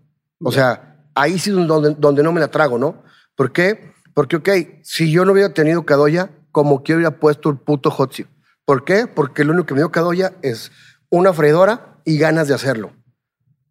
[0.43, 3.03] O sea, ahí sí es donde, donde no me la trago, ¿no?
[3.35, 3.93] ¿Por qué?
[4.13, 4.49] Porque, ok,
[4.83, 8.27] si yo no hubiera tenido Cadoya, como que hubiera puesto el puto Hotzi.
[8.65, 9.07] ¿Por qué?
[9.07, 10.71] Porque lo único que me dio Cadoya es
[11.11, 12.93] una freidora y ganas de hacerlo.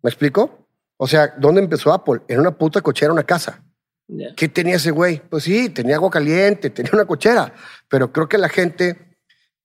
[0.01, 0.67] ¿Me explico?
[0.97, 2.21] O sea, ¿dónde empezó Apple?
[2.27, 3.63] En una puta cochera, una casa.
[4.07, 4.35] Ya.
[4.35, 5.21] ¿Qué tenía ese güey?
[5.29, 7.53] Pues sí, tenía agua caliente, tenía una cochera,
[7.87, 9.17] pero creo que la gente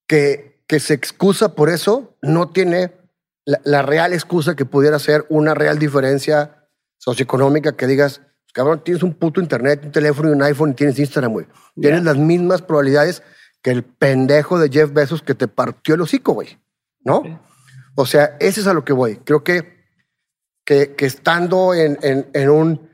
[0.06, 2.92] que, que se excusa por eso no tiene
[3.44, 8.20] la, la real excusa que pudiera ser una real diferencia socioeconómica que digas,
[8.52, 11.46] cabrón, tienes un puto internet, un teléfono y un iPhone y tienes Instagram, güey.
[11.80, 13.22] Tienes las mismas probabilidades
[13.62, 16.58] que el pendejo de Jeff Bezos que te partió el hocico, güey.
[17.00, 17.22] ¿No?
[17.94, 19.16] O sea, ese es a lo que voy.
[19.16, 19.84] Creo que,
[20.64, 22.90] que, que estando en, en, en un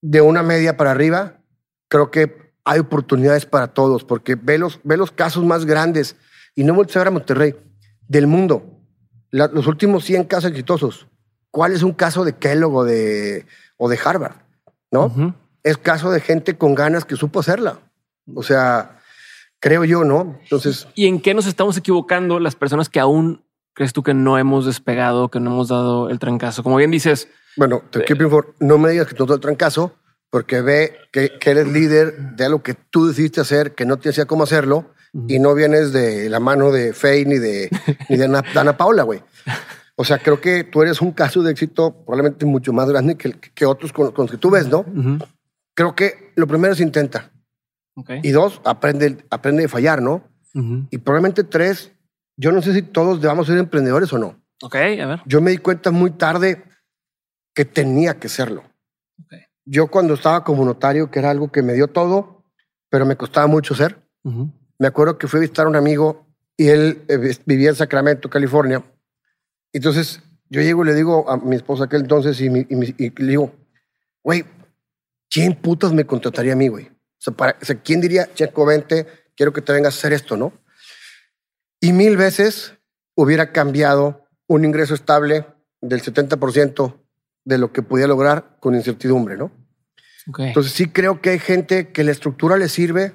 [0.00, 1.42] de una media para arriba,
[1.88, 6.16] creo que hay oportunidades para todos, porque ve los, ve los casos más grandes,
[6.56, 7.54] y no voltees a ver a Monterrey,
[8.08, 8.64] del mundo.
[9.30, 11.06] La- los últimos 100 casos exitosos.
[11.52, 13.46] ¿Cuál es un caso de Kellogg o de,
[13.76, 14.34] o de Harvard?
[14.90, 15.34] ¿No?
[15.62, 17.78] Es caso de gente con ganas que supo hacerla.
[18.34, 18.98] O sea,
[19.60, 20.38] creo yo, ¿no?
[20.42, 23.44] Entonces, ¿Y en qué nos estamos equivocando las personas que aún
[23.74, 26.62] crees tú que no hemos despegado, que no hemos dado el trancazo?
[26.62, 29.94] Como bien dices, Bueno, te inform- no me digas que tú te trancazo,
[30.30, 34.08] porque ve que, que eres líder de algo que tú decidiste hacer, que no te
[34.10, 34.90] decía cómo hacerlo,
[35.28, 37.70] y no vienes de la mano de Faye ni de,
[38.08, 39.22] ni de Ana, Dana Paula, güey.
[39.96, 43.32] O sea, creo que tú eres un caso de éxito probablemente mucho más grande que,
[43.32, 44.84] que otros con, con los que tú ves, ¿no?
[45.74, 47.32] Creo que lo primero es intenta.
[48.22, 50.22] Y dos, aprende, aprende de fallar, ¿no?
[50.54, 50.86] Ujú.
[50.90, 51.92] Y probablemente tres,
[52.36, 54.38] yo no sé si todos debamos ser emprendedores o no.
[54.62, 55.22] Ok, a ver.
[55.24, 56.62] Yo me di cuenta muy tarde
[57.54, 58.64] que tenía que serlo.
[59.18, 59.34] Ok.
[59.64, 62.44] Yo cuando estaba como notario, que era algo que me dio todo,
[62.90, 64.50] pero me costaba mucho ser, Ujú.
[64.78, 68.28] Me acuerdo que fui a visitar a un amigo y él eh, vivía en Sacramento,
[68.30, 68.82] California.
[69.72, 72.94] Entonces yo llego y le digo a mi esposa aquel entonces y, mi- y mi-
[72.98, 73.54] y le digo,
[74.22, 74.44] güey,
[75.30, 76.86] ¿quién putas me contrataría a mí, güey?
[76.86, 80.12] O sea, para- o sea, ¿quién diría, Checo, vente, quiero que te vengas a hacer
[80.12, 80.52] esto, ¿no?
[81.80, 82.74] Y mil veces
[83.14, 85.46] hubiera cambiado un ingreso estable
[85.80, 87.02] del 70%
[87.44, 89.52] de lo que podía lograr con incertidumbre, ¿no?
[90.28, 90.40] Ok.
[90.40, 93.12] Entonces sí creo que hay gente que la estructura le sirve,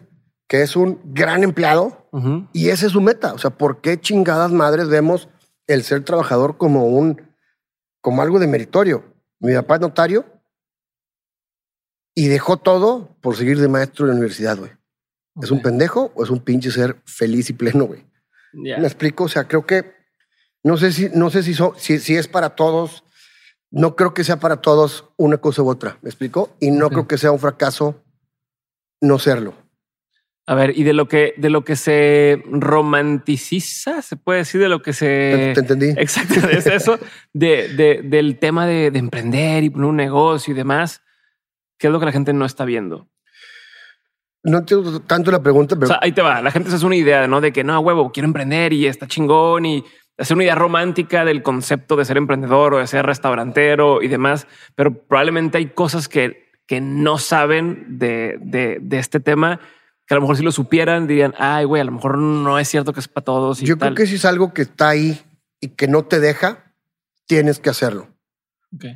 [0.52, 2.10] que es un gran empleado
[2.52, 3.34] y esa es su meta.
[3.34, 5.30] O sea, ¿por qué chingadas madres vemos
[5.66, 7.22] el ser trabajador como un,
[8.02, 9.06] como algo de meritorio?
[9.40, 10.26] Mi papá es notario
[12.14, 14.72] y dejó todo por seguir de maestro de universidad, güey.
[15.42, 18.06] ¿Es un pendejo o es un pinche ser feliz y pleno, güey?
[18.78, 19.24] ¿Me explico?
[19.24, 19.94] O sea, creo que
[20.64, 23.06] no sé si, no sé si, so- si, si es para todos.
[23.72, 25.98] No creo que sea para todos una cosa u otra.
[26.02, 26.50] ¿Me explico?
[26.60, 28.04] Y no creo que sea un fracaso
[29.00, 29.54] no serlo.
[30.52, 34.68] A ver, y de lo que de lo que se romanticiza, se puede decir de
[34.68, 35.90] lo que se ¿Te, te entendí?
[36.02, 37.00] Exacto, es eso
[37.32, 41.02] de, de- del tema de, de emprender y poner un negocio y demás.
[41.80, 43.08] ¿Qué es lo que la gente no está viendo?
[44.44, 46.42] No entiendo tanto la pregunta, O pero sea, ahí te va.
[46.42, 47.40] La gente se hace una idea, ¿no?
[47.40, 49.86] De que no, huevo, quiero emprender y está chingón y
[50.18, 54.48] hacer una idea romántica del concepto de ser emprendedor o de ser restaurantero y demás.
[54.76, 59.62] Pero probablemente hay cosas que, que no saben de, de, de este tema
[60.06, 62.68] que a lo mejor si lo supieran dirían, ay, güey, a lo mejor no es
[62.68, 63.62] cierto que es para todos.
[63.62, 63.90] Y yo tal.
[63.90, 65.22] creo que si es algo que está ahí
[65.60, 66.74] y que no te deja,
[67.26, 68.10] tienes que hacerlo.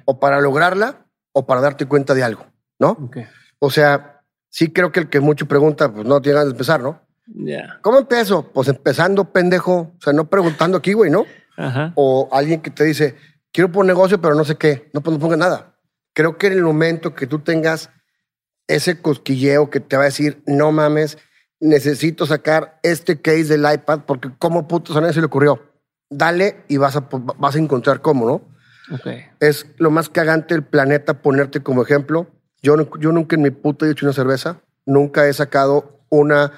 [0.05, 2.45] O para lograrla o para darte cuenta de algo,
[2.79, 3.09] ¿no?
[3.59, 6.81] O sea, sí creo que el que mucho pregunta, pues no tiene ganas de empezar,
[6.81, 7.01] ¿no?
[7.27, 7.79] Ya.
[7.81, 8.51] ¿Cómo empiezo?
[8.53, 9.93] Pues empezando, pendejo.
[9.97, 11.25] O sea, no preguntando aquí, güey, ¿no?
[11.57, 11.93] Ajá.
[11.95, 13.15] o alguien que te dice,
[13.53, 15.77] quiero poner negocio, pero no sé qué, no, pues no ponga nada.
[16.13, 17.89] Creo que en el momento que tú tengas
[18.67, 21.17] ese cosquilleo que te va a decir, no mames,
[21.59, 25.61] necesito sacar este case del iPad porque cómo puto a nadie se le ocurrió.
[26.09, 28.55] Dale y vas a, vas a encontrar cómo, ¿no?
[28.97, 29.25] Okay.
[29.39, 32.27] Es lo más cagante del planeta ponerte como ejemplo.
[32.61, 36.51] Yo, yo nunca en mi puta he hecho una cerveza, nunca he sacado una,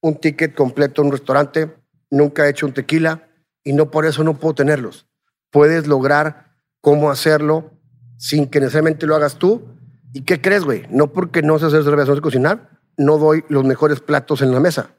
[0.00, 1.74] un ticket completo en un restaurante,
[2.10, 3.28] nunca he hecho un tequila
[3.64, 5.06] y no por eso no puedo tenerlos.
[5.50, 7.72] Puedes lograr cómo hacerlo
[8.16, 9.77] sin que necesariamente lo hagas tú.
[10.12, 10.86] ¿Y qué crees, güey?
[10.90, 14.52] No porque no sé hacer cerveza, no sé cocinar, no doy los mejores platos en
[14.52, 14.90] la mesa.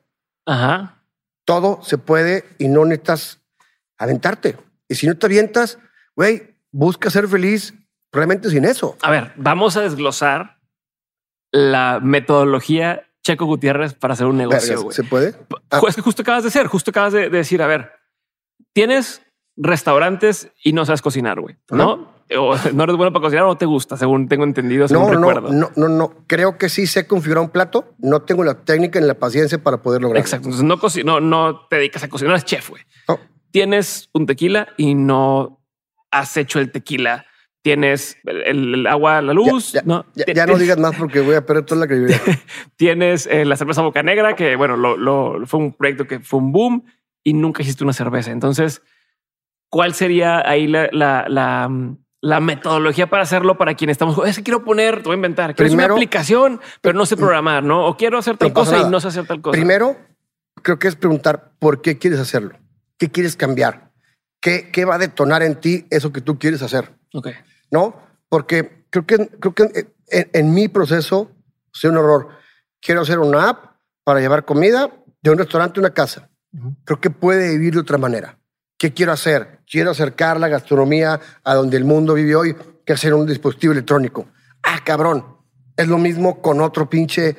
[0.46, 1.04] Ajá.
[1.46, 3.42] Todo se puede y no necesitas
[3.98, 4.58] aventarte.
[4.88, 5.80] Y si no te avientas,
[6.16, 7.74] güey, busca ser feliz
[8.12, 8.98] realmente sin eso.
[9.02, 10.60] A ver, vamos a desglosar
[11.52, 14.92] la metodología Checo Gutiérrez para hacer un negocio.
[14.92, 15.36] ¿Se puede?
[15.70, 15.82] Ah.
[15.88, 17.92] Es que justo acabas de ser, justo acabas de, decir, a ver,
[18.74, 19.22] tienes
[19.56, 22.19] restaurantes y no sabes cocinar, güey, ¿no?
[22.38, 25.30] O no eres bueno para cocinar o no te gusta, según tengo entendido, según no,
[25.30, 25.54] recuerdo.
[25.54, 29.08] No, no, no, creo que sí sé configurar un plato, no tengo la técnica ni
[29.08, 30.22] la paciencia para poder lograrlo.
[30.22, 32.84] Exacto, entonces no, no, no te dedicas a cocinar, eres chef, güey.
[33.52, 35.60] Tienes un tequila y no
[36.12, 37.26] has hecho el tequila.
[37.62, 39.74] Tienes el, agua, la luz.
[39.74, 42.22] Ya, no, ya, no digas más porque voy a perder toda la credibilidad.
[42.78, 46.52] Tienes eh, la cerveza Boca Negra, que bueno, lo, fue un proyecto que fue un
[46.52, 46.86] boom
[47.24, 48.32] y nunca hiciste una cerveza.
[48.32, 48.82] Entonces,
[49.68, 51.70] ¿cuál sería ahí la, la la
[52.22, 54.18] metodología para hacerlo para quien estamos.
[54.28, 57.86] Es quiero poner, te voy a inventar, quiero una aplicación, pero no sé programar, no?
[57.86, 59.54] O quiero hacer tal cosa y no sé hacer tal cosa.
[59.54, 59.98] Primero,
[60.62, 62.58] creo que es preguntar por qué quieres hacerlo,
[62.98, 63.92] qué quieres cambiar,
[64.42, 66.94] qué, qué va a detonar en ti eso que tú quieres hacer.
[67.14, 67.30] Ok.
[67.72, 67.96] No,
[68.28, 71.32] porque creo que, creo que en, mi proceso
[71.74, 72.30] es un error.
[72.82, 74.92] Quiero hacer una app para llevar comida
[75.22, 76.30] de un restaurante a una casa.
[76.84, 78.40] Creo que puede vivir de otra manera.
[78.78, 79.59] ¿Qué quiero hacer?
[79.70, 84.26] Quiero acercar la gastronomía a donde el mundo vive hoy, que hacer un dispositivo electrónico.
[84.64, 85.24] Ah, cabrón.
[85.78, 87.38] Es lo mismo con otro pinche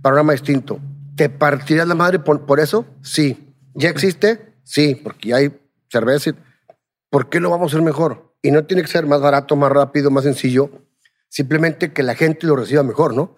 [0.00, 0.80] panorama distinto.
[1.16, 2.86] ¿Te partirías la madre por, eso?
[3.02, 3.54] Sí.
[3.74, 4.54] ¿Ya existe?
[4.64, 6.32] Sí, porque hay cerveza.
[7.10, 8.34] ¿Por qué lo vamos a hacer mejor?
[8.40, 10.70] Y no tiene que ser más barato, más rápido, más sencillo.
[11.28, 13.36] Simplemente que la gente lo reciba mejor, ¿no?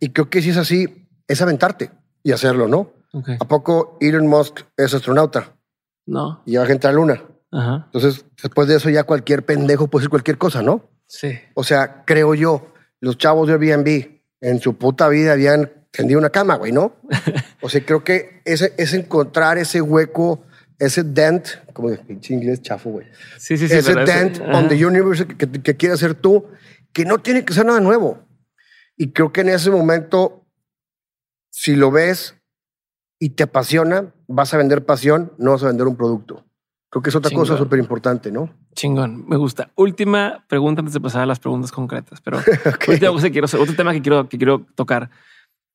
[0.00, 1.92] Y creo que si es así, es aventarte
[2.24, 2.94] y hacerlo, ¿no?
[3.38, 5.54] ¿A poco Elon Musk es astronauta?
[6.06, 6.42] No.
[6.44, 7.22] Y lleva gente a la luna.
[7.52, 7.84] Ajá.
[7.86, 10.90] Entonces, después de eso ya cualquier pendejo puede decir cualquier cosa, ¿no?
[11.06, 11.38] Sí.
[11.54, 16.30] O sea, creo yo, los chavos de Airbnb en su puta vida habían tendido una
[16.30, 16.96] cama, güey, ¿no?
[17.60, 20.44] o sea, creo que ese es encontrar ese hueco,
[20.78, 23.06] ese dent, como de pinche inglés chafo, güey.
[23.38, 23.74] Sí, sí, sí.
[23.74, 26.46] Ese dent on the universe que, que quieres hacer tú,
[26.92, 28.26] que no tiene que ser nada nuevo.
[28.96, 30.46] Y creo que en ese momento,
[31.50, 32.36] si lo ves
[33.18, 36.46] y te apasiona, vas a vender pasión, no vas a vender un producto.
[36.90, 38.50] Creo que es otra cosa súper importante, ¿no?
[38.74, 39.70] Chingón, me gusta.
[39.76, 42.38] Última pregunta antes de pasar a las preguntas concretas, pero
[42.80, 45.08] quiero, otro tema que quiero, que quiero tocar.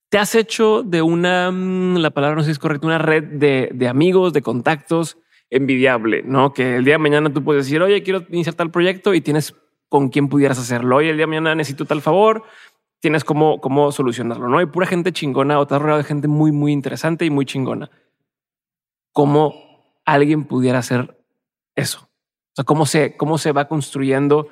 [0.10, 3.24] ¿Te has hecho de una, mm, la palabra no sé si es correcta, una red
[3.24, 5.18] de, de amigos, de contactos
[5.50, 6.54] envidiable, ¿no?
[6.54, 9.56] Que el día de mañana tú puedes decir, oye, quiero iniciar tal proyecto y tienes
[9.88, 10.98] con quién pudieras hacerlo.
[10.98, 12.44] Oye, el día de mañana necesito tal favor,
[13.00, 14.58] tienes cómo, cómo solucionarlo, ¿no?
[14.58, 17.46] Hay pura gente chingona o te has rodeado de gente muy, muy interesante y muy
[17.46, 17.90] chingona.
[19.14, 19.65] ¿Cómo
[20.06, 21.18] alguien pudiera hacer
[21.76, 22.02] eso?
[22.02, 24.48] O sea, ¿cómo se, cómo se va construyendo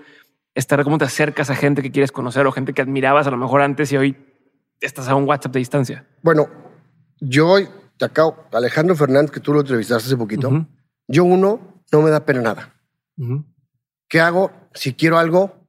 [0.56, 3.38] estar, cómo te acercas a gente que quieres conocer o gente que admirabas a lo
[3.38, 4.18] mejor antes y hoy
[4.82, 6.08] estás a un WhatsApp de distancia?
[6.22, 6.50] Bueno,
[7.20, 7.58] yo
[7.98, 10.68] te acabo, Alejandro Fernández, que tú lo entrevistaste hace poquito,
[11.08, 12.74] yo uno, no me da pena nada.
[14.10, 14.52] ¿Qué hago?
[14.74, 15.68] Si quiero algo,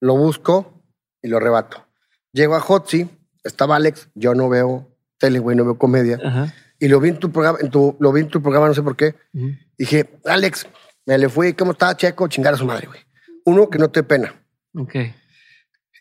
[0.00, 0.82] lo busco
[1.22, 1.86] y lo rebato.
[2.32, 3.08] Llego a Hotzi,
[3.44, 4.88] estaba Alex, yo no veo
[5.18, 6.18] tele, güey, no veo comedia.
[6.82, 8.82] Y lo vi en tu programa, en tu, lo vi en tu programa, no sé
[8.82, 9.14] por qué.
[9.78, 10.66] Dije, Alex,
[11.06, 12.26] me le fui, ¿cómo está Checo?
[12.26, 12.98] Chingar a su madre, güey.
[13.44, 14.34] Uno, que no te pena.
[14.74, 14.96] Ok.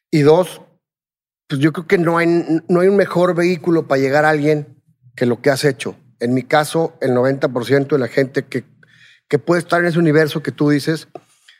[0.09, 0.63] Y dos,
[1.47, 2.25] pues yo creo que no hay,
[2.67, 4.81] no hay un mejor vehículo para llegar a alguien
[5.15, 5.95] que lo que has hecho.
[6.19, 8.63] En mi caso, el 90% de la gente que,
[9.27, 11.09] que puede estar en ese universo que tú dices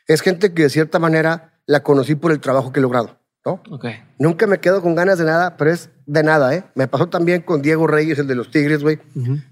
[0.08, 3.20] es gente que de cierta manera la conocí por el trabajo que he logrado.
[3.46, 3.62] ¿no?
[3.70, 4.02] Okay.
[4.18, 6.64] Nunca me quedo con ganas de nada, pero es de nada, ¿eh?
[6.74, 8.98] Me pasó también con Diego Reyes, el de los Tigres, güey.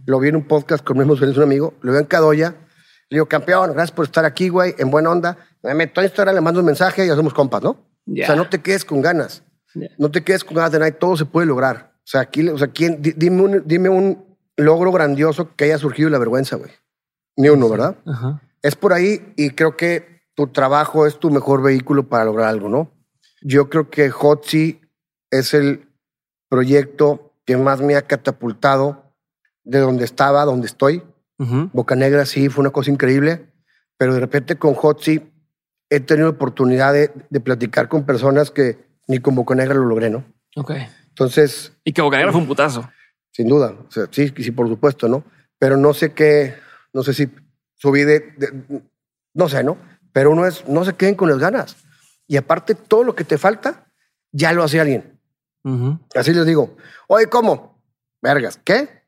[0.05, 2.55] Lo vi en un podcast con mismo un amigo, lo vi en Cadoya.
[3.09, 5.39] Le digo, campeón, gracias por estar aquí, güey, en buena onda.
[5.63, 7.71] Me meto a Instagram, le mando un mensaje y hacemos compas, ¿no?
[7.71, 9.43] O sea, no te quedes con ganas.
[9.99, 11.93] No te quedes con ganas de nada, todo se puede lograr.
[11.97, 16.09] O sea, aquí, o sea, ¿quién, dime, un, dime un logro grandioso que haya surgido
[16.09, 16.71] de la vergüenza, güey.
[17.37, 17.97] Ni uno, ¿verdad?
[18.63, 22.69] Es por ahí y creo que tu trabajo es tu mejor vehículo para lograr algo,
[22.69, 22.93] ¿no?
[23.43, 24.81] Yo creo que Hotzi
[25.31, 25.90] es el
[26.51, 29.15] proyecto que más me ha catapultado
[29.65, 31.03] de donde estaba, donde estoy.
[31.73, 33.47] Boca Negra sí fue una cosa increíble,
[33.97, 35.33] pero de repente con Hotzi
[35.89, 37.09] he tenido oportunidad de,
[37.41, 38.77] platicar con personas que
[39.09, 40.23] ni con Boca Negra lo logré, ¿no?
[40.57, 40.73] Ok.
[41.09, 42.87] Entonces, Y que Bocanegra fue un putazo.
[43.33, 45.25] sin duda, o sea, sí, sí, por supuesto, ¿no?
[45.59, 46.57] Pero no sé qué,
[46.93, 47.31] no sé si
[47.75, 48.83] subí de, de-
[49.33, 49.79] no sé, ¿no?
[50.13, 51.77] Pero uno es, no se queden con las ganas.
[52.27, 53.87] Y aparte, todo lo que te falta,
[54.31, 55.10] ya lo hace alguien.
[56.15, 56.77] Así les digo,
[57.09, 57.83] oye, ¿cómo?
[58.23, 59.05] Vergas, ¿qué?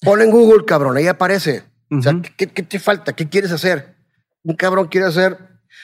[0.00, 1.64] Pon en Google, cabrón, ahí aparece.
[1.90, 2.12] O sea.
[2.36, 3.14] ¿qué, qué te falta?
[3.14, 3.96] ¿Qué quieres hacer?
[4.44, 5.38] Un cabrón quiere hacer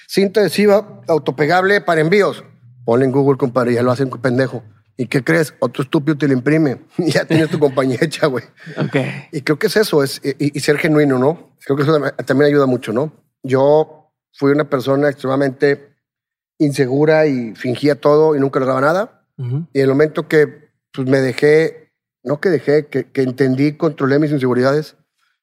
[0.06, 2.44] cinta adhesiva autopegable para envíos.
[2.84, 4.62] Pon en Google, compadre, ya lo hacen pendejo.
[4.96, 5.54] ¿Y qué crees?
[5.58, 6.82] Otro estúpido te lo imprime.
[6.98, 8.44] Ya tienes tu compañía hecha, güey.
[8.76, 8.96] Ok.
[9.32, 11.56] Y creo que es eso, es, y, y ser genuino, ¿no?
[11.64, 13.12] Creo que eso tam- también ayuda mucho, ¿no?
[13.42, 15.96] Yo fui una persona extremadamente
[16.58, 19.23] insegura y fingía todo y nunca lograba nada.
[19.38, 19.66] Ujú.
[19.72, 21.92] Y en el momento que pues, me dejé,
[22.22, 24.96] no que dejé, que, que entendí, controlé mis inseguridades,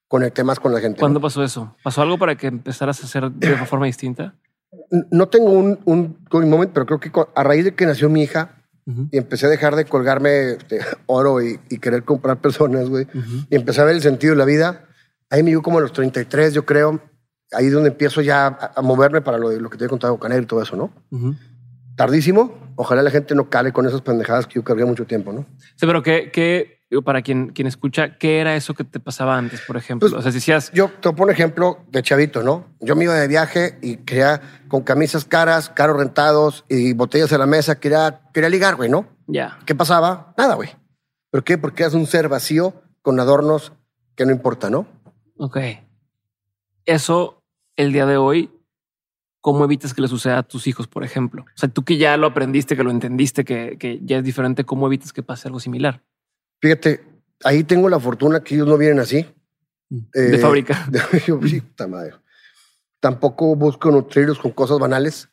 [0.08, 0.98] conecté más con la gente.
[0.98, 1.00] ¿no?
[1.00, 1.74] ¿Cuándo pasó eso?
[1.82, 4.34] ¿Pasó algo para que empezaras a hacer de una forma distinta?
[5.10, 8.22] No tengo un, un, un momento, pero creo que a raíz de que nació mi
[8.22, 8.56] hija
[8.86, 9.08] Ujú.
[9.12, 13.46] y empecé a dejar de colgarme este, oro y, y querer comprar personas, güey, Ujú.
[13.50, 14.86] y empecé a ver el sentido de la vida,
[15.30, 17.00] ahí me dio como a los 33, yo creo,
[17.52, 19.88] ahí es donde empiezo ya a, a moverme para lo, de, lo que te he
[19.88, 20.90] contado, Canero y todo eso, ¿no?
[21.10, 21.34] Ujú.
[21.96, 25.46] Tardísimo, ojalá la gente no cale con esas pendejadas que yo cargué mucho tiempo, ¿no?
[25.76, 29.36] Sí, pero ¿qué, qué, digo, para quien, quien escucha, ¿qué era eso que te pasaba
[29.36, 30.08] antes, por ejemplo?
[30.08, 32.66] Pues, o sea, si decías, Yo te pongo un ejemplo de chavito, ¿no?
[32.80, 37.38] Yo me iba de viaje y quería, con camisas caras, carros rentados y botellas en
[37.38, 39.06] la mesa, quería, quería ligar, güey, ¿no?
[39.26, 40.34] ya, ¿Qué pasaba?
[40.36, 40.70] Nada, güey.
[41.30, 41.56] ¿Por qué?
[41.56, 43.72] Porque eras un ser vacío con adornos
[44.14, 44.86] que no importa, ¿no?
[45.38, 45.58] ok.
[46.84, 47.42] Eso,
[47.76, 48.50] el día de hoy,
[49.42, 51.42] ¿cómo evitas que le suceda a tus hijos, por ejemplo?
[51.42, 54.64] O sea, tú que ya lo aprendiste, que lo entendiste, que, que ya es diferente,
[54.64, 56.02] ¿cómo evitas que pase algo similar?
[56.60, 57.04] Fíjate,
[57.44, 59.26] ahí tengo la fortuna que ellos no vienen así.
[59.90, 60.88] de Eh, fábrica.
[61.26, 62.14] Yo, sí, puta madre.
[63.00, 65.28] Tampoco busco nutrirlos con cosas banales.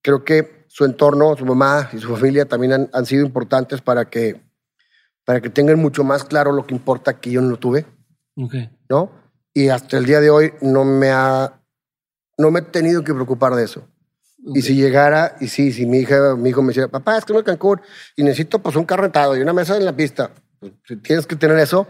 [0.00, 4.06] Creo que su entorno, su mamá y su familia también han, han sido importantes para
[4.08, 4.40] que,
[5.24, 7.84] para que tengan mucho más claro lo que importa que yo no lo tuve,
[8.36, 8.54] Ok.
[8.88, 9.12] ¿no?
[9.52, 11.60] Y hasta el día de hoy no me ha,
[12.38, 13.88] no me he tenido que preocupar de eso.
[14.46, 17.32] Y si llegara, y sí, si mi hija, mi hijo me decía, papá, es que
[17.32, 17.80] no a Cancún
[18.14, 21.26] y necesito pues un carro rentado y una mesa en la pista, pues, si tienes
[21.26, 21.86] que tener eso,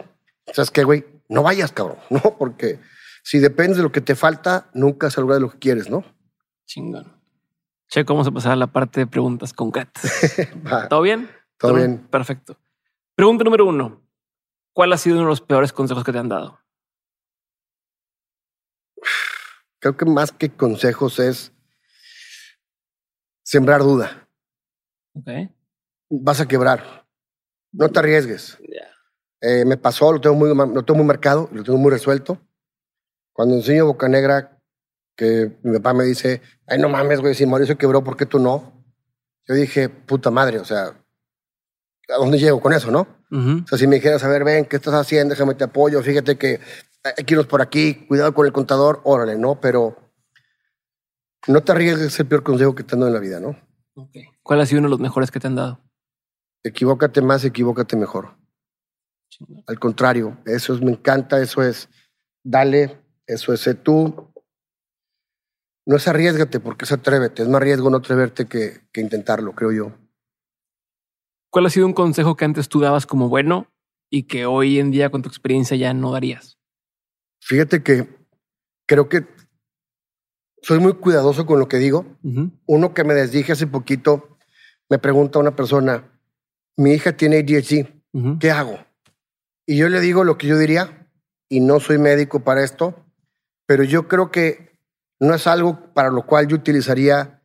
[0.52, 1.04] ¿sabes qué, güey?
[1.28, 2.20] No vayas, cabrón, ¿no?
[2.38, 2.78] Porque
[3.24, 6.04] si dependes de lo que te falta, nunca se logra de lo que quieres, ¿no?
[6.66, 7.12] Chingón.
[7.88, 10.02] Che, ¿cómo se pasará a la parte de preguntas concretas?
[10.88, 11.28] ¿Todo bien?
[11.58, 12.06] Todo bien.
[12.08, 12.56] Perfecto.
[13.14, 14.00] Pregunta número uno.
[14.72, 16.60] ¿Cuál ha sido uno de los peores consejos que te han dado?
[19.84, 21.52] Creo que más que consejos es
[23.42, 24.26] sembrar duda.
[25.12, 25.28] Ok.
[26.08, 27.06] Vas a quebrar.
[27.70, 28.56] No te arriesgues.
[28.60, 28.88] Ya.
[29.42, 32.40] Eh, me pasó, lo tengo, muy, lo tengo muy marcado, lo tengo muy resuelto.
[33.34, 34.58] Cuando enseño Boca Negra,
[35.18, 38.38] que mi papá me dice, ay, no mames, güey, si Mauricio quebró, ¿por qué tú
[38.38, 38.86] no?
[39.46, 40.98] Yo dije, puta madre, o sea,
[42.08, 43.06] ¿a dónde llego con eso, no?
[43.30, 43.64] Ujú.
[43.64, 45.34] O sea, si me dijeras, a ver, ven, ¿qué estás haciendo?
[45.34, 46.58] Déjame te apoyo, fíjate que
[47.04, 49.60] hay que irnos por aquí, cuidado con el contador, órale, ¿no?
[49.60, 49.96] Pero
[51.46, 53.56] no te arriesgues, es el peor consejo que te han dado en la vida, ¿no?
[53.94, 54.16] Ok.
[54.42, 55.80] ¿Cuál ha sido uno de los mejores que te han dado?
[56.62, 58.36] Equivócate más, equivócate mejor.
[59.66, 61.90] Al contrario, eso es, me encanta, eso es,
[62.42, 64.32] dale, eso es, sé tú.
[65.86, 69.72] No es arriesgate porque es atrévete, es más riesgo no atreverte que, que intentarlo, creo
[69.72, 69.92] yo.
[71.50, 73.70] ¿Cuál ha sido un consejo que antes tú dabas como bueno
[74.10, 76.58] y que hoy en día con tu experiencia ya no darías?
[77.46, 78.08] Fíjate que
[78.86, 79.26] creo que
[80.62, 82.06] soy muy cuidadoso con lo que digo.
[82.66, 84.38] Uno que me desdije hace poquito,
[84.88, 86.10] me pregunta una persona,
[86.76, 88.38] mi hija tiene ADHD, Ujú.
[88.38, 88.78] ¿qué hago?
[89.66, 91.10] Y yo le digo lo que yo diría,
[91.50, 93.04] y no soy médico para esto,
[93.66, 94.78] pero yo creo que
[95.20, 97.42] no es algo para lo cual yo utilizaría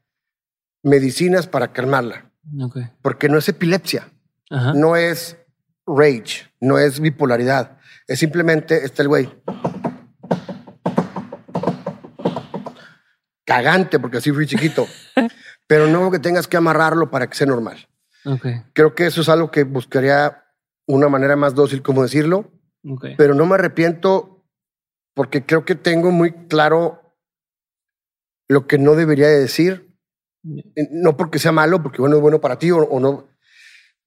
[0.82, 2.32] medicinas para calmarla,
[3.02, 4.10] porque no es epilepsia,
[4.50, 4.74] Ajá.
[4.74, 5.38] no es
[5.86, 7.78] rage, no es bipolaridad,
[8.08, 9.30] es simplemente, está el güey.
[13.50, 14.88] Cagante, porque así fui chiquito.
[15.68, 17.88] pero no que tengas que amarrarlo para que sea normal.
[18.26, 18.46] Ok.
[18.74, 20.44] Creo que eso es algo que buscaría
[20.88, 22.52] una manera más dócil, como decirlo,
[22.84, 23.06] Ok.
[23.18, 24.46] pero no me arrepiento
[25.16, 27.16] porque creo que tengo muy claro
[28.48, 29.96] lo que no debería de decir,
[30.44, 33.28] no porque sea malo, porque bueno es bueno para ti o, o no.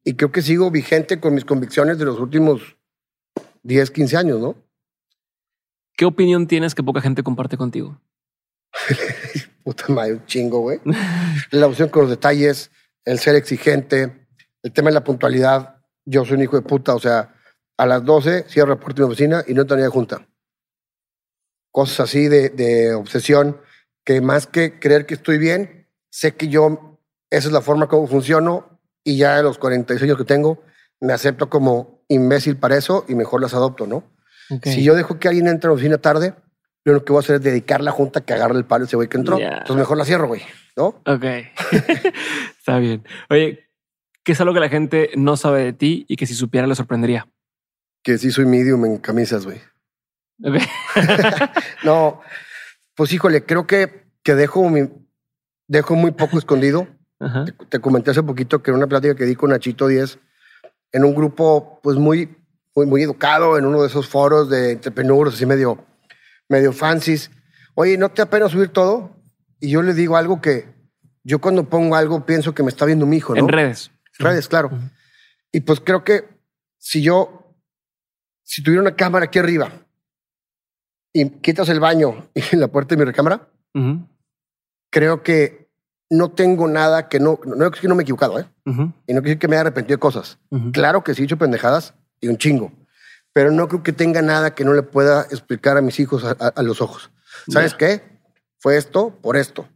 [0.04, 2.76] Y creo que sigo vigente con mis convicciones de los últimos
[3.62, 4.56] 10, 15 años, ¿no?
[5.96, 8.00] ¿Qué opinión tienes que poca gente comparte contigo?
[9.64, 10.80] Puta madre, un chingo, güey.
[11.50, 12.70] La opción con los detalles,
[13.04, 14.26] el ser exigente,
[14.62, 15.76] el tema de la puntualidad.
[16.04, 17.34] Yo soy un hijo de puta, o sea,
[17.76, 20.26] a las 12 cierro el reporte en mi oficina y no tenía junta.
[21.70, 23.60] Cosas así de, de obsesión,
[24.04, 26.98] que más que creer que estoy bien, sé que yo,
[27.30, 30.62] esa es la forma como funciono y ya a los 46 años que tengo,
[31.00, 34.04] me acepto como imbécil para eso y mejor las adopto, ¿no?
[34.64, 36.34] Si yo dejo que alguien entre a la oficina tarde,
[36.84, 38.96] lo único que voy a hacer es dedicar la junta que agarre el palo ese
[38.96, 39.38] güey que entró.
[39.38, 40.42] Entonces mejor la cierro, güey,
[40.76, 41.00] ¿no?
[41.06, 41.24] Ok.
[42.58, 43.04] Está bien.
[43.30, 43.68] Oye,
[44.24, 46.74] ¿qué es algo que la gente no sabe de ti y que si supiera le
[46.74, 47.28] sorprendería?
[48.02, 49.60] Que sí soy medium en camisas, güey.
[51.84, 52.20] no,
[52.96, 54.88] pues híjole, creo que, que dejo, mi,
[55.68, 56.88] dejo muy poco escondido.
[57.68, 60.18] Te, comenté hace poquito que en una plática que di con Nachito 10,
[60.90, 62.36] en un grupo pues muy,
[62.74, 65.84] muy, muy educado, en uno de esos foros de entrepreneurs, así medio,
[66.48, 67.30] medio fancies.
[67.74, 69.16] Oye, ¿no te apena subir todo?
[69.60, 70.66] Y yo le digo algo que
[71.24, 73.40] yo cuando pongo algo pienso que me está viendo mi hijo, ¿no?
[73.40, 73.90] En redes.
[74.18, 74.70] Redes, claro.
[75.52, 76.24] Y pues creo que
[76.78, 77.54] si yo,
[78.42, 79.70] si tuviera una cámara aquí arriba
[81.12, 83.48] y quitas el baño y la puerta de mi recámara,
[84.90, 85.70] creo que
[86.10, 88.46] no tengo nada que no, no es que no me he equivocado, ¿eh?
[88.66, 90.38] Y no quiero decir que me haya arrepentido de cosas.
[90.72, 92.72] Claro que sí he hecho pendejadas y un chingo,
[93.32, 96.62] pero no creo que tenga nada que no le pueda explicar a mis hijos a,
[96.62, 97.10] los ojos.
[97.48, 98.02] ¿Sabes qué?
[98.58, 99.68] Fue esto por esto.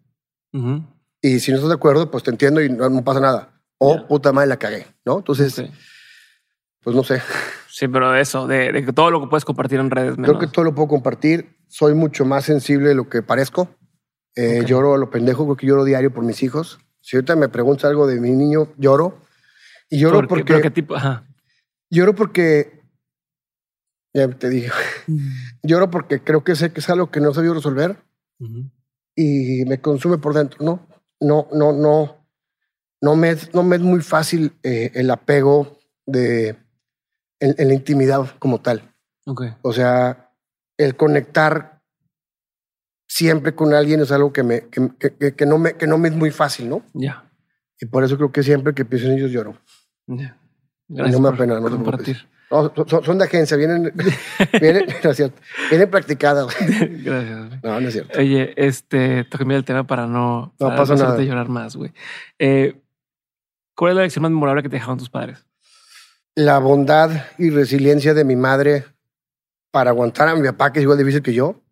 [1.20, 3.60] Y si no estás de acuerdo, pues te entiendo y no, pasa nada.
[3.78, 5.18] O puta madre la cagué, ¿no?
[5.18, 5.62] Entonces,
[6.82, 7.20] pues no sé.
[7.68, 10.16] Sí, pero eso, de, que todo lo que puedes compartir en redes.
[10.16, 11.58] Creo que todo lo puedo compartir.
[11.68, 13.68] Soy mucho más sensible de lo que parezco.
[14.34, 16.78] Eh, lloro a lo pendejo, creo que lloro diario por mis hijos.
[17.00, 19.18] Si ahorita me preguntas algo de mi niño, lloro.
[19.90, 20.60] Y lloro porque.
[20.60, 20.94] ¿Qué tipo?
[21.90, 22.75] Lloro porque.
[24.16, 24.70] Ya te dije.
[25.62, 27.98] Lloro porque creo que sé que es algo que no he sabido resolver
[29.14, 30.86] y me consume por dentro, ¿no?
[31.20, 32.26] No, no, no.
[33.02, 36.56] No me, es, no me es muy fácil eh, el apego de
[37.40, 38.90] en, la intimidad como tal.
[39.26, 39.54] Okay.
[39.60, 40.32] O sea,
[40.78, 41.82] el conectar
[43.06, 46.16] siempre con alguien es algo que, me, que, que, no, me, que no me es
[46.16, 46.82] muy fácil, ¿no?
[46.94, 47.30] Ya.
[47.78, 49.60] Y por eso creo que siempre que pienso en ellos lloro.
[50.06, 50.38] Ya.
[50.88, 52.26] No me apena, no compartir.
[52.50, 53.92] No, son, de agencia, vienen,
[54.60, 56.46] vienen, no es cierto, vienen practicadas.
[56.68, 57.62] Gracias.
[57.62, 58.18] No, no es cierto.
[58.18, 61.20] Oye, este, toqué el tema para no, no pasa nada.
[61.22, 61.92] llorar más, güey.
[62.38, 62.80] Eh,
[63.74, 65.44] ¿Cuál es la lección más memorable que te dejaron tus padres?
[66.36, 68.84] La bondad y resiliencia de mi madre
[69.72, 71.62] para aguantar a mi papá, que es igual difícil que yo,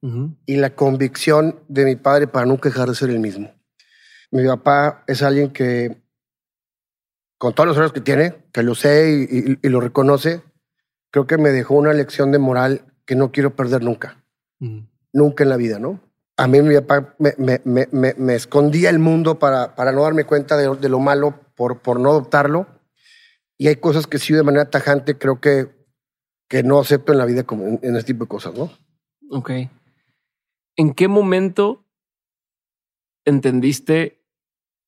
[0.44, 3.54] y la convicción de mi padre para nunca dejar de ser el mismo.
[4.30, 6.02] Mi papá es alguien que,
[7.38, 10.42] con todos los errores que tiene, que lo sé y lo reconoce,
[11.14, 14.24] creo que me dejó una lección de moral que no quiero perder nunca.
[15.12, 16.00] Nunca en la vida, ¿no?
[16.36, 20.24] A mí mi papá me, me, me, me escondía el mundo para, para no darme
[20.24, 22.66] cuenta de, de, lo malo por, por no adoptarlo.
[23.56, 25.68] Y hay cosas que sí de manera tajante creo que,
[26.48, 28.72] que no acepto en la vida como en, en este tipo de cosas, ¿no?
[29.30, 29.52] Ok.
[30.74, 31.84] ¿En qué momento
[33.24, 34.20] entendiste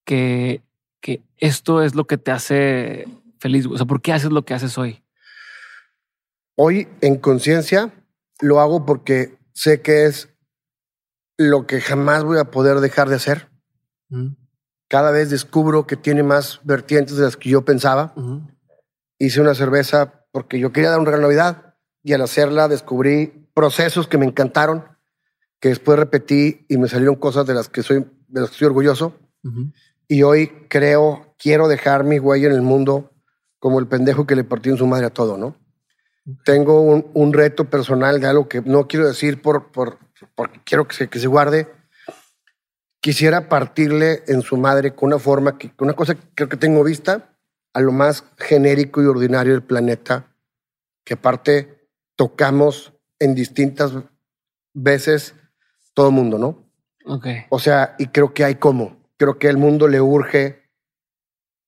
[0.04, 0.60] que,
[1.00, 3.06] que esto es lo que te hace
[3.38, 3.66] feliz?
[3.66, 5.05] O sea, ¿por qué haces lo que haces hoy?
[6.56, 7.92] Hoy en conciencia
[8.40, 10.30] lo hago porque sé que es
[11.36, 13.50] lo que jamás voy a poder dejar de hacer.
[14.88, 18.14] Cada vez descubro que tiene más vertientes de las que yo pensaba.
[19.18, 24.08] Hice una cerveza porque yo quería dar un regalo Navidad y al hacerla descubrí procesos
[24.08, 24.84] que me encantaron,
[25.60, 28.66] que después repetí y me salieron cosas de las que soy, de las que estoy
[28.66, 29.14] orgulloso.
[30.08, 33.12] Y hoy creo, quiero dejar mi huella en el mundo
[33.58, 35.56] como el pendejo que le partió en su madre a todo, ¿no?
[36.44, 39.98] Tengo un, reto personal de algo que no quiero decir por, por,
[40.34, 41.68] porque quiero que se, que se guarde.
[43.00, 46.82] Quisiera partirle en su madre con una forma, que, una cosa que creo que tengo
[46.82, 47.36] vista,
[47.72, 50.34] a lo más genérico y ordinario del planeta,
[51.04, 53.92] que aparte tocamos en distintas
[54.74, 55.34] veces
[55.94, 56.66] todo el mundo, ¿no?
[57.04, 57.44] Okay.
[57.50, 58.96] O sea, y creo que hay como.
[59.16, 60.68] Creo que al mundo le urge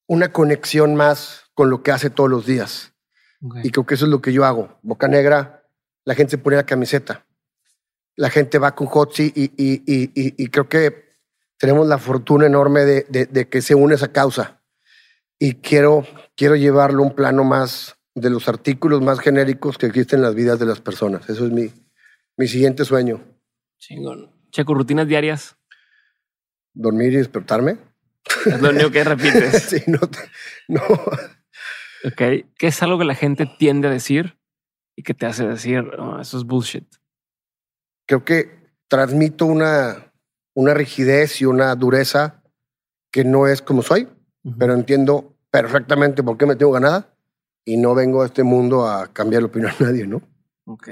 [0.08, 2.94] una conexión más con lo que hace todos los días.
[3.62, 4.78] Y creo que eso es lo que yo hago.
[4.82, 5.64] Boca Negra,
[6.04, 7.26] la gente se pone la camiseta.
[8.16, 11.16] La gente va con Hotzi y, y, y, y, creo que
[11.56, 14.60] tenemos la fortuna enorme de, de, que se une esa causa.
[15.38, 16.04] Y quiero,
[16.34, 20.34] quiero llevarlo a un plano más de los artículos más genéricos que existen en las
[20.34, 21.30] vidas de las personas.
[21.30, 21.72] Eso es mi,
[22.36, 23.22] mi siguiente sueño.
[23.78, 24.32] Chingón.
[24.50, 25.56] Checo, rutinas diarias.
[26.74, 27.78] Dormir y despertarme.
[28.46, 29.62] Es lo único que repites.
[29.62, 30.00] sí, no,
[30.66, 30.82] no,
[32.04, 32.16] Ok.
[32.16, 34.38] ¿Qué es algo que la gente tiende a decir
[34.96, 36.86] y que te hace decir, oh, eso es bullshit?
[38.06, 38.50] Creo que
[38.88, 40.12] transmito una,
[40.54, 42.42] una rigidez y una dureza
[43.10, 44.08] que no es como soy,
[44.58, 47.14] pero entiendo perfectamente por qué me tengo ganada
[47.64, 50.22] y no vengo a este mundo a cambiar la opinión de nadie, ¿no?
[50.64, 50.88] Ok.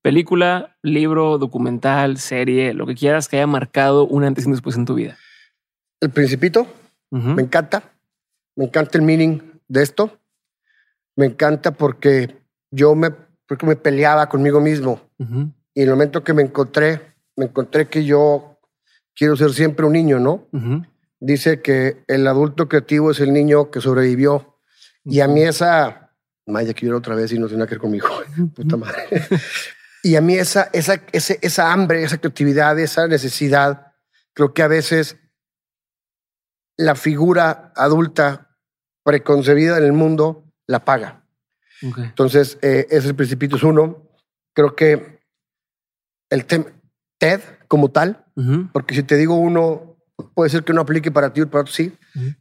[0.00, 4.76] Película, libro, documental, serie, lo que quieras que haya marcado un antes y un después
[4.76, 5.18] en tu vida.
[6.00, 6.66] El Principito,
[7.10, 7.82] me encanta
[8.58, 10.18] me encanta el meaning de esto.
[11.18, 15.00] Me encanta porque yo me, porque me peleaba conmigo mismo.
[15.18, 18.60] Y en el momento que me encontré, me encontré que yo
[19.16, 20.46] quiero ser siempre un niño, ¿no?
[21.18, 24.60] Dice que el adulto creativo es el niño que sobrevivió.
[25.04, 26.14] Y a mí esa...
[26.46, 28.06] Maya, quiero otra vez y no tiene nada que ver conmigo.
[28.54, 29.08] Puta madre.
[30.04, 33.92] y a mí esa, esa, esa hambre, esa creatividad, esa necesidad,
[34.34, 35.16] creo que a veces
[36.76, 38.56] la figura adulta
[39.02, 41.24] preconcebida en el mundo la paga.
[41.82, 44.08] Entonces, eh, ese principito es uno.
[44.52, 45.20] Creo que
[46.30, 48.24] el TED como tal,
[48.72, 49.96] porque si te digo uno,
[50.34, 51.92] puede ser que no aplique para ti, para otro sí.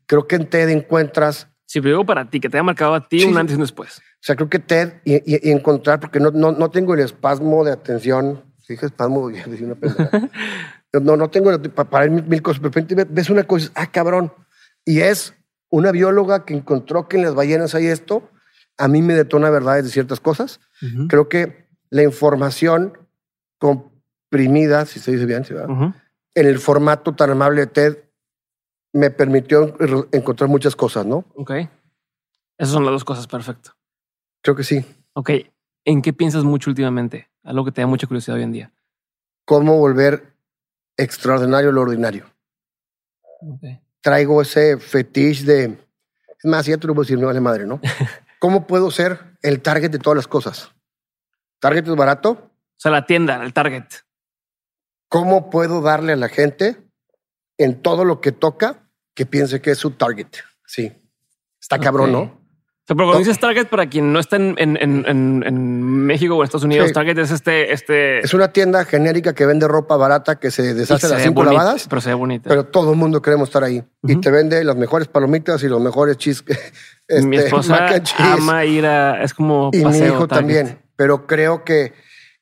[0.06, 1.48] Creo que en TED encuentras...
[1.66, 3.62] Si pero digo para ti, que te haya marcado a ti un antes y un
[3.62, 3.98] después.
[3.98, 7.72] O sea, creo que TED y, encontrar, porque no, no, no, tengo el espasmo de
[7.72, 8.44] atención.
[8.60, 10.30] Si dije espasmo, decía una
[11.02, 12.62] no, no tengo para mil, mil cosas.
[12.62, 14.32] De repente ves una cosa, ah, cabrón.
[14.86, 15.34] Y es
[15.70, 18.30] una bióloga que encontró que en las ballenas hay esto,
[18.78, 20.60] a mí me detona verdades de ciertas cosas.
[21.10, 22.98] Creo que la información
[23.58, 25.44] comprimida, si se dice bien,
[26.36, 27.98] en el formato tan amable de TED,
[28.94, 29.76] me permitió
[30.12, 31.26] encontrar muchas cosas, ¿no?
[31.36, 31.52] Ok.
[32.58, 33.72] Esas son las dos cosas, perfecto.
[34.42, 34.86] Creo que sí.
[35.14, 35.32] Ok.
[35.86, 37.30] ¿En qué piensas mucho últimamente?
[37.44, 38.74] Algo que te da mucha curiosidad hoy en día.
[39.46, 40.34] ¿Cómo volver
[40.98, 42.26] extraordinario lo ordinario?
[43.42, 45.64] Okay traigo ese fetiche de.
[46.38, 47.80] Es más, ya te lo voy a decir, me vale madre, ¿no?
[48.40, 50.72] ¿Cómo puedo ser el target de todas las cosas?
[51.60, 52.30] ¿Target es barato?
[52.32, 53.86] O sea, la tienda, el target.
[55.10, 56.78] ¿Cómo puedo darle a la gente
[57.58, 60.28] en todo lo que toca que piense que es su target?
[60.66, 60.94] Sí.
[61.60, 62.47] Está cabrón, ¿no?
[62.88, 66.40] Sea, pero cuando dices Target, para quien no está en, en, en, en México o
[66.40, 68.20] en Estados Unidos, Target es este, este.
[68.20, 71.88] Es una tienda genérica que vende ropa barata que se deshace las cinco lavadas.
[71.90, 72.50] Pero se ve bonita.
[72.50, 73.84] Pero todo el mundo queremos estar ahí.
[74.04, 76.44] Y te vende las mejores palomitas y los mejores chis.
[77.10, 77.88] Este, mi esposa
[78.20, 79.24] ama ir a.
[79.24, 79.70] Es como.
[79.72, 80.80] Y mi hijo también.
[80.98, 81.94] Pero creo que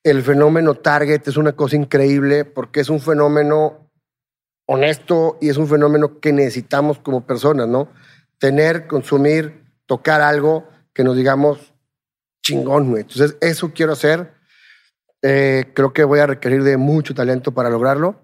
[0.02, 3.92] el fenómeno Target es una cosa increíble porque es un fenómeno
[4.66, 7.90] honesto y es un fenómeno que necesitamos como personas, ¿no?
[8.40, 11.74] Tener, consumir tocar algo que nos digamos
[12.46, 13.02] chingón, güey.
[13.02, 14.34] Entonces, eso quiero hacer.
[15.22, 18.22] Eh, creo que voy a requerir de mucho talento para lograrlo,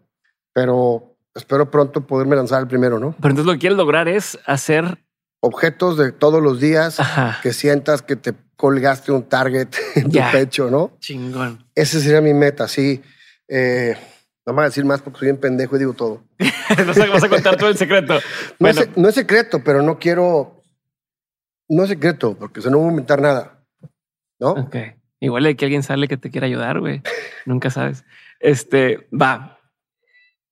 [0.54, 3.16] pero espero pronto poderme lanzar el primero, ¿no?
[3.20, 5.00] Pero entonces lo que quieres lograr es hacer
[5.40, 7.00] objetos de todos los días
[7.42, 10.96] que sientas que te colgaste un target en tu pecho, ¿no?
[11.00, 11.66] Chingón.
[11.74, 13.02] Esa sería mi meta, sí.
[13.48, 13.98] Eh,
[14.46, 16.24] no me voy a decir más porque soy un pendejo y digo todo.
[16.86, 18.20] no sé, vas a contar todo el secreto.
[18.60, 20.61] no es secreto, pero no quiero
[21.72, 23.64] no es secreto, porque se no voy a inventar nada.
[24.40, 24.52] ¿No?
[24.52, 24.76] Ok.
[25.22, 27.02] Igual hay que alguien sale que te quiera ayudar, güey.
[27.46, 28.04] Nunca sabes.
[28.40, 29.60] Este, va.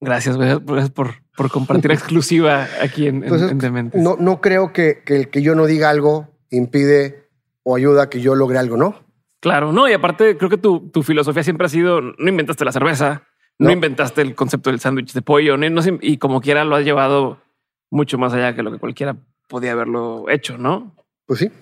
[0.00, 3.20] Gracias, güey, por, por compartir exclusiva aquí en,
[3.58, 4.00] Dementes.
[4.00, 7.28] No, no creo que, que el que yo no diga algo impide
[7.64, 9.04] o ayuda a que yo logre algo, ¿no?
[9.40, 9.88] Claro, no.
[9.88, 13.24] Y aparte, creo que tu, tu filosofía siempre ha sido: no inventaste la cerveza,
[13.58, 17.42] no, inventaste el concepto del sándwich de pollo, no, y como quiera lo has llevado
[17.90, 19.16] mucho más allá que lo que cualquiera
[19.48, 20.94] podía haberlo hecho, ¿no?
[21.30, 21.52] Pues sí.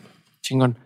[0.40, 0.78] Chingón.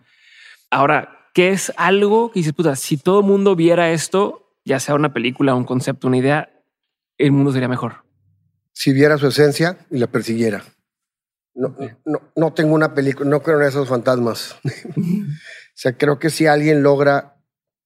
[0.69, 4.95] Ahora, ¿qué es algo que dices, puta, si todo el mundo viera esto, ya sea
[4.95, 6.51] una película, un concepto, una idea,
[7.17, 8.03] el mundo sería mejor?
[8.73, 10.65] Si viera su esencia y la persiguiera.
[11.55, 14.59] No, no, no tengo una película, no creo en esos fantasmas.
[14.65, 14.99] o
[15.73, 17.41] sea, creo que si alguien logra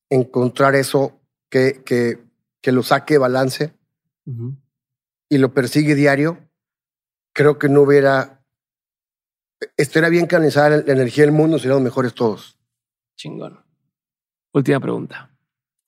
[0.09, 1.21] encontrar eso
[1.51, 2.23] que, que,
[2.59, 3.73] que lo saque de balance
[5.29, 6.39] y lo persigue diario,
[7.33, 8.36] creo que no hubiera
[9.75, 12.57] estaría bien canalizar la energía del mundo, seríamos mejores todos.
[13.15, 13.59] Chingón.
[14.53, 15.31] Última pregunta.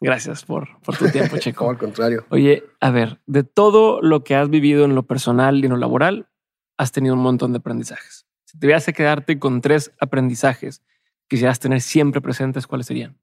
[0.02, 1.70] Gracias por, por tu tiempo, Checo.
[1.70, 2.26] al contrario.
[2.30, 5.78] Oye, a ver, de todo lo que has vivido en lo personal y en lo
[5.78, 6.30] laboral,
[6.78, 8.26] has tenido un montón de aprendizajes.
[8.46, 10.80] Si te a quedarte con tres aprendizajes
[11.28, 13.20] que quisieras tener siempre presentes, ¿cuáles serían?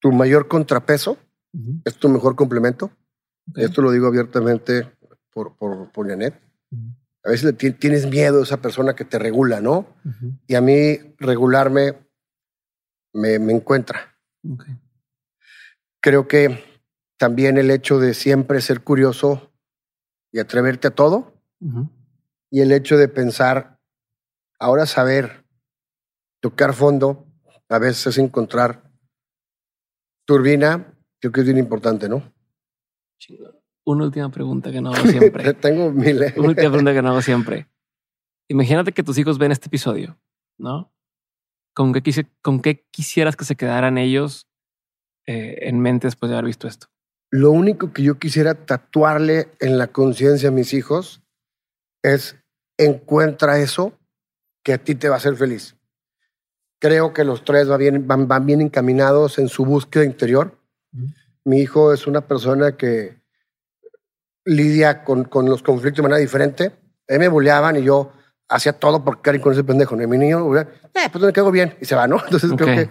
[0.00, 1.16] Tu mayor contrapeso
[1.84, 2.90] es tu mejor complemento.
[3.54, 4.90] Esto lo digo abiertamente
[5.30, 6.40] por, por, por Janet.
[7.22, 9.86] A veces tienes miedo a esa persona que te regula, ¿no?
[10.46, 11.94] Y a mí regularme
[13.12, 14.16] me, encuentra.
[16.00, 16.64] Creo que
[17.18, 19.52] también el hecho de siempre ser curioso
[20.32, 21.34] y atreverte a todo,
[22.50, 23.78] y el hecho de pensar,
[24.58, 25.44] ahora saber,
[26.40, 27.26] tocar fondo,
[27.68, 28.90] a veces encontrar
[30.24, 32.32] turbina, creo que es bien importante, ¿no?
[33.92, 35.54] Una última pregunta que no hago siempre.
[35.54, 36.16] Tengo mil.
[36.36, 37.68] Una última pregunta que no hago siempre.
[38.48, 40.18] Imagínate que tus hijos ven este episodio,
[40.58, 40.92] ¿no?
[41.74, 44.48] ¿Con qué, con qué quisieras que se quedaran ellos
[45.26, 46.88] eh, en mente después de haber visto esto?
[47.30, 51.22] Lo único que yo quisiera tatuarle en la conciencia a mis hijos
[52.02, 52.36] es
[52.76, 53.92] encuentra eso
[54.64, 55.76] que a ti te va a hacer feliz.
[56.80, 60.58] Creo que los tres van bien, van, van bien encaminados en su búsqueda interior.
[61.44, 63.19] Mi hijo es una persona que
[64.50, 66.72] lidia con, con los conflictos de manera diferente.
[67.08, 68.12] A mí me bulleaban y yo
[68.48, 70.00] hacía todo por quedar con ese pendejo.
[70.00, 70.66] Y mi niño, eh,
[71.12, 72.16] pues no quedo bien y se va, ¿no?
[72.24, 72.90] Entonces creo que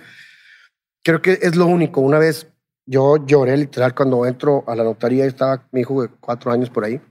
[1.03, 1.99] creo que es lo único.
[1.99, 2.47] Una vez
[2.85, 6.85] yo lloré literal cuando entro a la notaría estaba mi hijo de cuatro años por
[6.85, 7.01] ahí.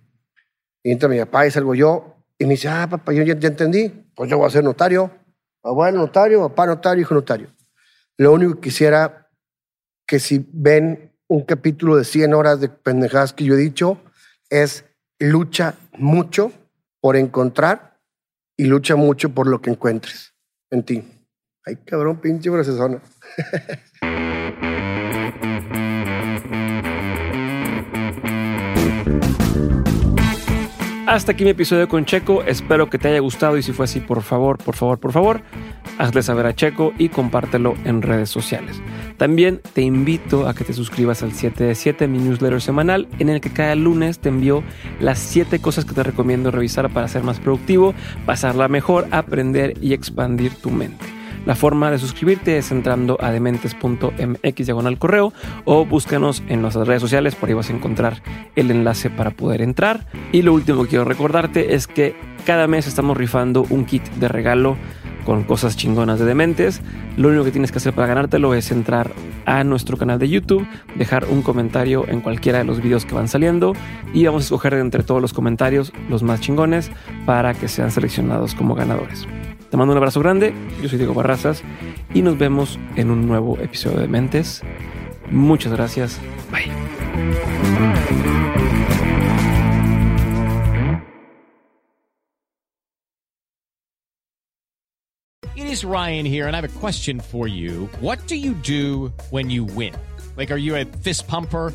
[0.83, 3.49] Y entra mi papá y salgo yo y me dice, ah, papá, yo ya, ya
[3.49, 3.91] entendí.
[4.15, 5.11] Pues yo voy a ser notario.
[5.63, 7.49] Abuelo notario, papá notario, hijo notario.
[8.17, 9.29] Lo único que quisiera
[10.07, 14.01] que si ven un capítulo de 100 horas de pendejadas que yo he dicho,
[14.51, 14.85] es
[15.19, 16.53] lucha mucho
[17.01, 17.99] por encontrar
[18.57, 20.35] y lucha mucho por lo que encuentres
[20.71, 21.05] en ti.
[21.65, 23.01] Ay, cabrón, pinche procesona.
[31.09, 32.43] Hasta aquí mi episodio con Checo.
[32.43, 35.41] Espero que te haya gustado y si fue así, por favor, por favor, por favor,
[35.97, 38.79] hazle saber a Checo y compártelo en redes sociales.
[39.17, 43.31] También te invito a que te suscribas al 7 de 7, mi newsletter semanal, en
[43.31, 44.63] el que cada lunes te envío
[45.01, 47.95] las 7 cosas que te recomiendo revisar para ser más productivo,
[48.27, 51.18] pasarla mejor, aprender y expandir tu mente.
[51.49, 55.33] La forma de suscribirte es entrando a dementes.mx diagonal correo
[55.65, 58.23] o búscanos en nuestras redes sociales, por ahí vas a encontrar
[58.55, 60.05] el enlace para poder entrar.
[60.31, 62.15] Y lo último que quiero recordarte es que
[62.45, 64.77] cada mes estamos rifando un kit de regalo
[65.25, 66.83] con cosas chingonas de dementes.
[67.17, 69.11] Lo único que tienes que hacer para ganártelo es entrar
[69.47, 70.67] a nuestro canal de YouTube,
[70.97, 73.73] dejar un comentario en cualquiera de los videos que van saliendo
[74.13, 76.91] y vamos a escoger entre todos los comentarios los más chingones
[77.25, 79.27] para que sean seleccionados como ganadores.
[79.71, 81.63] Te mando un abrazo grande, yo soy Diego Barrazas
[82.15, 84.63] y nos vemos en un nuevo episodio de Mentes.
[85.31, 86.19] Muchas gracias,
[86.51, 86.73] bye.
[95.55, 97.91] It is Ryan here, and I have a question for you.
[98.01, 99.93] What do you do when you win?
[100.37, 101.75] Like, are you a fist pumper?